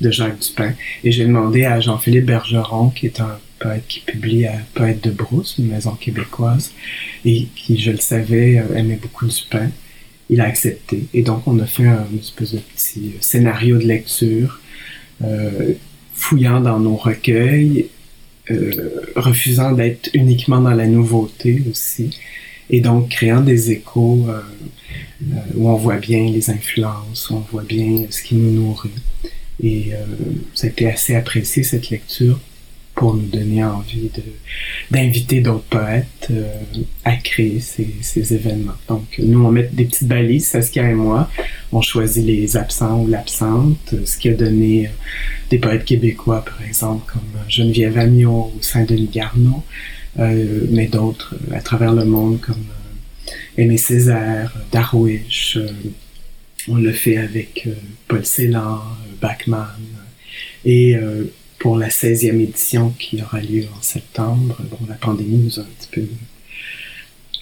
de, 0.00 0.10
Jacques 0.10 0.38
Dupin. 0.38 0.72
Et 1.02 1.12
j'ai 1.12 1.24
demandé 1.24 1.64
à 1.64 1.80
Jean-Philippe 1.80 2.26
Bergeron, 2.26 2.90
qui 2.90 3.06
est 3.06 3.20
un 3.20 3.38
poète 3.58 3.84
qui 3.88 4.00
publie 4.00 4.46
à 4.46 4.54
Poète 4.74 5.02
de 5.04 5.10
Brousse, 5.10 5.56
une 5.58 5.68
maison 5.68 5.92
québécoise, 5.92 6.72
et 7.24 7.48
qui, 7.54 7.78
je 7.78 7.90
le 7.90 7.98
savais, 7.98 8.58
euh, 8.58 8.76
aimait 8.76 8.98
beaucoup 9.00 9.26
Dupin. 9.26 9.70
Il 10.30 10.40
a 10.40 10.44
accepté. 10.44 11.04
Et 11.12 11.22
donc, 11.22 11.46
on 11.46 11.58
a 11.58 11.66
fait 11.66 11.86
un 11.86 12.06
petit 12.36 12.58
euh, 12.58 13.18
scénario 13.20 13.78
de 13.78 13.84
lecture, 13.84 14.60
euh, 15.22 15.74
fouillant 16.14 16.60
dans 16.60 16.78
nos 16.78 16.96
recueils, 16.96 17.88
euh, 18.50 18.90
refusant 19.16 19.72
d'être 19.72 20.10
uniquement 20.14 20.60
dans 20.60 20.74
la 20.74 20.86
nouveauté 20.86 21.62
aussi 21.68 22.18
et 22.70 22.80
donc 22.80 23.10
créant 23.10 23.42
des 23.42 23.72
échos 23.72 24.26
où 25.54 25.68
on 25.68 25.76
voit 25.76 25.98
bien 25.98 26.30
les 26.30 26.48
influences, 26.48 27.28
où 27.28 27.34
on 27.34 27.40
voit 27.40 27.62
bien 27.62 28.06
ce 28.08 28.22
qui 28.22 28.36
nous 28.36 28.52
nourrit. 28.52 28.88
Et 29.62 29.90
ça 30.54 30.66
a 30.66 30.70
été 30.70 30.90
assez 30.90 31.14
apprécié 31.14 31.62
cette 31.62 31.90
lecture 31.90 32.40
pour 32.94 33.14
nous 33.14 33.26
donner 33.26 33.64
envie 33.64 34.10
de 34.14 34.22
d'inviter 34.90 35.40
d'autres 35.40 35.64
poètes 35.64 36.28
euh, 36.30 36.46
à 37.04 37.16
créer 37.16 37.58
ces, 37.60 37.88
ces, 38.02 38.34
événements. 38.34 38.76
Donc 38.88 39.18
nous 39.18 39.44
on 39.44 39.50
met 39.50 39.68
des 39.72 39.86
petites 39.86 40.08
balises, 40.08 40.48
Saskia 40.48 40.90
et 40.90 40.94
moi, 40.94 41.28
on 41.72 41.80
choisit 41.80 42.24
les 42.24 42.56
absents 42.56 43.00
ou 43.00 43.08
l'absente, 43.08 43.94
ce 44.04 44.16
qui 44.18 44.28
a 44.28 44.34
donné 44.34 44.90
des 45.50 45.58
poètes 45.58 45.84
québécois 45.84 46.44
par 46.44 46.62
exemple 46.62 47.10
comme 47.12 47.22
Geneviève 47.48 47.98
Amiot 47.98 48.52
ou 48.56 48.62
Saint-Denis 48.62 49.10
Garneau, 49.12 49.62
euh, 50.18 50.66
mais 50.70 50.86
d'autres 50.86 51.34
euh, 51.34 51.56
à 51.56 51.60
travers 51.60 51.92
le 51.92 52.04
monde 52.04 52.40
comme 52.40 52.54
euh, 52.54 53.62
Aimé 53.62 53.76
Césaire, 53.76 54.54
Darwish. 54.70 55.58
on 56.68 56.76
le 56.76 56.92
fait 56.92 57.16
avec 57.16 57.68
Paul 58.08 58.24
Celan, 58.24 58.80
Bachman. 59.20 59.66
Et 60.64 60.96
pour 61.64 61.78
la 61.78 61.88
16e 61.88 62.42
édition 62.42 62.90
qui 62.90 63.22
aura 63.22 63.40
lieu 63.40 63.64
en 63.74 63.80
septembre, 63.80 64.54
bon, 64.70 64.80
la 64.86 64.96
pandémie 64.96 65.38
nous 65.38 65.58
a 65.58 65.62
un 65.62 65.66
petit 65.78 65.88
peu 65.90 66.06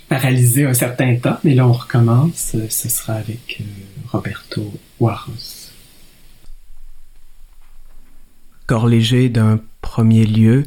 paralysé 0.09 0.65
un 0.65 0.75
certain 0.75 1.17
temps, 1.17 1.39
mais 1.43 1.57
là 1.57 1.67
on 1.67 1.73
recommence. 1.73 2.55
Ce 2.69 2.89
sera 2.89 3.15
avec 3.15 3.61
Roberto 4.13 4.73
Juarez. 5.01 5.73
Corps 8.69 8.87
léger 8.87 9.29
d'un 9.29 9.59
premier 9.81 10.25
lieu, 10.25 10.63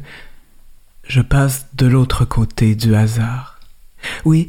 je 1.08 1.22
passe 1.22 1.68
de 1.72 1.86
l'autre 1.86 2.26
côté 2.26 2.74
du 2.74 2.94
hasard. 2.94 3.58
Oui, 4.26 4.48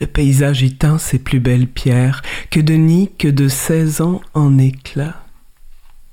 Le 0.00 0.06
paysage 0.06 0.62
y 0.62 0.74
ses 0.98 1.18
plus 1.18 1.40
belles 1.40 1.68
pierres, 1.68 2.22
que 2.50 2.60
de 2.60 2.72
nids, 2.72 3.10
que 3.18 3.28
de 3.28 3.46
saisons 3.48 4.22
en 4.32 4.56
éclat. 4.56 5.22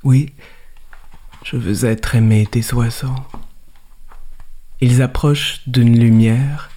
Oui, 0.03 0.33
je 1.45 1.57
veux 1.57 1.85
être 1.85 2.15
aimé 2.15 2.47
des 2.51 2.73
oiseaux. 2.73 3.15
Ils 4.81 5.01
approchent 5.03 5.61
d'une 5.67 5.97
lumière 5.97 6.71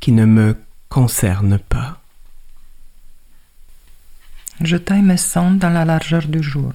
qui 0.00 0.12
ne 0.12 0.24
me 0.24 0.56
concerne 0.88 1.58
pas. 1.58 2.00
Je 4.62 4.78
taille 4.78 5.02
mes 5.02 5.18
sons 5.18 5.52
dans 5.52 5.68
la 5.68 5.84
largeur 5.84 6.26
du 6.26 6.42
jour. 6.42 6.72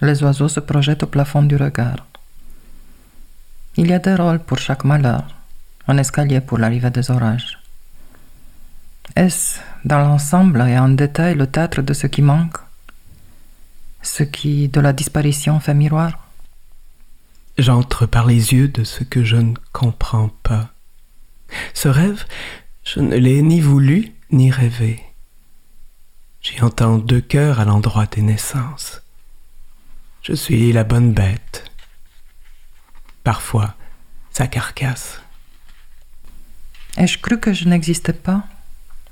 Les 0.00 0.22
oiseaux 0.22 0.48
se 0.48 0.60
projettent 0.60 1.02
au 1.02 1.08
plafond 1.08 1.42
du 1.42 1.56
regard. 1.56 2.06
Il 3.76 3.88
y 3.88 3.92
a 3.92 3.98
des 3.98 4.14
rôles 4.14 4.40
pour 4.40 4.58
chaque 4.58 4.84
malheur, 4.84 5.24
un 5.88 5.98
escalier 5.98 6.40
pour 6.40 6.58
l'arrivée 6.58 6.90
des 6.90 7.10
orages. 7.10 7.58
Est-ce 9.16 9.58
dans 9.84 9.98
l'ensemble 9.98 10.60
et 10.68 10.78
en 10.78 10.88
détail 10.88 11.34
le 11.34 11.48
théâtre 11.48 11.82
de 11.82 11.94
ce 11.94 12.06
qui 12.06 12.22
manque? 12.22 12.58
Ce 14.02 14.24
qui 14.24 14.68
de 14.68 14.80
la 14.80 14.92
disparition 14.92 15.60
fait 15.60 15.74
miroir? 15.74 16.18
J'entre 17.56 18.06
par 18.06 18.26
les 18.26 18.52
yeux 18.52 18.68
de 18.68 18.84
ce 18.84 19.04
que 19.04 19.24
je 19.24 19.36
ne 19.36 19.54
comprends 19.72 20.30
pas. 20.42 20.70
Ce 21.74 21.88
rêve, 21.88 22.24
je 22.84 23.00
ne 23.00 23.16
l'ai 23.16 23.42
ni 23.42 23.60
voulu 23.60 24.12
ni 24.30 24.50
rêvé. 24.50 25.02
J'y 26.40 26.60
entends 26.62 26.98
deux 26.98 27.20
cœurs 27.20 27.60
à 27.60 27.64
l'endroit 27.64 28.06
des 28.06 28.22
naissances. 28.22 29.02
Je 30.22 30.32
suis 30.32 30.72
la 30.72 30.82
bonne 30.82 31.12
bête. 31.12 31.70
Parfois, 33.22 33.74
sa 34.30 34.48
carcasse. 34.48 35.20
Ai-je 36.96 37.18
cru 37.18 37.38
que 37.38 37.52
je 37.52 37.68
n'existais 37.68 38.12
pas? 38.12 38.44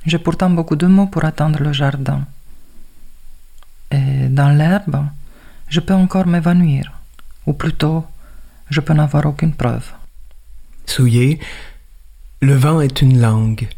J'ai 0.07 0.19
pourtant 0.19 0.51
beaucoup 0.51 0.77
de 0.77 0.87
mots 0.87 1.07
pour 1.07 1.25
atteindre 1.25 1.63
le 1.63 1.73
jardin. 1.73 2.27
Et 3.91 4.29
dans 4.29 4.51
l'herbe, 4.51 5.07
je 5.69 5.81
peux 5.81 5.95
encore 5.95 6.27
m'évanouir, 6.27 6.93
ou 7.47 7.53
plutôt, 7.53 8.05
je 8.69 8.81
peux 8.81 8.93
n'avoir 8.93 9.27
aucune 9.27 9.55
preuve. 9.55 9.91
Souillé, 10.87 11.41
le 12.41 12.55
vent 12.55 12.81
est 12.81 13.03
une 13.03 13.21
langue. 13.21 13.69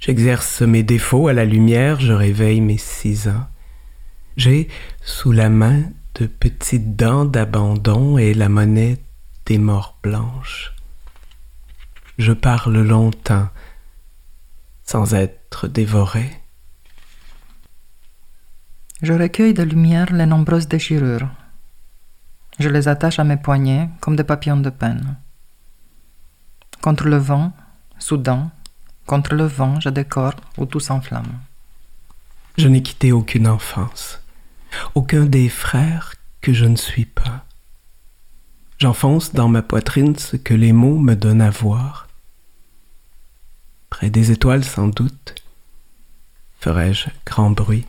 J'exerce 0.00 0.62
mes 0.62 0.82
défauts 0.82 1.28
à 1.28 1.32
la 1.32 1.44
lumière, 1.44 2.00
je 2.00 2.12
réveille 2.12 2.60
mes 2.60 2.78
six 2.78 3.28
ans. 3.28 3.46
J'ai 4.36 4.68
sous 5.02 5.32
la 5.32 5.48
main 5.48 5.82
de 6.14 6.26
petites 6.26 6.94
dents 6.94 7.24
d'abandon 7.24 8.18
et 8.18 8.34
la 8.34 8.48
monnaie 8.48 8.98
des 9.46 9.58
morts 9.58 9.98
blanches. 10.02 10.74
Je 12.18 12.32
parle 12.32 12.80
longtemps 12.80 13.48
sans 14.84 15.14
être 15.14 15.68
dévoré. 15.68 16.30
Je 19.00 19.12
recueille 19.12 19.54
de 19.54 19.62
lumière 19.62 20.12
les 20.12 20.26
nombreuses 20.26 20.66
déchirures. 20.66 21.28
Je 22.58 22.68
les 22.68 22.88
attache 22.88 23.20
à 23.20 23.24
mes 23.24 23.36
poignets 23.36 23.88
comme 24.00 24.16
des 24.16 24.24
papillons 24.24 24.56
de 24.60 24.70
peine. 24.70 25.16
Contre 26.80 27.06
le 27.06 27.16
vent, 27.16 27.52
soudain, 28.00 28.50
contre 29.06 29.34
le 29.34 29.44
vent, 29.44 29.78
je 29.78 29.88
décore 29.88 30.34
où 30.56 30.66
tout 30.66 30.80
s'enflamme. 30.80 31.38
Je 32.56 32.66
n'ai 32.66 32.82
quitté 32.82 33.12
aucune 33.12 33.46
enfance, 33.46 34.20
aucun 34.96 35.26
des 35.26 35.48
frères 35.48 36.14
que 36.40 36.52
je 36.52 36.64
ne 36.64 36.76
suis 36.76 37.04
pas. 37.04 37.44
J'enfonce 38.78 39.32
dans 39.32 39.48
ma 39.48 39.62
poitrine 39.62 40.16
ce 40.16 40.36
que 40.36 40.54
les 40.54 40.72
mots 40.72 40.98
me 40.98 41.14
donnent 41.14 41.40
à 41.42 41.50
voir. 41.50 42.08
Près 43.90 44.10
des 44.10 44.32
étoiles 44.32 44.64
sans 44.64 44.88
doute, 44.88 45.36
ferai-je 46.58 47.10
grand 47.24 47.52
bruit. 47.52 47.86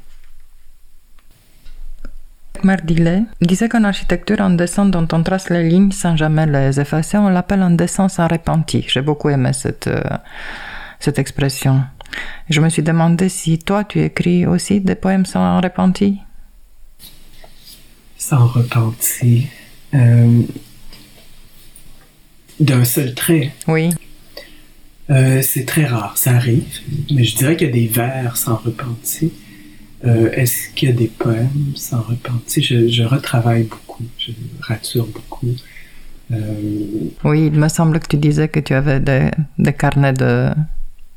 Mardilet 2.63 3.23
disait 3.41 3.69
qu'en 3.69 3.83
architecture, 3.83 4.41
un 4.41 4.51
dessin 4.51 4.85
dont 4.85 5.07
on 5.11 5.23
trace 5.23 5.49
les 5.49 5.67
lignes 5.67 5.91
sans 5.91 6.15
jamais 6.15 6.45
les 6.45 6.79
effacer, 6.79 7.17
on 7.17 7.29
l'appelle 7.29 7.61
un 7.61 7.71
dessin 7.71 8.09
sans 8.09 8.27
repenti. 8.27 8.85
J'ai 8.87 9.01
beaucoup 9.01 9.29
aimé 9.29 9.51
cette, 9.53 9.87
euh, 9.87 10.01
cette 10.99 11.19
expression. 11.19 11.81
Je 12.49 12.61
me 12.61 12.69
suis 12.69 12.83
demandé 12.83 13.29
si 13.29 13.59
toi, 13.59 13.83
tu 13.83 14.01
écris 14.01 14.45
aussi 14.45 14.81
des 14.81 14.95
poèmes 14.95 15.25
sans 15.25 15.61
repenti. 15.61 16.19
Sans 18.17 18.47
repenti. 18.47 19.47
Euh, 19.93 20.41
D'un 22.59 22.83
seul 22.83 23.13
trait. 23.13 23.51
Oui. 23.67 23.89
Euh, 25.09 25.41
c'est 25.41 25.65
très 25.65 25.85
rare, 25.85 26.17
ça 26.17 26.31
arrive. 26.31 26.79
Mais 27.11 27.23
je 27.23 27.35
dirais 27.35 27.55
qu'il 27.55 27.67
y 27.67 27.69
a 27.69 27.73
des 27.73 27.87
vers 27.87 28.37
sans 28.37 28.55
repenti. 28.57 29.31
Euh, 30.05 30.31
Est-ce 30.31 30.69
qu'il 30.75 30.89
y 30.89 30.91
a 30.91 30.95
des 30.95 31.07
poèmes 31.07 31.73
sans 31.75 32.01
repenti? 32.01 32.61
Je, 32.63 32.87
je 32.87 33.03
retravaille 33.03 33.63
beaucoup, 33.63 34.03
je 34.17 34.31
rature 34.61 35.07
beaucoup. 35.07 35.47
Euh, 36.31 37.09
Oui, 37.23 37.47
il 37.47 37.59
me 37.59 37.67
semble 37.69 37.99
que 37.99 38.07
tu 38.07 38.17
disais 38.17 38.47
que 38.47 38.59
tu 38.61 38.73
avais 38.73 38.99
des, 38.99 39.29
des 39.57 39.73
carnets 39.73 40.13
de 40.13 40.49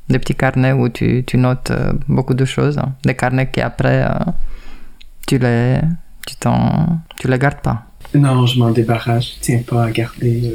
des 0.08 0.18
petits 0.18 0.34
carnets 0.34 0.72
où 0.72 0.88
tu, 0.88 1.24
tu 1.24 1.38
notes 1.38 1.70
euh, 1.70 1.92
beaucoup 2.08 2.34
de 2.34 2.44
choses, 2.44 2.76
hein. 2.76 2.92
des 3.04 3.14
carnets 3.14 3.48
qui 3.50 3.60
après 3.60 4.04
tu 5.26 5.38
les 5.38 5.78
tu 6.26 6.34
t'en 6.36 6.98
tu 7.18 7.28
les 7.28 7.38
gardes 7.38 7.60
pas. 7.62 7.86
non, 8.14 8.46
je 8.46 8.58
m'en 8.58 8.70
débarrasse. 8.70 9.24
Je 9.36 9.40
tiens 9.40 9.62
pas 9.66 9.84
à 9.86 9.90
garder 9.90 10.54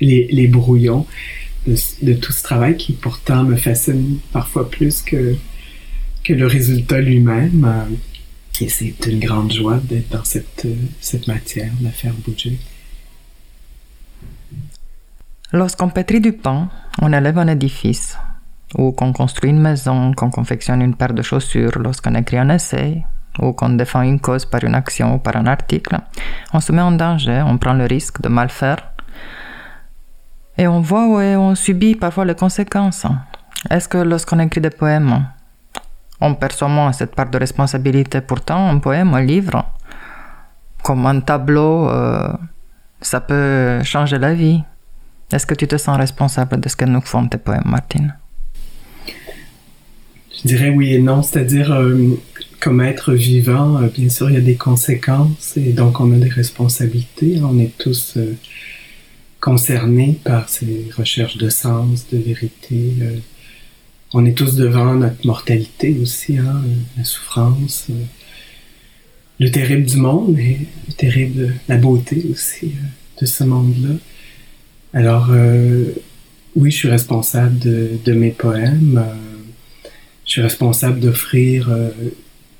les, 0.00 0.28
les 0.30 0.46
brouillons 0.48 1.06
de, 1.66 1.74
de 2.02 2.12
tout 2.14 2.32
ce 2.32 2.42
travail 2.42 2.76
qui 2.76 2.92
pourtant 2.92 3.44
me 3.44 3.56
fascine 3.56 4.18
parfois 4.32 4.70
plus 4.70 5.02
que, 5.02 5.36
que 6.24 6.32
le 6.32 6.46
résultat 6.46 7.00
lui-même. 7.00 7.64
Euh, 7.64 7.96
Et 8.60 8.68
c'est 8.68 9.06
une 9.06 9.20
grande 9.20 9.52
joie 9.52 9.78
d'être 9.78 10.10
dans 10.10 10.24
cette, 10.24 10.64
euh, 10.64 10.74
cette 11.00 11.28
matière, 11.28 11.70
de 11.78 11.84
la 11.84 11.92
faire 11.92 12.12
bouger. 12.26 12.58
Lorsqu'on 15.52 15.90
pétrit 15.90 16.20
du 16.20 16.32
pain, 16.32 16.68
on 17.00 17.12
élève 17.12 17.38
un 17.38 17.46
édifice, 17.46 18.18
ou 18.76 18.90
qu'on 18.90 19.12
construit 19.12 19.50
une 19.50 19.62
maison, 19.62 20.12
qu'on 20.12 20.30
confectionne 20.30 20.82
une 20.82 20.96
paire 20.96 21.14
de 21.14 21.22
chaussures, 21.22 21.78
lorsqu'on 21.78 22.16
écrit 22.16 22.38
un 22.38 22.50
essai, 22.50 23.04
ou 23.38 23.52
qu'on 23.52 23.76
défend 23.76 24.02
une 24.02 24.18
cause 24.18 24.44
par 24.44 24.64
une 24.64 24.74
action 24.74 25.14
ou 25.14 25.18
par 25.20 25.36
un 25.36 25.46
article, 25.46 25.96
on 26.52 26.60
se 26.60 26.72
met 26.72 26.82
en 26.82 26.90
danger, 26.90 27.40
on 27.46 27.58
prend 27.58 27.74
le 27.74 27.86
risque 27.86 28.20
de 28.20 28.28
mal 28.28 28.50
faire, 28.50 28.80
et 30.56 30.66
on 30.66 30.80
voit 30.80 31.24
et 31.24 31.36
on 31.36 31.54
subit 31.54 31.94
parfois 31.94 32.24
les 32.24 32.34
conséquences. 32.34 33.06
Est-ce 33.70 33.88
que 33.88 33.98
lorsqu'on 33.98 34.40
écrit 34.40 34.60
des 34.60 34.76
poèmes, 34.82 35.28
on 36.20 36.34
perçoit 36.34 36.68
moins 36.68 36.92
cette 36.92 37.14
part 37.14 37.30
de 37.30 37.38
responsabilité 37.38 38.20
Pourtant, 38.20 38.68
un 38.68 38.78
poème, 38.78 39.14
un 39.14 39.22
livre, 39.22 39.64
comme 40.82 41.06
un 41.06 41.20
tableau, 41.20 41.88
euh, 41.88 42.28
ça 43.00 43.20
peut 43.20 43.82
changer 43.84 44.18
la 44.18 44.34
vie. 44.34 44.62
Est-ce 45.32 45.46
que 45.46 45.54
tu 45.54 45.68
te 45.68 45.76
sens 45.76 45.96
responsable 45.96 46.60
de 46.60 46.68
ce 46.68 46.76
que 46.76 46.84
nous 46.84 47.00
font 47.00 47.26
tes 47.28 47.38
poèmes, 47.38 47.66
Martine? 47.66 48.14
Je 49.06 50.48
dirais 50.48 50.70
oui 50.70 50.94
et 50.94 50.98
non, 50.98 51.22
c'est-à-dire 51.22 51.72
euh, 51.72 52.18
comme 52.60 52.80
être 52.80 53.12
vivant, 53.12 53.76
euh, 53.76 53.88
bien 53.88 54.08
sûr, 54.08 54.30
il 54.30 54.34
y 54.34 54.38
a 54.38 54.42
des 54.42 54.56
conséquences 54.56 55.56
et 55.56 55.72
donc 55.72 56.00
on 56.00 56.12
a 56.12 56.16
des 56.16 56.28
responsabilités. 56.28 57.40
On 57.42 57.58
est 57.58 57.76
tous 57.76 58.18
concernés 59.40 60.18
par 60.24 60.48
ces 60.48 60.88
recherches 60.96 61.36
de 61.36 61.48
sens, 61.48 62.06
de 62.10 62.18
vérité. 62.18 62.94
On 64.14 64.24
est 64.24 64.32
tous 64.32 64.56
devant 64.56 64.94
notre 64.94 65.26
mortalité 65.26 65.96
aussi, 66.00 66.38
hein, 66.38 66.62
la 66.96 67.04
souffrance, 67.04 67.86
euh, 67.90 68.04
le 69.38 69.50
terrible 69.50 69.84
du 69.84 69.98
monde 69.98 70.38
et 70.38 70.58
le 70.88 70.92
terrible, 70.94 71.54
la 71.68 71.76
beauté 71.76 72.24
aussi 72.30 72.66
euh, 72.66 73.20
de 73.20 73.26
ce 73.26 73.44
monde-là. 73.44 73.96
Alors, 74.94 75.28
euh, 75.30 75.92
oui, 76.56 76.70
je 76.70 76.76
suis 76.76 76.88
responsable 76.88 77.58
de, 77.58 77.90
de 78.04 78.12
mes 78.12 78.30
poèmes. 78.30 79.04
je 80.24 80.30
suis 80.30 80.40
responsable 80.40 80.98
d'offrir 81.00 81.70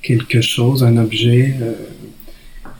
quelque 0.03 0.43
chose, 0.43 0.85
un 0.85 0.99
objet 0.99 1.55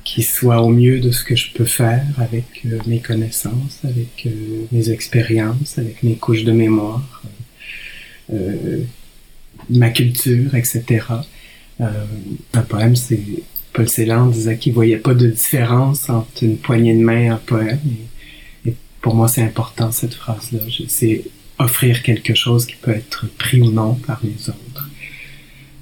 qui 0.05 0.23
soit 0.23 0.61
au 0.61 0.69
mieux 0.69 1.01
de 1.01 1.11
ce 1.11 1.25
que 1.25 1.35
je 1.35 1.51
peux 1.53 1.65
faire 1.65 2.07
avec 2.19 2.65
mes 2.87 3.01
connaissances, 3.01 3.81
avec 3.85 4.29
mes 4.71 4.91
expériences, 4.91 5.79
avec 5.79 6.03
mes 6.03 6.15
couches 6.15 6.45
de 6.45 6.53
mémoire, 6.53 7.23
ma 9.71 9.91
culture, 9.91 10.55
etc. 10.55 11.05
Euh, 11.81 12.05
un 12.55 12.63
poème, 12.63 12.97
c'est 12.97 13.21
Paul 13.73 13.89
Celan 13.89 14.27
disait 14.27 14.59
qu'il 14.59 14.73
voyait 14.73 14.99
pas 14.99 15.15
de 15.15 15.29
différence 15.29 16.09
entre 16.09 16.43
une 16.43 16.57
poignée 16.57 16.95
de 16.95 17.03
main 17.03 17.21
et 17.21 17.29
un 17.29 17.37
poème. 17.37 17.81
Et, 18.67 18.75
pour 19.01 19.15
moi, 19.15 19.29
c'est 19.29 19.43
important 19.43 19.93
cette 19.93 20.15
phrase-là. 20.15 20.61
C'est 20.89 21.25
offrir 21.59 22.03
quelque 22.03 22.35
chose 22.35 22.67
qui 22.67 22.75
peut 22.77 22.91
être 22.91 23.27
pris 23.39 23.61
ou 23.61 23.71
non 23.71 23.95
par 23.95 24.21
les 24.25 24.49
autres. 24.49 24.89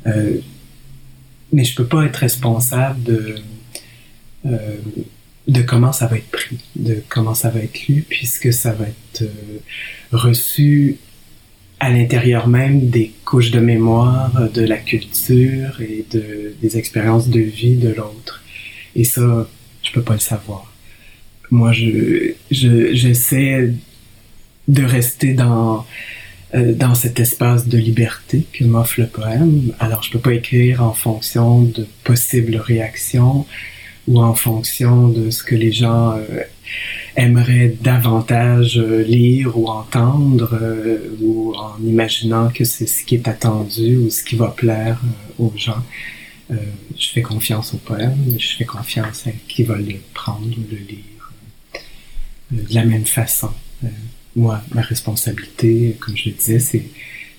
Euh, 0.06 0.38
mais 1.52 1.64
je 1.64 1.74
peux 1.74 1.86
pas 1.86 2.04
être 2.04 2.16
responsable 2.16 3.02
de 3.02 3.36
euh, 4.44 4.76
de 5.48 5.62
comment 5.62 5.92
ça 5.92 6.06
va 6.06 6.16
être 6.16 6.30
pris, 6.30 6.58
de 6.74 7.02
comment 7.08 7.34
ça 7.34 7.50
va 7.50 7.60
être 7.60 7.86
lu, 7.86 8.04
puisque 8.08 8.52
ça 8.52 8.72
va 8.72 8.86
être 8.86 9.22
euh, 9.22 9.58
reçu 10.12 10.98
à 11.78 11.90
l'intérieur 11.90 12.48
même 12.48 12.88
des 12.88 13.12
couches 13.24 13.50
de 13.50 13.60
mémoire, 13.60 14.50
de 14.50 14.62
la 14.62 14.78
culture 14.78 15.80
et 15.80 16.04
de, 16.10 16.54
des 16.60 16.78
expériences 16.78 17.28
de 17.28 17.40
vie 17.40 17.76
de 17.76 17.90
l'autre. 17.90 18.42
Et 18.94 19.04
ça, 19.04 19.46
je 19.82 19.92
peux 19.92 20.02
pas 20.02 20.14
le 20.14 20.20
savoir. 20.20 20.72
Moi, 21.50 21.72
je, 21.72 22.32
je, 22.50 22.94
j'essaie 22.94 23.74
de 24.68 24.82
rester 24.82 25.34
dans, 25.34 25.86
euh, 26.54 26.72
dans 26.72 26.94
cet 26.94 27.20
espace 27.20 27.68
de 27.68 27.78
liberté 27.78 28.46
que 28.52 28.64
m'offre 28.64 29.00
le 29.00 29.06
poème. 29.06 29.72
Alors, 29.78 30.02
je 30.02 30.10
peux 30.10 30.18
pas 30.18 30.32
écrire 30.32 30.82
en 30.82 30.92
fonction 30.92 31.62
de 31.62 31.86
possibles 32.04 32.56
réactions 32.56 33.46
ou 34.08 34.22
en 34.22 34.34
fonction 34.34 35.08
de 35.08 35.30
ce 35.30 35.42
que 35.42 35.54
les 35.54 35.72
gens 35.72 36.16
euh, 36.16 36.40
aimeraient 37.16 37.76
davantage 37.80 38.78
euh, 38.78 39.02
lire 39.02 39.58
ou 39.58 39.68
entendre 39.68 40.58
ou 41.20 41.54
en 41.54 41.76
imaginant 41.84 42.50
que 42.50 42.64
c'est 42.64 42.86
ce 42.86 43.04
qui 43.04 43.14
est 43.16 43.28
attendu 43.28 43.96
ou 43.96 44.10
ce 44.10 44.22
qui 44.22 44.36
va 44.36 44.48
plaire 44.48 45.00
aux 45.38 45.52
gens. 45.56 45.82
je 46.50 47.08
fais 47.08 47.22
confiance 47.22 47.74
au 47.74 47.78
poème, 47.78 48.16
je 48.38 48.56
fais 48.56 48.64
confiance 48.64 49.26
à 49.26 49.30
qui 49.48 49.64
va 49.64 49.76
le 49.76 49.96
prendre 50.14 50.46
ou 50.46 50.64
le 50.70 50.76
lire 50.76 51.32
de 52.52 52.74
la 52.74 52.84
même 52.84 53.06
façon 53.06 53.50
moi, 54.36 54.62
ma 54.72 54.82
responsabilité, 54.82 55.96
comme 55.98 56.16
je 56.16 56.28
le 56.28 56.34
disais, 56.36 56.58
c'est 56.60 56.84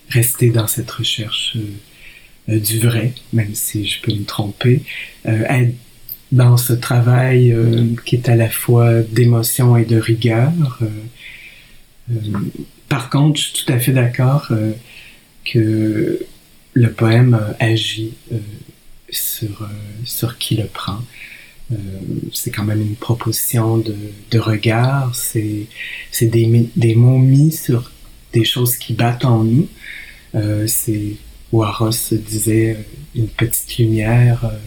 rester 0.09 0.49
dans 0.49 0.67
cette 0.67 0.89
recherche 0.89 1.55
euh, 1.55 2.53
euh, 2.53 2.59
du 2.59 2.79
vrai, 2.79 3.13
même 3.33 3.53
si 3.53 3.85
je 3.85 4.01
peux 4.01 4.13
me 4.13 4.25
tromper, 4.25 4.81
euh, 5.27 5.43
dans 6.31 6.57
ce 6.57 6.73
travail 6.73 7.55
qui 8.05 8.15
est 8.15 8.29
à 8.29 8.35
la 8.35 8.49
fois 8.49 9.01
d'émotion 9.01 9.77
et 9.77 9.85
de 9.85 9.97
rigueur. 9.97 10.51
par 12.89 13.09
contre, 13.09 13.39
je 13.39 13.43
suis 13.45 13.65
tout 13.65 13.71
à 13.71 13.79
fait 13.79 13.93
d'accord 13.93 14.51
que 15.45 16.19
le 16.73 16.91
poème 16.91 17.39
agit 17.59 18.13
sur, 19.09 19.67
sur 20.03 20.37
qui 20.37 20.55
le 20.55 20.65
prend. 20.65 20.99
Euh, 21.71 21.75
c'est 22.33 22.51
quand 22.51 22.63
même 22.63 22.81
une 22.81 22.95
proposition 22.95 23.77
de, 23.77 23.95
de 24.31 24.39
regard, 24.39 25.13
c'est 25.15 25.67
des, 26.21 26.69
des 26.75 26.95
mots 26.95 27.17
mis 27.17 27.51
sur 27.51 27.91
des 28.33 28.45
choses 28.45 28.77
qui 28.77 28.93
battent 28.93 29.25
en 29.25 29.43
nous. 29.43 29.67
Euh, 30.35 30.65
c'est 30.67 31.15
Waros 31.51 32.13
disait 32.13 32.75
euh, 32.77 32.81
une 33.15 33.27
petite 33.27 33.77
lumière 33.77 34.45
euh, 34.45 34.57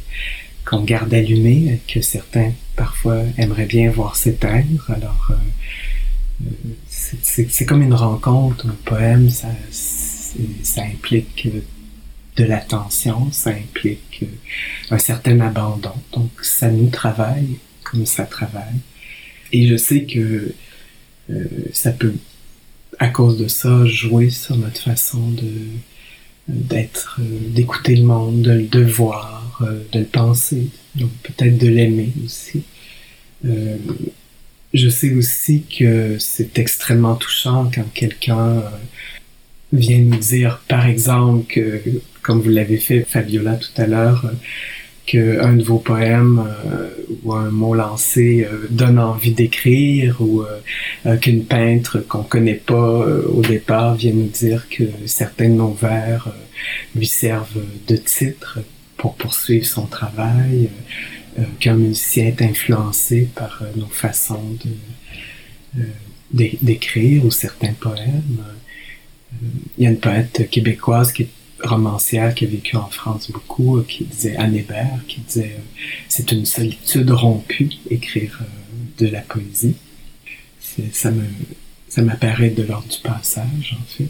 qu'on 0.65 0.83
garde 0.83 1.13
allumée, 1.13 1.81
que 1.89 2.01
certains 2.01 2.53
parfois 2.77 3.23
aimeraient 3.39 3.67
bien 3.67 3.91
voir 3.91 4.17
s'éteindre. 4.17 4.91
Alors 4.91 5.33
c'est 6.89 7.67
comme 7.67 7.83
une 7.83 7.95
rencontre, 7.95 8.67
un 8.67 8.77
poème, 8.85 9.31
ça, 9.31 9.49
ça 10.63 10.83
implique 10.83 11.49
de 12.37 12.45
l'attention, 12.45 13.31
ça 13.33 13.51
implique 13.51 14.21
euh, 14.23 14.95
un 14.95 14.99
certain 14.99 15.39
abandon. 15.41 15.93
Donc 16.13 16.31
ça 16.43 16.71
nous 16.71 16.89
travaille 16.89 17.59
comme 17.91 18.07
ça 18.07 18.25
travaille. 18.25 18.81
Et 19.53 19.67
je 19.67 19.77
sais 19.77 20.05
que 20.05 20.55
euh, 21.31 21.45
ça 21.73 21.91
peut, 21.91 22.15
à 22.99 23.09
cause 23.09 23.39
de 23.39 23.49
ça, 23.49 23.85
jouer 23.85 24.31
sur 24.31 24.57
notre 24.57 24.81
façon 24.81 25.35
d'être, 26.49 27.19
euh, 27.21 27.39
d'écouter 27.49 27.97
le 27.97 28.05
monde, 28.05 28.43
de, 28.43 28.79
le 28.79 28.91
voir, 28.91 29.40
de 29.61 29.99
le 29.99 30.05
penser, 30.05 30.69
donc 30.95 31.11
peut-être 31.23 31.59
de 31.59 31.69
l'aimer 31.69 32.13
aussi. 32.25 32.63
je 33.45 34.89
sais 34.89 35.13
aussi 35.15 35.63
que 35.63 36.17
c'est 36.19 36.59
extrêmement 36.59 37.17
touchant 37.17 37.71
quand 37.75 37.93
quelqu'un 37.93 38.63
vient 39.73 39.99
nous 39.99 40.19
dire, 40.19 40.63
par 40.69 40.87
exemple, 40.87 41.47
que 41.47 41.81
comme 42.23 42.41
vous 42.41 42.51
l'avez 42.51 42.77
fait, 42.77 43.01
Fabiola, 43.01 43.57
tout 43.57 43.81
à 43.81 43.87
l'heure, 43.87 44.25
euh, 44.27 44.35
qu'un 45.07 45.55
de 45.55 45.63
vos 45.63 45.79
poèmes 45.79 46.47
euh, 46.71 46.91
ou 47.25 47.33
un 47.33 47.51
mot 47.51 47.75
lancé 47.75 48.47
euh, 48.49 48.69
donne 48.71 48.99
envie 48.99 49.33
d'écrire 49.33 50.21
ou 50.21 50.45
qu'une 51.21 51.45
peintre 51.45 51.99
qu'on 51.99 52.23
connaît 52.23 52.55
pas 52.55 53.07
au 53.27 53.41
départ 53.41 53.95
vient 53.95 54.13
nous 54.13 54.29
dire 54.29 54.69
que 54.69 54.85
certains 55.07 55.49
de 55.49 55.55
nos 55.55 55.73
vers 55.73 56.29
lui 56.95 57.07
servent 57.07 57.65
de 57.89 57.97
titre 57.97 58.61
pour 59.01 59.15
poursuivre 59.15 59.67
son 59.67 59.87
travail, 59.87 60.69
qu'un 61.59 61.75
musicien 61.75 62.27
est 62.27 62.43
influencé 62.43 63.29
par 63.35 63.63
nos 63.75 63.87
façons 63.87 64.57
d'écrire 66.33 67.25
ou 67.25 67.31
certains 67.31 67.73
poèmes. 67.73 68.45
Il 69.79 69.85
y 69.85 69.87
a 69.87 69.91
une 69.91 69.99
poète 69.99 70.51
québécoise 70.51 71.13
qui 71.13 71.23
est 71.23 71.29
romancière 71.63 72.35
qui 72.35 72.45
a 72.45 72.49
vécu 72.49 72.77
en 72.77 72.89
France 72.89 73.31
beaucoup, 73.31 73.79
euh, 73.79 73.85
qui 73.87 74.05
disait 74.05 74.37
Anne 74.37 74.57
Hébert, 74.57 75.01
qui 75.09 75.21
disait 75.21 75.57
euh, 75.57 75.83
c'est 76.09 76.33
une 76.33 76.47
solitude 76.47 77.11
rompue 77.11 77.71
écrire 77.91 78.41
euh, 78.41 79.05
de 79.05 79.11
la 79.11 79.21
poésie. 79.21 79.75
Ça 80.93 81.11
me 81.11 81.25
ça 81.89 82.03
m'apparaît 82.03 82.51
de 82.51 82.63
l'ordre 82.63 82.89
du 82.89 82.99
passage 83.03 83.77
en 83.77 83.85
fait. 83.85 84.09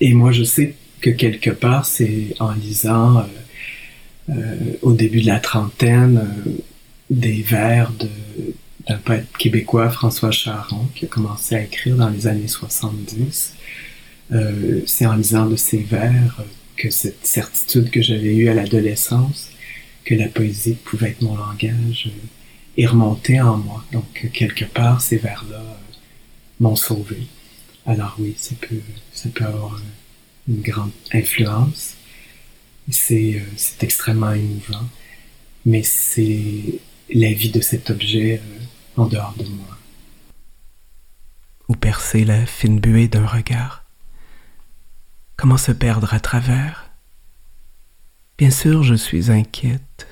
et 0.00 0.12
moi 0.12 0.32
je 0.32 0.42
sais 0.42 0.74
que 1.02 1.10
quelque 1.10 1.50
part 1.50 1.84
c'est 1.84 2.34
en 2.40 2.52
lisant 2.52 3.26
au 4.82 4.92
début 4.92 5.20
de 5.20 5.26
la 5.26 5.40
trentaine 5.40 6.26
des 7.10 7.42
vers 7.42 7.92
d'un 8.88 8.98
poète 8.98 9.26
québécois, 9.38 9.90
François 9.90 10.30
Charon, 10.30 10.88
qui 10.94 11.04
a 11.04 11.08
commencé 11.08 11.54
à 11.54 11.62
écrire 11.62 11.96
dans 11.96 12.08
les 12.08 12.26
années 12.26 12.48
70, 12.48 13.54
euh, 14.32 14.80
c'est 14.86 15.06
en 15.06 15.14
lisant 15.14 15.46
de 15.46 15.56
ces 15.56 15.78
vers 15.78 16.36
euh, 16.40 16.44
que 16.76 16.90
cette 16.90 17.26
certitude 17.26 17.90
que 17.90 18.00
j'avais 18.00 18.34
eue 18.34 18.48
à 18.48 18.54
l'adolescence, 18.54 19.50
que 20.04 20.14
la 20.14 20.28
poésie 20.28 20.76
pouvait 20.84 21.10
être 21.10 21.22
mon 21.22 21.36
langage, 21.36 22.08
euh, 22.08 22.80
est 22.82 22.86
remontée 22.86 23.40
en 23.40 23.58
moi. 23.58 23.84
Donc, 23.92 24.30
quelque 24.32 24.64
part, 24.64 25.02
ces 25.02 25.18
vers-là 25.18 25.62
m'ont 26.60 26.76
sauvé. 26.76 27.18
Alors 27.84 28.16
oui, 28.18 28.34
ça 28.38 28.54
peut, 28.60 28.80
ça 29.12 29.28
peut 29.28 29.44
avoir 29.44 29.80
une 30.48 30.60
grande 30.60 30.92
influence. 31.12 31.96
C'est, 32.90 33.42
c'est 33.56 33.82
extrêmement 33.84 34.32
émouvant, 34.32 34.88
mais 35.64 35.82
c'est 35.82 36.80
la 37.10 37.32
vie 37.32 37.50
de 37.50 37.60
cet 37.60 37.90
objet 37.90 38.40
en 38.96 39.06
dehors 39.06 39.34
de 39.38 39.44
moi. 39.44 39.78
Ou 41.68 41.76
percer 41.76 42.24
la 42.24 42.44
fine 42.44 42.80
buée 42.80 43.08
d'un 43.08 43.26
regard 43.26 43.84
Comment 45.36 45.56
se 45.56 45.72
perdre 45.72 46.12
à 46.12 46.20
travers? 46.20 46.90
Bien 48.38 48.50
sûr, 48.50 48.82
je 48.82 48.94
suis 48.94 49.30
inquiète. 49.30 50.06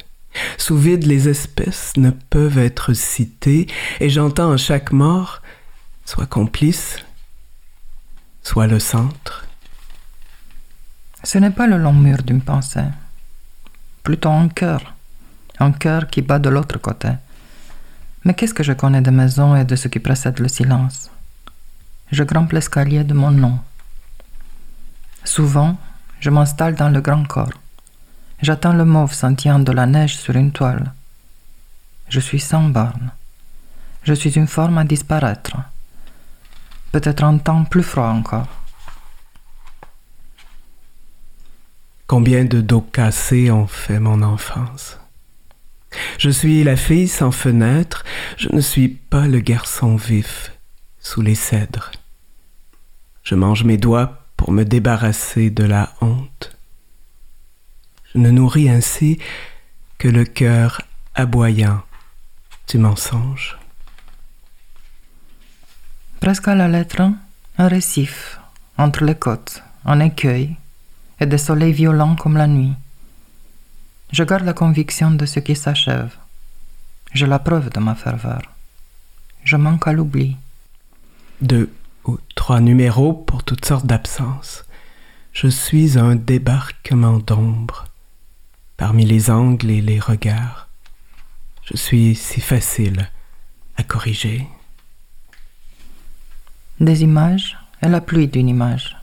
Sous 0.59 0.77
vide, 0.77 1.07
les 1.07 1.29
espèces 1.29 1.97
ne 1.97 2.11
peuvent 2.11 2.59
être 2.59 2.95
citées, 2.95 3.67
et 4.01 4.09
j'entends 4.09 4.53
à 4.53 4.57
chaque 4.57 4.93
mort 4.93 5.43
soit 6.05 6.27
complice, 6.27 6.97
soit 8.43 8.67
le 8.67 8.81
centre. 8.81 9.47
Ce 11.23 11.39
n'est 11.39 11.51
pas 11.51 11.67
le 11.67 11.77
long 11.77 11.93
mur 11.93 12.23
d'une 12.23 12.41
pensée, 12.41 12.87
plutôt 14.03 14.31
un 14.31 14.49
cœur, 14.49 14.95
un 15.59 15.73
cœur 15.73 16.07
qui 16.07 16.23
bat 16.23 16.39
de 16.39 16.49
l'autre 16.49 16.79
côté. 16.79 17.11
Mais 18.25 18.33
qu'est-ce 18.33 18.55
que 18.55 18.63
je 18.63 18.73
connais 18.73 19.03
des 19.03 19.11
maisons 19.11 19.55
et 19.55 19.65
de 19.65 19.77
ce 19.77 19.89
qui 19.89 19.99
précède 19.99 20.39
le 20.39 20.49
silence? 20.49 21.11
Je 22.11 22.25
grimpe 22.25 22.53
l'escalier 22.53 23.05
de 23.05 23.13
mon 23.13 23.31
nom. 23.31 23.59
Souvent, 25.25 25.77
je 26.21 26.31
m'installe 26.31 26.75
dans 26.75 26.89
le 26.89 27.03
grand 27.03 27.27
corps. 27.27 27.53
J'attends 28.41 28.73
le 28.73 28.87
mauve 28.87 29.13
sentillant 29.13 29.59
de 29.59 29.73
la 29.73 29.85
neige 29.85 30.17
sur 30.17 30.35
une 30.37 30.53
toile. 30.53 30.93
Je 32.09 32.21
suis 32.21 32.41
sans 32.41 32.65
borne. 32.65 33.11
Je 34.05 34.15
suis 34.15 34.37
une 34.37 34.47
forme 34.47 34.79
à 34.79 34.85
disparaître. 34.85 35.57
Peut-être 36.93 37.23
un 37.25 37.37
temps 37.37 37.65
plus 37.65 37.83
froid 37.83 38.09
encore. 38.09 38.49
Combien 42.11 42.45
de 42.45 42.61
dos 42.61 42.81
cassés 42.81 43.53
ont 43.53 43.69
fait 43.69 44.01
mon 44.01 44.23
enfance 44.23 44.99
Je 46.19 46.29
suis 46.29 46.65
la 46.65 46.75
fille 46.75 47.07
sans 47.07 47.31
fenêtre, 47.31 48.03
je 48.37 48.49
ne 48.51 48.61
suis 48.61 48.89
pas 48.89 49.29
le 49.29 49.39
garçon 49.39 49.95
vif 49.95 50.51
sous 50.99 51.23
les 51.23 51.37
cèdres. 51.37 51.93
Je 53.23 53.37
mange 53.37 53.63
mes 53.63 53.77
doigts 53.77 54.25
pour 54.37 54.51
me 54.51 54.65
débarrasser 54.65 55.51
de 55.51 55.63
la 55.63 55.93
honte. 56.01 56.59
Je 58.13 58.19
ne 58.19 58.31
nourris 58.33 58.69
ainsi 58.69 59.21
que 59.99 60.09
le 60.09 60.25
cœur 60.25 60.83
aboyant 61.15 61.81
du 62.67 62.79
mensonge. 62.79 63.57
Presque 66.19 66.49
à 66.49 66.57
la 66.57 66.67
lettre, 66.67 67.03
un 67.57 67.69
récif 67.69 68.41
entre 68.79 69.05
les 69.05 69.15
côtes, 69.15 69.63
un 69.85 70.01
écueil 70.01 70.57
et 71.21 71.27
des 71.27 71.39
soleils 71.39 71.73
violents 71.73 72.17
comme 72.17 72.37
la 72.37 72.47
nuit. 72.47 72.73
Je 74.11 74.25
garde 74.25 74.45
la 74.45 74.55
conviction 74.55 75.11
de 75.13 75.27
ce 75.27 75.39
qui 75.39 75.55
s'achève. 75.55 76.17
J'ai 77.13 77.27
la 77.27 77.39
preuve 77.39 77.71
de 77.71 77.81
ma 77.81 77.95
ferveur. 77.95 78.43
Je 79.45 79.57
manque 79.57 79.87
à 79.87 79.93
l'oubli. 79.93 80.37
De 81.41 81.71
ou 82.07 82.19
trois 82.35 82.61
numéros 82.61 83.13
pour 83.13 83.45
toutes 83.45 83.65
sortes 83.65 83.87
d'absences. 83.87 84.65
Je 85.33 85.49
suis 85.49 85.99
un 85.99 86.17
débarquement 86.17 87.19
d'ombre 87.19 87.85
parmi 88.77 89.05
les 89.05 89.31
angles 89.31 89.71
et 89.71 89.81
les 89.81 90.01
regards. 90.01 90.69
Je 91.65 91.77
suis 91.77 92.15
si 92.15 92.41
facile 92.41 93.11
à 93.77 93.83
corriger. 93.83 94.49
Des 96.81 97.03
images 97.03 97.59
et 97.83 97.89
la 97.89 98.01
pluie 98.01 98.27
d'une 98.27 98.49
image. 98.49 99.00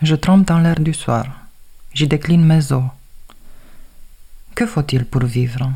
Je 0.00 0.14
trempe 0.14 0.46
dans 0.46 0.60
l'air 0.60 0.78
du 0.78 0.94
soir. 0.94 1.26
J'y 1.92 2.06
décline 2.06 2.44
mes 2.44 2.70
os. 2.70 2.84
Que 4.54 4.64
faut-il 4.64 5.04
pour 5.04 5.24
vivre? 5.24 5.72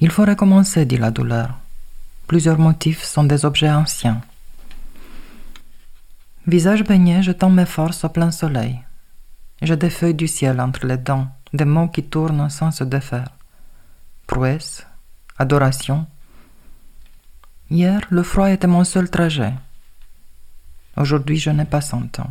Il 0.00 0.10
faut 0.10 0.24
recommencer, 0.24 0.84
dit 0.84 0.96
la 0.96 1.12
douleur. 1.12 1.56
Plusieurs 2.26 2.58
motifs 2.58 3.04
sont 3.04 3.22
des 3.22 3.44
objets 3.44 3.70
anciens. 3.70 4.20
Visage 6.48 6.82
baigné, 6.82 7.22
je 7.22 7.30
tends 7.30 7.50
mes 7.50 7.66
forces 7.66 8.02
au 8.02 8.08
plein 8.08 8.32
soleil. 8.32 8.80
J'ai 9.60 9.76
des 9.76 9.90
feuilles 9.90 10.14
du 10.14 10.26
ciel 10.26 10.60
entre 10.60 10.84
les 10.86 10.96
dents, 10.96 11.28
des 11.52 11.64
mots 11.64 11.86
qui 11.86 12.02
tournent 12.02 12.50
sans 12.50 12.72
se 12.72 12.82
défaire. 12.82 13.28
Prouesse, 14.26 14.84
adoration. 15.38 16.06
Hier, 17.70 18.00
le 18.10 18.24
froid 18.24 18.50
était 18.50 18.66
mon 18.66 18.82
seul 18.82 19.08
trajet. 19.08 19.54
Aujourd'hui, 20.96 21.38
je 21.38 21.50
n'ai 21.50 21.64
pas 21.64 21.80
cent 21.80 22.18
ans. 22.20 22.30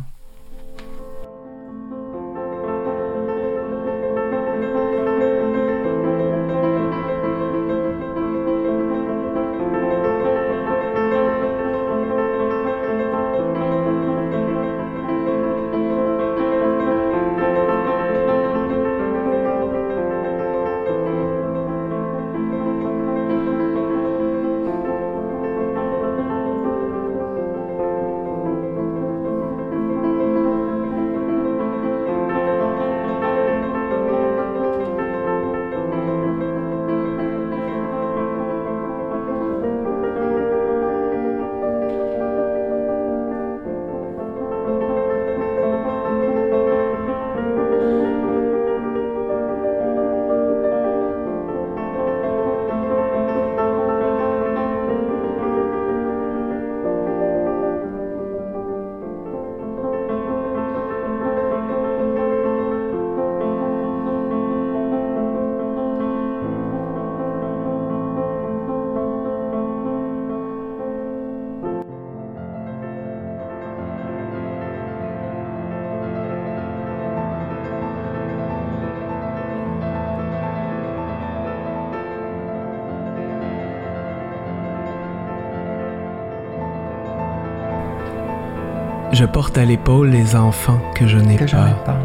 Je 89.22 89.26
porte 89.28 89.56
à 89.56 89.64
l'épaule 89.64 90.08
les 90.10 90.34
enfants 90.34 90.80
que 90.96 91.06
je 91.06 91.16
n'ai 91.16 91.36
pas. 91.36 91.96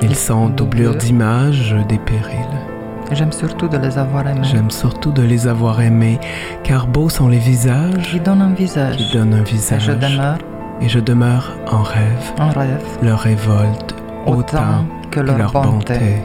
Ils 0.00 0.16
sont 0.16 0.48
doublures 0.48 0.94
d'images 0.96 1.76
des 1.86 1.98
périls. 1.98 2.46
J'aime 3.12 3.30
surtout 3.30 3.68
de 3.68 3.76
les 3.76 3.98
avoir 3.98 4.26
aimés. 4.26 4.40
J'aime 4.42 4.70
surtout 4.70 5.12
de 5.12 5.20
les 5.20 5.46
avoir 5.46 5.82
aimés, 5.82 6.18
car 6.64 6.86
beaux 6.86 7.10
sont 7.10 7.28
les 7.28 7.36
visages 7.38 8.10
Qui 8.10 8.20
donnent 8.20 8.40
un 8.40 8.54
visage. 8.54 8.96
qui 8.96 9.12
donnent 9.12 9.34
un 9.34 9.42
Et 9.42 9.50
visage. 9.50 9.82
je 9.82 9.92
demeure 9.92 10.38
Et 10.80 10.88
je 10.88 10.98
demeure 10.98 11.52
en 11.70 11.82
rêve. 11.82 12.32
en 12.38 12.48
rêve 12.48 12.86
Leur 13.02 13.18
révolte 13.18 13.94
autant, 14.24 14.38
autant 14.38 14.84
que 15.10 15.20
que 15.20 15.20
leur, 15.20 15.36
leur 15.36 15.52
bonté. 15.52 15.68
bonté. 15.92 16.22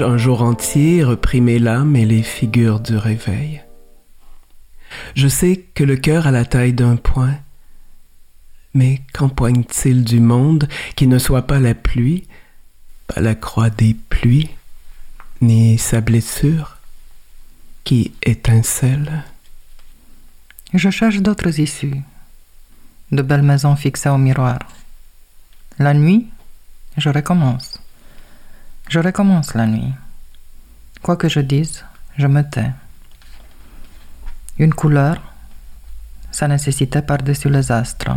Un 0.00 0.16
jour 0.16 0.42
entier 0.42 1.02
repris 1.02 1.40
mes 1.40 1.58
lames 1.58 1.96
et 1.96 2.04
les 2.04 2.22
figures 2.22 2.78
du 2.78 2.96
réveil 2.96 3.62
Je 5.16 5.26
sais 5.26 5.64
que 5.74 5.82
le 5.82 5.96
cœur 5.96 6.28
a 6.28 6.30
la 6.30 6.44
taille 6.44 6.72
d'un 6.72 6.94
poing, 6.94 7.34
mais 8.74 9.00
qu'empoigne-t-il 9.12 10.04
du 10.04 10.20
monde 10.20 10.68
qui 10.94 11.08
ne 11.08 11.18
soit 11.18 11.48
pas 11.48 11.58
la 11.58 11.74
pluie, 11.74 12.28
pas 13.08 13.20
la 13.20 13.34
croix 13.34 13.70
des 13.70 13.94
pluies, 13.94 14.50
ni 15.40 15.78
sa 15.78 16.00
blessure 16.00 16.76
qui 17.82 18.12
étincelle? 18.22 19.24
Je 20.74 20.90
cherche 20.90 21.18
d'autres 21.18 21.58
issues, 21.58 22.02
de 23.10 23.22
maisons 23.22 23.74
fixées 23.74 24.10
au 24.10 24.18
miroir. 24.18 24.60
La 25.78 25.92
nuit, 25.92 26.28
je 26.96 27.08
recommence. 27.08 27.77
Je 28.88 29.00
recommence 29.00 29.52
la 29.52 29.66
nuit. 29.66 29.92
Quoi 31.02 31.16
que 31.16 31.28
je 31.28 31.40
dise, 31.40 31.84
je 32.16 32.26
me 32.26 32.42
tais. 32.42 32.70
Une 34.58 34.72
couleur, 34.72 35.20
ça 36.30 36.48
nécessitait 36.48 37.02
par-dessus 37.02 37.50
les 37.50 37.70
astres. 37.70 38.16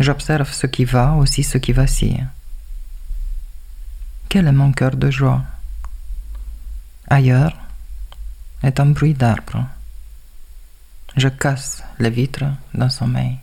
J'observe 0.00 0.52
ce 0.52 0.66
qui 0.66 0.84
va, 0.84 1.12
aussi 1.12 1.44
ce 1.44 1.56
qui 1.56 1.72
vacille. 1.72 2.26
Quel 4.28 4.48
est 4.48 4.52
mon 4.52 4.72
cœur 4.72 4.96
de 4.96 5.10
joie? 5.10 5.44
Ailleurs 7.08 7.56
est 8.64 8.80
un 8.80 8.86
bruit 8.86 9.14
d'arbre. 9.14 9.66
Je 11.16 11.28
casse 11.28 11.84
les 12.00 12.10
vitres 12.10 12.44
d'un 12.74 12.90
sommeil. 12.90 13.38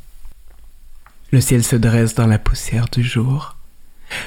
Le 1.31 1.39
ciel 1.39 1.63
se 1.63 1.77
dresse 1.77 2.15
dans 2.15 2.27
la 2.27 2.37
poussière 2.37 2.87
du 2.89 3.03
jour. 3.03 3.55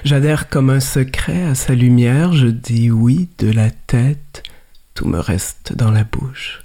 J'adhère 0.05 0.49
comme 0.49 0.71
un 0.71 0.81
secret 0.81 1.43
à 1.43 1.55
sa 1.55 1.75
lumière, 1.75 2.33
je 2.33 2.47
dis 2.47 2.91
oui 2.91 3.29
de 3.39 3.51
la 3.51 3.71
tête, 3.71 4.43
tout 4.95 5.07
me 5.07 5.19
reste 5.19 5.73
dans 5.73 5.91
la 5.91 6.05
bouche. 6.05 6.63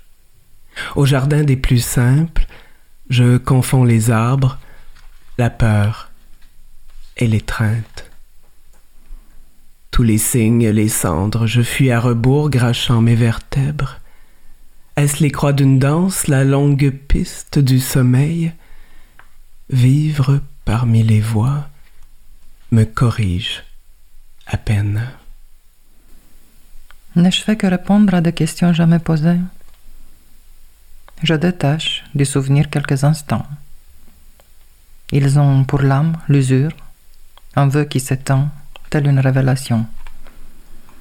Au 0.95 1.05
jardin 1.05 1.43
des 1.43 1.57
plus 1.57 1.83
simples, 1.83 2.47
je 3.09 3.37
confonds 3.37 3.83
les 3.83 4.11
arbres, 4.11 4.59
la 5.37 5.49
peur 5.49 6.11
et 7.17 7.27
l'étreinte. 7.27 8.09
Tous 9.91 10.03
les 10.03 10.17
signes, 10.17 10.69
les 10.69 10.89
cendres, 10.89 11.45
je 11.45 11.61
fuis 11.61 11.91
à 11.91 11.99
rebours, 11.99 12.49
grachant 12.49 13.01
mes 13.01 13.15
vertèbres. 13.15 13.99
Est-ce 14.95 15.21
les 15.21 15.31
croix 15.31 15.53
d'une 15.53 15.77
danse, 15.77 16.27
la 16.27 16.43
longue 16.43 16.91
piste 17.07 17.59
du 17.59 17.79
sommeil? 17.79 18.53
Vivre 19.69 20.39
parmi 20.65 21.03
les 21.03 21.21
voix 21.21 21.69
me 22.73 22.85
corrige 22.85 23.63
à 24.47 24.57
peine. 24.57 25.07
N'ai-je 27.15 27.43
fait 27.43 27.55
que 27.55 27.67
répondre 27.67 28.15
à 28.15 28.21
des 28.21 28.33
questions 28.33 28.73
jamais 28.73 28.97
posées? 28.97 29.39
Je 31.21 31.35
détache 31.35 32.03
du 32.15 32.25
souvenir 32.25 32.71
quelques 32.71 33.03
instants. 33.03 33.45
Ils 35.11 35.37
ont 35.37 35.63
pour 35.65 35.83
l'âme 35.83 36.17
l'usure, 36.27 36.75
un 37.55 37.67
vœu 37.67 37.85
qui 37.85 37.99
s'étend, 37.99 38.49
telle 38.89 39.05
une 39.05 39.19
révélation. 39.19 39.85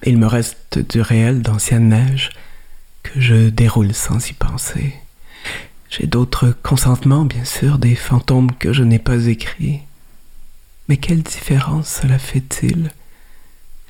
Il 0.04 0.18
me 0.18 0.26
reste 0.26 0.78
du 0.78 1.00
réel 1.00 1.40
d'ancienne 1.40 1.88
neige 1.88 2.30
que 3.02 3.18
je 3.18 3.48
déroule 3.48 3.94
sans 3.94 4.28
y 4.28 4.34
penser. 4.34 4.94
J'ai 5.88 6.06
d'autres 6.06 6.50
consentements, 6.50 7.24
bien 7.24 7.46
sûr, 7.46 7.78
des 7.78 7.94
fantômes 7.94 8.52
que 8.56 8.74
je 8.74 8.82
n'ai 8.82 8.98
pas 8.98 9.26
écrits. 9.26 9.80
Mais 10.92 10.98
quelle 10.98 11.22
différence 11.22 12.00
cela 12.02 12.18
fait-il 12.18 12.90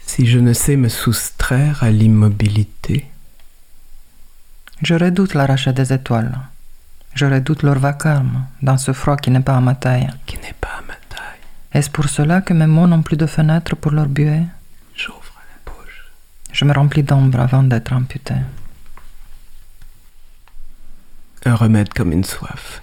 si 0.06 0.24
je 0.24 0.38
ne 0.38 0.52
sais 0.52 0.76
me 0.76 0.88
soustraire 0.88 1.82
à 1.82 1.90
l'immobilité? 1.90 3.08
Je 4.82 4.94
redoute 4.94 5.34
l'arrachat 5.34 5.72
des 5.72 5.92
étoiles. 5.92 6.38
Je 7.16 7.26
redoute 7.26 7.64
leur 7.64 7.80
vacarme 7.80 8.46
dans 8.62 8.78
ce 8.78 8.92
froid 8.92 9.16
qui 9.16 9.32
n'est 9.32 9.40
pas 9.40 9.56
à 9.56 9.60
ma 9.60 9.74
taille. 9.74 10.10
Qui 10.26 10.36
n'est 10.36 10.54
pas 10.60 10.74
à 10.78 10.82
ma 10.82 10.94
taille. 11.08 11.42
Est-ce 11.72 11.90
pour 11.90 12.08
cela 12.08 12.40
que 12.40 12.54
mes 12.54 12.68
mots 12.68 12.86
n'ont 12.86 13.02
plus 13.02 13.16
de 13.16 13.26
fenêtres 13.26 13.74
pour 13.74 13.90
leur 13.90 14.06
buée? 14.06 14.44
J'ouvre 14.94 15.34
la 15.50 15.72
bouche. 15.72 16.04
Je 16.52 16.64
me 16.64 16.72
remplis 16.72 17.02
d'ombre 17.02 17.40
avant 17.40 17.64
d'être 17.64 17.92
amputé. 17.92 18.34
Un 21.46 21.56
remède 21.56 21.92
comme 21.92 22.12
une 22.12 22.22
soif. 22.22 22.80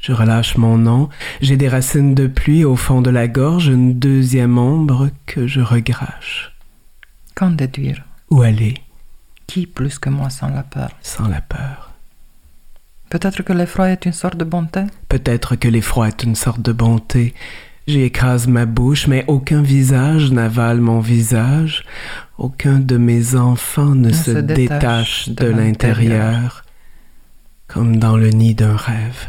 Je 0.00 0.12
relâche 0.12 0.56
mon 0.56 0.78
nom, 0.78 1.10
j'ai 1.42 1.58
des 1.58 1.68
racines 1.68 2.14
de 2.14 2.26
pluie 2.26 2.64
au 2.64 2.74
fond 2.74 3.02
de 3.02 3.10
la 3.10 3.28
gorge, 3.28 3.66
une 3.66 3.98
deuxième 3.98 4.56
ombre 4.56 5.10
que 5.26 5.46
je 5.46 5.60
regrache. 5.60 6.56
Qu'en 7.34 7.50
déduire? 7.50 8.02
Où 8.30 8.40
aller? 8.40 8.74
Qui 9.46 9.66
plus 9.66 9.98
que 9.98 10.08
moi 10.08 10.30
sans 10.30 10.48
la 10.48 10.62
peur? 10.62 10.90
Sans 11.02 11.28
la 11.28 11.42
peur. 11.42 11.90
Peut-être 13.10 13.42
que 13.42 13.52
l'effroi 13.52 13.90
est 13.90 14.06
une 14.06 14.12
sorte 14.12 14.38
de 14.38 14.44
bonté? 14.44 14.84
Peut-être 15.08 15.56
que 15.56 15.68
l'effroi 15.68 16.08
est 16.08 16.22
une 16.22 16.36
sorte 16.36 16.62
de 16.62 16.72
bonté. 16.72 17.34
J'y 17.86 18.00
écrase 18.00 18.46
ma 18.46 18.64
bouche, 18.64 19.06
mais 19.06 19.24
aucun 19.26 19.60
visage 19.60 20.30
n'avale 20.30 20.80
mon 20.80 21.00
visage. 21.00 21.84
Aucun 22.38 22.78
de 22.78 22.96
mes 22.96 23.34
enfants 23.34 23.94
ne, 23.94 24.12
se, 24.12 24.30
détache, 24.30 25.28
de, 25.28 25.46
l'intérieur. 25.46 26.64
Comme 27.66 27.98
dans 27.98 28.16
le 28.16 28.30
nid 28.30 28.54
d'un 28.54 28.76
rêve. 28.76 29.28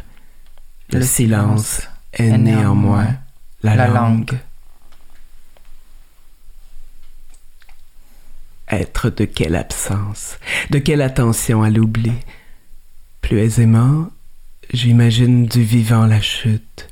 Le, 0.92 1.02
silence 1.04 1.88
est 2.14 2.38
né 2.38 2.56
en 2.66 2.76
moi, 2.76 3.06
la, 3.64 3.76
la 3.76 3.88
langue. 3.88 4.32
langue. 4.32 4.40
Être 8.68 9.10
de 9.10 9.26
quelle 9.26 9.56
absence, 9.56 10.38
de 10.70 10.80
quelle 10.80 11.02
attention 11.02 11.64
à 11.64 11.70
l'oubli. 11.70 12.14
Plus 13.22 13.40
aisément, 13.40 14.10
j'imagine 14.74 15.46
du 15.46 15.64
vivant 15.64 16.06
la 16.06 16.22
chute. 16.22 16.90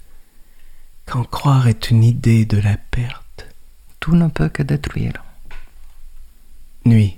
Qu'en 1.05 1.23
croire 1.23 1.67
est 1.67 1.89
une 1.89 2.03
idée 2.03 2.45
de 2.45 2.57
la 2.57 2.77
perte. 2.77 3.47
Tout 3.99 4.15
ne 4.15 4.27
peut 4.27 4.49
que 4.49 4.63
détruire. 4.63 5.23
Nuit, 6.85 7.17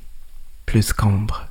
plus 0.66 0.94
qu'ombre. 0.94 1.51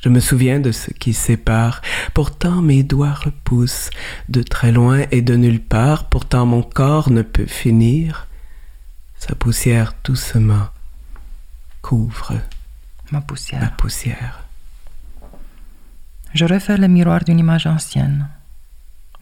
Je 0.00 0.08
me 0.08 0.20
souviens 0.20 0.60
de 0.60 0.70
ce 0.70 0.92
qui 0.92 1.12
sépare, 1.12 1.82
pourtant 2.14 2.62
mes 2.62 2.84
doigts 2.84 3.14
repoussent 3.14 3.90
de 4.28 4.42
très 4.42 4.70
loin 4.70 5.04
et 5.10 5.22
de 5.22 5.34
nulle 5.34 5.60
part, 5.60 6.08
pourtant 6.08 6.46
mon 6.46 6.62
corps 6.62 7.10
ne 7.10 7.22
peut 7.22 7.46
finir. 7.46 8.28
Sa 9.18 9.34
poussière 9.34 9.94
doucement 10.04 10.68
couvre 11.82 12.34
Ma 13.10 13.18
ma 13.18 13.20
poussière. 13.22 13.76
poussière. 13.76 14.44
Je 16.34 16.44
refais 16.44 16.76
le 16.76 16.88
miroir 16.88 17.24
d'une 17.24 17.38
image 17.38 17.66
ancienne. 17.66 18.28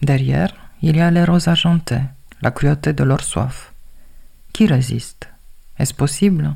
Derrière, 0.03 0.53
il 0.83 0.97
y 0.97 1.01
a 1.01 1.11
les 1.11 1.25
roses 1.25 1.49
argentées, 1.49 2.03
la 2.43 2.51
cruauté 2.51 2.93
de 2.93 3.05
leur 3.05 3.23
soif. 3.23 3.73
Qui 4.53 4.67
résiste? 4.67 5.29
Est-ce 5.79 5.95
possible? 5.95 6.55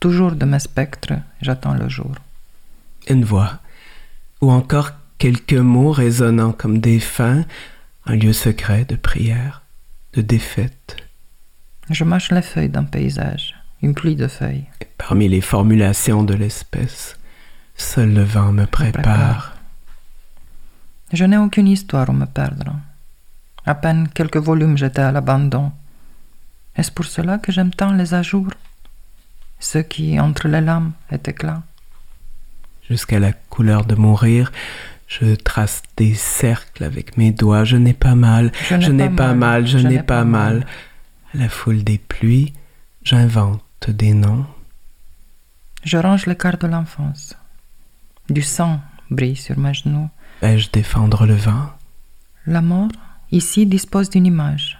Toujours 0.00 0.32
de 0.32 0.44
mes 0.46 0.58
spectres, 0.58 1.14
j'attends 1.40 1.74
le 1.74 1.88
jour. 1.88 2.14
Une 3.08 3.24
voix, 3.24 3.60
ou 4.40 4.50
encore 4.50 4.92
quelques 5.18 5.52
mots 5.54 5.92
résonnant 5.92 6.52
comme 6.52 6.78
des 6.78 7.00
fins, 7.00 7.44
un 8.06 8.16
lieu 8.16 8.32
secret 8.32 8.84
de 8.84 8.96
prière, 8.96 9.62
de 10.14 10.22
défaite. 10.22 10.96
Je 11.90 12.04
mâche 12.04 12.30
les 12.30 12.42
feuilles 12.42 12.68
d'un 12.68 12.84
paysage, 12.84 13.54
une 13.82 13.94
pluie 13.94 14.16
de 14.16 14.28
feuilles. 14.28 14.66
Et 14.80 14.88
parmi 14.96 15.28
les 15.28 15.40
formulations 15.40 16.22
de 16.22 16.34
l'espèce, 16.34 17.18
seul 17.76 18.14
le 18.14 18.22
vent 18.22 18.52
me 18.52 18.66
prépare. 18.66 19.02
prépare. 19.02 19.56
Je 21.12 21.24
n'ai 21.24 21.36
aucune 21.36 21.68
histoire 21.68 22.08
où 22.08 22.12
me 22.12 22.26
perdre. 22.26 22.76
À 23.66 23.74
peine 23.74 24.08
quelques 24.08 24.36
volumes 24.36 24.78
j'étais 24.78 25.02
à 25.02 25.12
l'abandon. 25.12 25.72
Est-ce 26.76 26.92
pour 26.92 27.04
cela 27.04 27.38
que 27.38 27.52
j'aime 27.52 27.72
tant 27.72 27.92
les 27.92 28.14
ajours? 28.14 28.52
Ceux 29.58 29.82
qui, 29.82 30.18
entre 30.18 30.48
les 30.48 30.60
lames, 30.60 30.92
est 31.10 31.28
éclat. 31.28 31.62
Jusqu'à 32.90 33.20
la 33.20 33.32
couleur 33.32 33.84
de 33.84 33.94
mourir, 33.94 34.50
je 35.06 35.36
trace 35.36 35.82
des 35.96 36.14
cercles 36.14 36.82
avec 36.82 37.16
mes 37.16 37.30
doigts. 37.30 37.62
Je 37.62 37.76
n'ai 37.76 37.94
pas 37.94 38.16
mal, 38.16 38.50
je 38.68 38.90
n'ai 38.90 39.08
pas 39.08 39.32
mal, 39.32 39.64
je 39.64 39.78
n'ai 39.78 40.02
pas 40.02 40.24
mal. 40.24 40.66
À 41.32 41.38
la 41.38 41.48
foule 41.48 41.84
des 41.84 41.98
pluies, 41.98 42.52
j'invente 43.04 43.62
des 43.88 44.12
noms. 44.12 44.44
Je 45.84 45.98
range 45.98 46.26
les 46.26 46.36
cartes 46.36 46.62
de 46.62 46.66
l'enfance. 46.66 47.36
Du 48.28 48.42
sang 48.42 48.80
brille 49.08 49.36
sur 49.36 49.56
mes 49.56 49.72
genoux. 49.72 50.08
Vais-je 50.42 50.70
défendre 50.72 51.26
le 51.26 51.34
vent 51.34 51.70
La 52.46 52.60
mort, 52.60 52.90
ici, 53.30 53.66
dispose 53.66 54.10
d'une 54.10 54.26
image. 54.26 54.78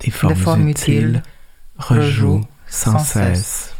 Des 0.00 0.10
formes, 0.10 0.34
formes 0.34 0.68
utiles, 0.68 0.96
utiles, 0.96 1.22
rejoue 1.78 2.00
rejoue 2.00 2.44
sans, 2.66 2.92
sans 2.92 2.98
cesse. 2.98 3.38
cesse. 3.38 3.75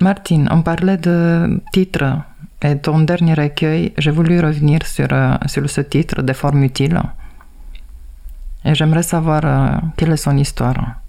Martine, 0.00 0.48
on 0.50 0.62
parlait 0.62 0.96
de 0.96 1.60
titre 1.72 2.18
et 2.62 2.76
ton 2.78 3.00
dernier 3.00 3.34
recueil. 3.34 3.92
J'ai 3.98 4.10
voulu 4.10 4.40
revenir 4.40 4.86
sur, 4.86 5.08
euh, 5.12 5.34
sur 5.46 5.68
ce 5.68 5.82
titre, 5.82 6.22
Des 6.22 6.34
formes 6.34 6.64
utiles. 6.64 7.00
Et 8.64 8.74
j'aimerais 8.74 9.02
savoir 9.02 9.42
euh, 9.44 9.78
quelle 9.96 10.12
est 10.12 10.16
son 10.16 10.36
histoire. 10.36 11.00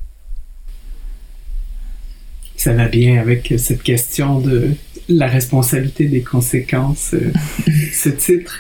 Ça 2.56 2.74
va 2.74 2.88
bien 2.88 3.20
avec 3.20 3.54
cette 3.58 3.82
question 3.82 4.40
de 4.40 4.76
la 5.10 5.28
responsabilité 5.28 6.06
des 6.08 6.22
conséquences, 6.22 7.14
euh, 7.14 7.32
ce 7.94 8.10
titre. 8.10 8.60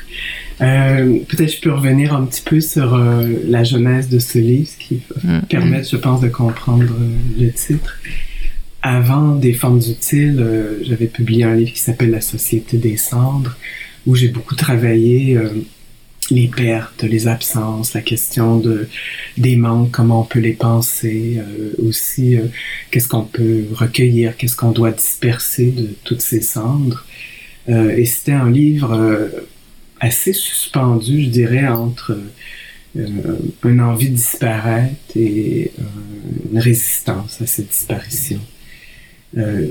Euh, 0.61 1.19
Peut-être 1.27 1.55
je 1.55 1.61
peux 1.61 1.71
revenir 1.73 2.13
un 2.13 2.25
petit 2.25 2.41
peu 2.41 2.61
sur 2.61 2.97
la 2.97 3.63
genèse 3.63 4.09
de 4.09 4.19
ce 4.19 4.38
livre, 4.39 4.69
ce 4.69 4.77
qui 4.77 5.01
va 5.09 5.39
Mm, 5.39 5.41
permettre, 5.43 5.89
je 5.89 5.97
pense, 5.97 6.21
de 6.21 6.29
comprendre 6.29 6.93
le 7.38 7.51
titre. 7.51 7.99
Avant 8.84 9.36
Des 9.36 9.53
formes 9.53 9.77
utiles, 9.77 10.39
euh, 10.39 10.84
j'avais 10.84 11.05
publié 11.05 11.43
un 11.43 11.55
livre 11.55 11.71
qui 11.71 11.79
s'appelle 11.79 12.09
La 12.09 12.21
Société 12.21 12.77
des 12.77 12.97
cendres, 12.97 13.55
où 14.07 14.15
j'ai 14.15 14.29
beaucoup 14.29 14.55
travaillé 14.55 15.38
euh, 15.38 15.49
les 16.32 16.47
pertes, 16.47 17.03
les 17.03 17.27
absences, 17.27 17.93
la 17.93 18.01
question 18.01 18.57
de 18.57 18.88
des 19.38 19.55
manques, 19.55 19.91
comment 19.91 20.21
on 20.21 20.23
peut 20.23 20.39
les 20.39 20.53
penser, 20.53 21.38
euh, 21.38 21.73
aussi 21.77 22.38
qu'est-ce 22.89 23.07
qu'on 23.07 23.23
peut 23.23 23.65
recueillir, 23.71 24.36
qu'est-ce 24.36 24.55
qu'on 24.55 24.71
doit 24.71 24.91
disperser 24.91 25.67
de 25.67 25.89
toutes 26.03 26.21
ces 26.21 26.41
cendres. 26.41 27.05
Et 27.67 28.05
c'était 28.05 28.32
un 28.32 28.49
livre 28.49 29.29
assez 29.99 30.34
suspendu, 30.34 31.25
je 31.25 31.29
dirais, 31.29 31.67
entre 31.67 32.17
une 32.95 33.82
envie 33.82 34.09
de 34.09 34.15
disparaître 34.15 35.15
et 35.15 35.71
une 36.51 36.59
résistance 36.59 37.39
à 37.39 37.45
cette 37.45 37.69
disparition. 37.69 38.39
Euh, 39.38 39.67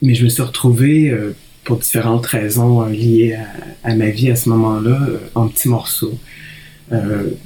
mais 0.00 0.14
je 0.14 0.24
me 0.24 0.28
suis 0.28 0.42
retrouvé, 0.42 1.10
euh, 1.10 1.34
pour 1.64 1.78
différentes 1.78 2.26
raisons 2.26 2.82
euh, 2.82 2.88
liées 2.90 3.38
à, 3.84 3.94
ma 3.94 4.10
vie 4.10 4.30
à 4.30 4.36
ce 4.36 4.48
moment-là, 4.48 5.00
en 5.34 5.48
petits 5.48 5.68
morceaux, 5.68 6.18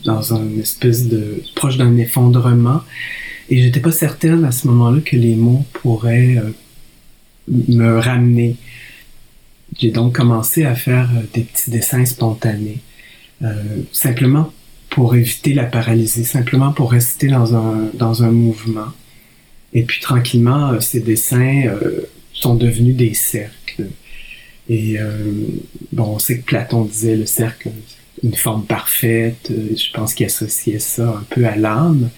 dans 0.05 0.33
une 0.33 0.59
espèce 0.59 1.07
de 1.07 1.43
proche 1.55 1.77
d'un 1.77 1.97
effondrement. 1.99 2.81
Et 3.49 3.63
j'étais 3.63 3.81
pas 3.81 3.93
certaine 3.93 4.45
à 4.45 4.51
ce 4.51 4.67
moment-là 4.67 5.01
que 5.01 5.15
les 5.15 5.37
mots 5.37 5.65
pourraient 5.73 6.43
me 7.49 8.01
ramener. 8.01 8.57
J'ai 9.79 9.93
donc 9.93 10.17
commencé 10.17 10.65
à 10.65 10.75
faire 10.75 11.09
des 11.33 11.43
petits 11.43 11.71
dessins 11.71 12.05
spontanés, 12.05 12.81
simplement 13.93 14.53
pour 14.91 15.15
éviter 15.15 15.55
la 15.55 15.65
paralysie, 15.65 16.25
simplement 16.25 16.73
pour 16.73 16.91
rester 16.91 17.29
dans 17.29 17.55
un, 17.55 17.91
dans 17.95 18.25
un 18.25 18.33
mouvement. 18.33 18.89
Et 19.77 19.83
puis 19.83 20.01
tranquillement, 20.01 20.73
euh, 20.73 20.81
ces 20.81 21.01
dessins 21.01 21.67
euh, 21.67 22.09
sont 22.33 22.55
devenus 22.55 22.97
des 22.97 23.13
cercles. 23.13 23.89
Et 24.71 24.99
euh, 24.99 25.33
bon, 25.93 26.15
on 26.15 26.19
sait 26.19 26.39
que 26.39 26.45
Platon 26.47 26.87
disait 26.87 27.15
le 27.15 27.27
cercle, 27.27 27.69
une 28.23 28.35
forme 28.35 28.65
parfaite. 28.65 29.53
Je 29.53 29.93
pense 29.93 30.15
qu'il 30.15 30.25
associait 30.25 30.79
ça 30.79 31.11
un 31.21 31.25
peu 31.29 31.45
à 31.45 31.57
l'âme. 31.57 32.09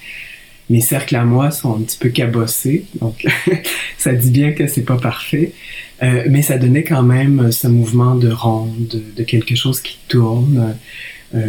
Mes 0.71 0.81
cercles 0.81 1.17
à 1.17 1.25
moi 1.25 1.51
sont 1.51 1.75
un 1.75 1.81
petit 1.81 1.99
peu 1.99 2.11
cabossés, 2.11 2.85
donc 3.01 3.27
ça 3.99 4.13
dit 4.13 4.31
bien 4.31 4.53
que 4.53 4.69
c'est 4.69 4.83
pas 4.83 4.99
parfait. 4.99 5.53
Mais 6.01 6.43
ça 6.43 6.59
donnait 6.59 6.85
quand 6.85 7.03
même 7.03 7.51
ce 7.51 7.67
mouvement 7.67 8.15
de 8.15 8.31
ronde, 8.31 9.03
de, 9.17 9.23
quelque 9.25 9.57
chose 9.57 9.81
qui 9.81 9.99
tourne, 10.09 10.77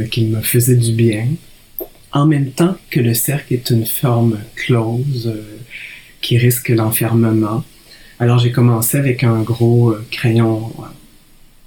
qui 0.10 0.26
me 0.26 0.40
faisait 0.42 0.78
du 0.78 0.94
bien. 0.94 1.28
En 2.14 2.26
même 2.26 2.52
temps 2.52 2.78
que 2.90 3.02
le 3.02 3.14
cercle 3.14 3.54
est 3.54 3.70
une 3.72 3.86
forme 3.86 4.40
close 4.56 5.30
qui 6.22 6.38
risque 6.38 6.70
l'enfermement. 6.70 7.64
Alors 8.20 8.40
j'ai 8.40 8.52
commencé 8.52 8.98
avec 8.98 9.24
un 9.24 9.42
gros 9.42 9.96
crayon 10.12 10.72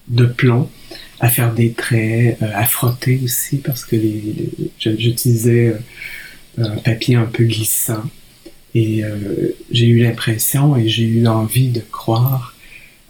de 0.08 0.26
plomb 0.26 0.68
à 1.20 1.28
faire 1.28 1.54
des 1.54 1.72
traits, 1.72 2.36
à 2.42 2.64
frotter 2.66 3.20
aussi 3.24 3.58
parce 3.58 3.84
que 3.84 3.96
j'utilisais 4.78 5.76
un 6.58 6.76
papier 6.76 7.14
un 7.16 7.24
peu 7.24 7.44
glissant. 7.44 8.02
Et 8.74 9.02
j'ai 9.70 9.86
eu 9.86 10.00
l'impression 10.00 10.76
et 10.76 10.88
j'ai 10.88 11.04
eu 11.04 11.26
envie 11.26 11.68
de 11.68 11.80
croire 11.80 12.52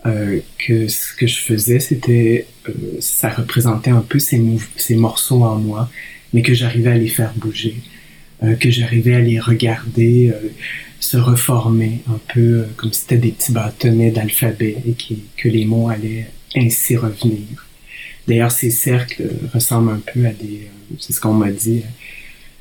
euh, 0.05 0.41
que 0.59 0.89
ce 0.89 1.15
que 1.15 1.29
je 1.29 1.37
faisais, 1.37 1.79
c'était, 1.79 2.47
euh, 2.69 2.73
ça 2.99 3.29
représentait 3.29 3.93
un 3.93 4.01
peu 4.01 4.19
ces, 4.19 4.41
morceaux 4.97 5.45
en 5.45 5.57
moi, 5.57 5.89
mais 6.33 6.43
que 6.43 6.55
j'arrivais 6.55 6.91
à 6.91 6.99
les 6.99 7.07
faire 7.07 7.33
bouger, 7.37 7.77
euh, 8.43 8.57
que 8.57 8.69
j'arrivais 8.69 9.15
à 9.15 9.21
les 9.21 9.39
regarder 9.39 10.33
se 11.03 11.17
reformer 11.17 12.01
un 12.09 12.21
peu 12.33 12.67
comme 12.77 12.93
si 12.93 13.01
c'était 13.01 13.19
des 13.19 13.33
petits 13.33 13.53
bâtonnets 13.53 14.13
d'alphabet 14.13 14.77
et 14.87 14.95
que 15.37 15.49
les 15.49 15.65
mots 15.65 15.89
allaient 15.89 16.29
ainsi 16.55 16.97
revenir. 16.97 17.67
D'ailleurs, 18.29 18.53
ces 18.53 18.71
cercles 18.71 19.29
ressemblent 19.53 19.91
un 19.91 20.01
peu 20.13 20.25
à 20.27 20.33
des, 20.33 20.69
c'est 21.01 21.13
ce 21.13 21.21
qu'on 21.21 21.35
m'a 21.35 21.51
dit, 21.51 21.83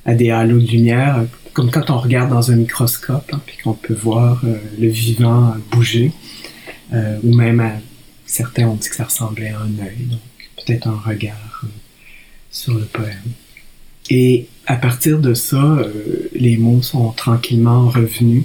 à 0.05 0.15
des 0.15 0.31
halos 0.31 0.59
de 0.59 0.67
lumière, 0.67 1.23
comme 1.53 1.69
quand 1.69 1.91
on 1.91 1.99
regarde 1.99 2.31
dans 2.31 2.51
un 2.51 2.55
microscope, 2.55 3.29
hein, 3.31 3.41
puis 3.45 3.57
qu'on 3.57 3.73
peut 3.73 3.93
voir 3.93 4.41
le 4.79 4.87
vivant 4.87 5.53
bouger. 5.71 6.11
Euh, 6.93 7.19
ou 7.23 7.35
même 7.35 7.59
à 7.59 7.73
certains 8.25 8.67
ont 8.67 8.73
dit 8.73 8.89
que 8.89 8.95
ça 8.95 9.05
ressemblait 9.05 9.49
à 9.49 9.59
un 9.59 9.85
œil, 9.85 10.07
donc 10.09 10.19
peut-être 10.57 10.87
un 10.87 10.99
regard 10.99 11.61
euh, 11.63 11.67
sur 12.49 12.73
le 12.73 12.85
poème. 12.85 13.31
Et 14.09 14.47
à 14.67 14.75
partir 14.75 15.19
de 15.19 15.33
ça, 15.33 15.57
euh, 15.57 16.29
les 16.33 16.57
mots 16.57 16.81
sont 16.81 17.11
tranquillement 17.11 17.89
revenus. 17.89 18.43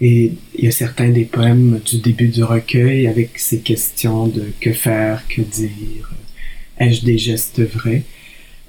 Et 0.00 0.32
il 0.56 0.64
y 0.64 0.68
a 0.68 0.72
certains 0.72 1.10
des 1.10 1.24
poèmes 1.24 1.80
du 1.84 1.98
début 1.98 2.28
du 2.28 2.44
recueil 2.44 3.08
avec 3.08 3.38
ces 3.38 3.58
questions 3.58 4.28
de 4.28 4.44
que 4.60 4.72
faire, 4.72 5.26
que 5.28 5.42
dire, 5.42 6.12
ai-je 6.78 7.04
des 7.04 7.18
gestes 7.18 7.60
vrais? 7.60 8.04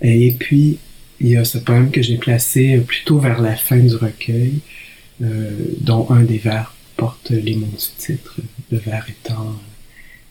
Et 0.02 0.32
puis, 0.40 0.80
il 1.20 1.28
y 1.28 1.38
a 1.38 1.46
ce 1.46 1.60
poème 1.60 1.92
que 1.92 2.02
j'ai 2.02 2.18
placé 2.18 2.78
plutôt 2.78 3.20
vers 3.20 3.42
la 3.42 3.56
fin 3.56 3.78
du 3.78 3.96
recueil, 3.96 4.60
dont 5.82 6.10
un 6.10 6.24
des 6.24 6.40
vers 6.40 6.74
porte 6.96 7.30
les 7.30 7.56
mots 7.56 7.68
du 7.68 8.04
titre, 8.04 8.38
le 8.72 8.80
vers 8.80 9.06
étant 9.08 9.56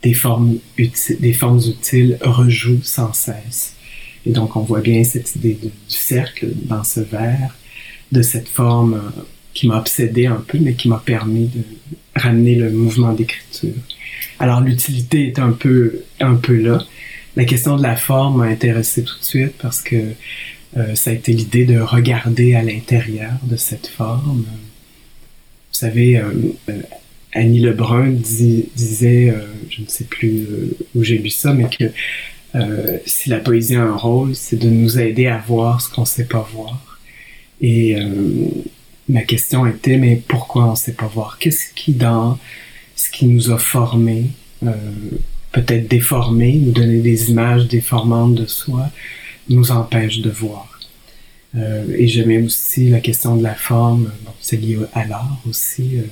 des 0.02 0.14
formes, 0.14 0.58
utiles, 0.76 1.18
des 1.20 1.32
formes 1.32 1.60
utiles 1.60 2.18
rejouent 2.20 2.82
sans 2.82 3.12
cesse. 3.12 3.74
Et 4.28 4.32
donc 4.32 4.56
on 4.56 4.60
voit 4.60 4.80
bien 4.80 5.02
cette 5.04 5.34
idée 5.36 5.58
du 5.62 5.70
cercle 5.88 6.48
dans 6.64 6.84
ce 6.84 7.00
vers, 7.00 7.56
de 8.12 8.20
cette 8.20 8.48
forme 8.48 8.94
euh, 8.94 9.22
qui 9.54 9.66
m'a 9.66 9.78
obsédé 9.78 10.26
un 10.26 10.44
peu, 10.46 10.58
mais 10.60 10.74
qui 10.74 10.88
m'a 10.88 11.02
permis 11.04 11.46
de 11.46 11.62
ramener 12.14 12.54
le 12.54 12.70
mouvement 12.70 13.14
d'écriture. 13.14 13.74
Alors 14.38 14.60
l'utilité 14.60 15.28
est 15.28 15.38
un 15.38 15.52
peu, 15.52 16.02
un 16.20 16.34
peu 16.34 16.56
là. 16.56 16.84
La 17.36 17.44
question 17.44 17.76
de 17.76 17.82
la 17.82 17.96
forme 17.96 18.38
m'a 18.38 18.44
intéressé 18.44 19.02
tout 19.02 19.18
de 19.18 19.24
suite 19.24 19.54
parce 19.60 19.80
que 19.80 19.96
euh, 20.76 20.94
ça 20.94 21.10
a 21.10 21.14
été 21.14 21.32
l'idée 21.32 21.64
de 21.64 21.80
regarder 21.80 22.54
à 22.54 22.62
l'intérieur 22.62 23.32
de 23.44 23.56
cette 23.56 23.86
forme, 23.86 24.44
vous 24.44 25.86
savez, 25.86 26.18
euh, 26.18 26.82
Annie 27.32 27.60
Lebrun 27.60 28.10
disait, 28.10 29.32
je 29.70 29.82
ne 29.82 29.86
sais 29.86 30.04
plus 30.04 30.46
où 30.94 31.04
j'ai 31.04 31.18
lu 31.18 31.30
ça, 31.30 31.52
mais 31.52 31.68
que 31.68 31.84
si 33.06 33.28
la 33.28 33.38
poésie 33.38 33.76
a 33.76 33.82
un 33.82 33.96
rôle, 33.96 34.34
c'est 34.34 34.56
de 34.56 34.68
nous 34.68 34.98
aider 34.98 35.26
à 35.26 35.38
voir 35.38 35.80
ce 35.80 35.90
qu'on 35.90 36.02
ne 36.02 36.06
sait 36.06 36.24
pas 36.24 36.48
voir. 36.52 36.98
Et 37.60 37.96
ma 39.08 39.22
question 39.22 39.66
était, 39.66 39.96
mais 39.96 40.22
pourquoi 40.28 40.66
on 40.66 40.70
ne 40.72 40.76
sait 40.76 40.94
pas 40.94 41.06
voir? 41.06 41.38
Qu'est-ce 41.38 41.72
qui, 41.74 41.92
dans 41.92 42.38
ce 42.96 43.10
qui 43.10 43.26
nous 43.26 43.50
a 43.50 43.58
formés, 43.58 44.30
peut-être 45.52 45.88
déformés 45.88 46.60
ou 46.66 46.70
donné 46.70 47.00
des 47.00 47.30
images 47.30 47.68
déformantes 47.68 48.34
de 48.34 48.46
soi, 48.46 48.90
nous 49.48 49.70
empêche 49.70 50.20
de 50.20 50.30
voir? 50.30 50.78
Euh, 51.56 51.84
et 51.96 52.08
j'aimais 52.08 52.42
aussi 52.42 52.90
la 52.90 53.00
question 53.00 53.36
de 53.36 53.42
la 53.42 53.54
forme, 53.54 54.12
bon, 54.24 54.32
c'est 54.40 54.56
lié 54.56 54.78
à 54.92 55.06
l'art 55.06 55.40
aussi, 55.48 55.96
euh, 55.96 56.02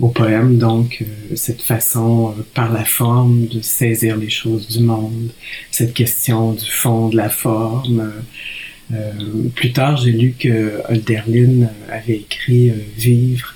au 0.00 0.08
poème, 0.08 0.58
donc 0.58 0.98
euh, 1.00 1.36
cette 1.36 1.62
façon 1.62 2.34
par 2.54 2.72
la 2.72 2.84
forme 2.84 3.46
de 3.46 3.60
saisir 3.60 4.16
les 4.16 4.30
choses 4.30 4.68
du 4.68 4.80
monde, 4.80 5.30
cette 5.70 5.94
question 5.94 6.52
du 6.52 6.70
fond 6.70 7.08
de 7.08 7.16
la 7.16 7.28
forme. 7.28 8.12
plus 9.54 9.72
tard, 9.72 9.98
j'ai 9.98 10.12
lu 10.12 10.34
que 10.38 10.80
Hölderlin 10.88 11.68
avait 11.90 12.16
écrit 12.16 12.72
Vivre, 12.96 13.54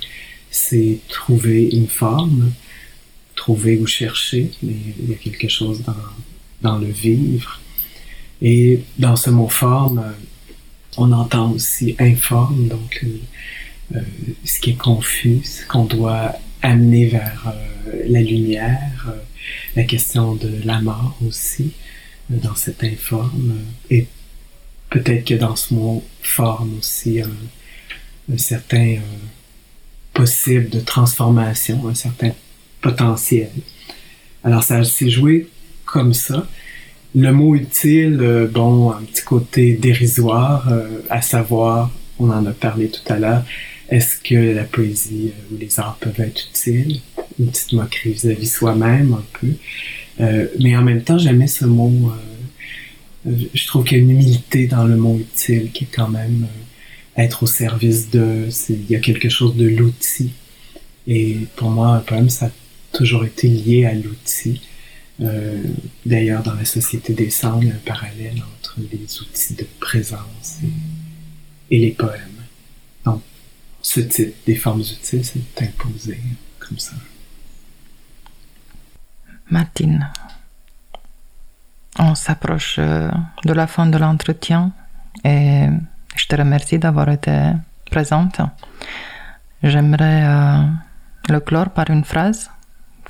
c'est 0.51 0.99
trouver 1.09 1.69
une 1.71 1.89
forme, 1.89 2.53
trouver 3.35 3.79
ou 3.79 3.87
chercher, 3.87 4.51
mais 4.63 4.77
il 5.01 5.11
y 5.11 5.15
a 5.15 5.17
quelque 5.17 5.49
chose 5.49 5.83
dans, 5.83 6.05
dans 6.61 6.79
le 6.79 6.89
vivre. 6.89 7.61
Et 8.43 8.81
dans 8.99 9.17
ce 9.17 9.31
mot 9.31 9.49
forme, 9.49 10.03
on 10.97 11.13
entend 11.13 11.53
aussi 11.53 11.95
informe, 11.99 12.69
donc 12.69 13.01
euh, 13.05 13.07
euh, 13.07 13.19
ce 14.45 14.61
qui 14.61 14.71
est 14.71 14.79
confus, 14.79 15.41
ce 15.45 15.67
qu'on 15.67 15.85
doit 15.85 16.35
amener 16.63 17.07
vers 17.07 17.45
euh, 17.47 18.03
la 18.09 18.21
lumière, 18.21 19.15
la 19.77 19.83
question 19.85 20.35
de 20.35 20.51
la 20.65 20.81
mort 20.81 21.17
aussi, 21.27 21.73
dans 22.31 22.55
cet 22.55 22.85
informe, 22.85 23.59
et 23.91 24.07
peut-être 24.91 25.25
que 25.25 25.35
dans 25.35 25.57
ce 25.57 25.75
mot 25.75 26.03
forme 26.23 26.79
aussi 26.79 27.21
un, 27.21 28.39
certain 28.39 28.99
possible 30.15 30.71
de 30.71 30.81
transformation, 30.81 31.89
un 31.89 31.95
certain 31.95 32.33
potentiel. 32.81 33.51
Alors 34.45 34.63
ça 34.63 34.83
s'est 34.85 35.11
joué 35.11 35.49
comme 35.85 36.15
ça. 36.15 36.47
Le 37.15 37.31
mot 37.33 37.55
utile, 37.55 38.19
euh, 38.23 38.47
bon, 38.47 38.91
un 38.91 39.03
petit 39.03 39.23
côté 39.23 39.75
dérisoire, 39.75 40.69
euh, 40.71 41.01
à 41.11 41.21
savoir, 41.21 41.91
on 42.19 42.31
en 42.31 42.47
a 42.47 42.53
parlé 42.53 42.89
tout 42.89 43.13
à 43.13 43.19
l'heure, 43.19 43.45
est-ce 43.89 44.17
que 44.19 44.55
la 44.55 44.65
poésie 44.65 45.29
euh, 45.31 45.55
ou 45.55 45.59
les 45.59 45.81
arts 45.81 45.99
peuvent 46.01 46.21
être 46.21 46.49
utiles? 46.51 47.01
Une 47.39 47.49
petite 47.49 47.73
moquerie 47.73 48.13
vis-à-vis 48.13 48.53
soi-même, 48.53 49.15
un 49.15 49.25
peu. 49.41 49.55
mais 50.61 50.77
en 50.77 50.83
même 50.83 51.03
temps, 51.03 51.19
j'aimais 51.19 51.47
ce 51.47 51.65
mot. 51.65 52.13
je 53.27 53.67
trouve 53.67 53.85
qu'il 53.85 53.99
y 53.99 54.01
a 54.01 54.05
une 54.05 54.11
humilité 54.11 54.67
dans 54.67 54.85
le 54.85 54.97
mot 54.97 55.19
utile 55.19 55.71
qui 55.73 55.85
est 55.85 55.89
quand 55.91 56.09
même 56.09 56.47
être 57.17 57.43
au 57.43 57.47
service 57.47 58.11
de. 58.11 58.49
Il 58.69 58.91
y 58.91 58.97
a 58.97 59.01
quelque 59.01 59.29
chose 59.29 59.57
de 59.57 59.67
l'outil. 59.67 60.33
Et 61.07 61.39
pour 61.57 61.71
moi, 61.71 61.97
un 61.97 62.01
poème, 62.01 62.31
ça 62.31 62.47
a 62.47 62.51
toujours 62.93 63.25
été 63.25 63.49
lié 63.49 63.87
à 63.87 63.95
l'outil. 63.95 64.61
Euh, 65.21 65.63
d'ailleurs, 66.07 66.43
dans 66.43 66.55
la 66.55 66.65
société 66.65 67.13
des 67.13 67.31
sangs, 67.31 67.61
il 67.61 67.69
y 67.69 67.71
a 67.71 67.75
un 67.75 67.79
parallèle 67.85 68.43
entre 68.59 68.79
les 68.91 69.21
outils 69.21 69.55
de 69.55 69.67
présence 69.81 70.59
et, 71.71 71.79
les 71.79 71.91
poèmes. 71.91 72.42
Ce 73.83 74.01
type 74.01 74.35
des 74.47 74.55
formes 74.55 74.81
utiles 74.81 75.25
s'est 75.25 75.41
imposé 75.61 76.19
comme 76.61 76.79
ça. 76.79 76.95
Martine, 79.51 80.09
on 81.99 82.15
s'approche 82.15 82.77
euh, 82.79 83.11
de 83.45 83.53
la 83.53 83.67
fin 83.67 83.87
de 83.87 83.99
l'entretien 83.99 84.73
et 85.25 85.67
je 86.17 86.27
te 86.27 86.37
remercie 86.37 86.79
d'avoir 86.79 87.09
été 87.11 87.53
présente. 87.91 88.41
J'aimerais 89.63 90.25
euh, 90.25 90.63
le 91.29 91.41
clore 91.41 91.71
par 91.71 91.91
une 91.91 92.05
phrase 92.05 92.51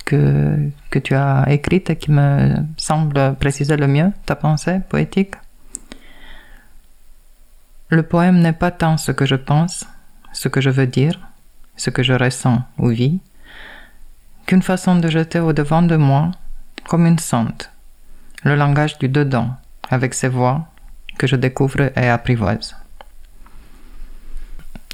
que, 0.04 0.70
que 0.90 0.98
tu 0.98 1.14
as 1.14 1.44
écrite 1.48 1.90
et 1.90 1.96
qui 1.96 2.10
me 2.10 2.56
semble 2.76 3.36
préciser 3.36 3.76
le 3.76 3.86
mieux 3.86 4.10
ta 4.26 4.34
pensée 4.34 4.80
poétique. 4.88 5.34
Le 7.88 8.02
poème 8.02 8.40
n'est 8.40 8.52
pas 8.54 8.70
tant 8.70 8.96
ce 8.96 9.12
que 9.12 9.26
je 9.26 9.36
pense, 9.36 9.84
ce 10.32 10.48
que 10.48 10.60
je 10.60 10.70
veux 10.70 10.86
dire, 10.86 11.18
ce 11.76 11.90
que 11.90 12.02
je 12.02 12.12
ressens 12.12 12.62
ou 12.78 12.88
vis, 12.88 13.20
qu'une 14.46 14.62
façon 14.62 14.96
de 14.96 15.08
jeter 15.08 15.40
au 15.40 15.52
devant 15.52 15.82
de 15.82 15.96
moi, 15.96 16.32
comme 16.88 17.06
une 17.06 17.18
sonde, 17.18 17.62
le 18.44 18.56
langage 18.56 18.98
du 18.98 19.08
dedans, 19.08 19.50
avec 19.90 20.14
ses 20.14 20.28
voix, 20.28 20.66
que 21.18 21.26
je 21.26 21.36
découvre 21.36 21.90
et 21.96 22.08
apprivoise. 22.08 22.74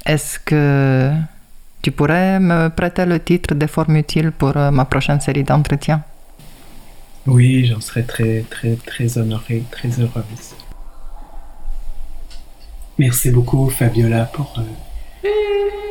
Est-ce 0.05 0.39
que 0.39 1.11
tu 1.81 1.91
pourrais 1.91 2.39
me 2.39 2.69
prêter 2.69 3.05
le 3.05 3.19
titre 3.19 3.55
des 3.55 3.67
formes 3.67 3.95
utiles 3.95 4.31
pour 4.31 4.55
euh, 4.57 4.71
ma 4.71 4.85
prochaine 4.85 5.21
série 5.21 5.43
d'entretiens? 5.43 6.03
Oui, 7.25 7.65
j'en 7.65 7.79
serais 7.79 8.03
très, 8.03 8.41
très, 8.49 8.75
très 8.75 9.17
honorée, 9.17 9.63
très 9.71 9.89
heureuse. 9.99 10.55
Merci 12.97 13.31
beaucoup, 13.31 13.69
Fabiola, 13.69 14.25
pour 14.25 14.55
euh, 14.57 14.63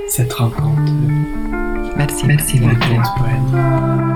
cette 0.08 0.32
rencontre. 0.32 0.92
Merci. 1.96 2.26
Merci 2.26 2.58
poème. 3.18 4.07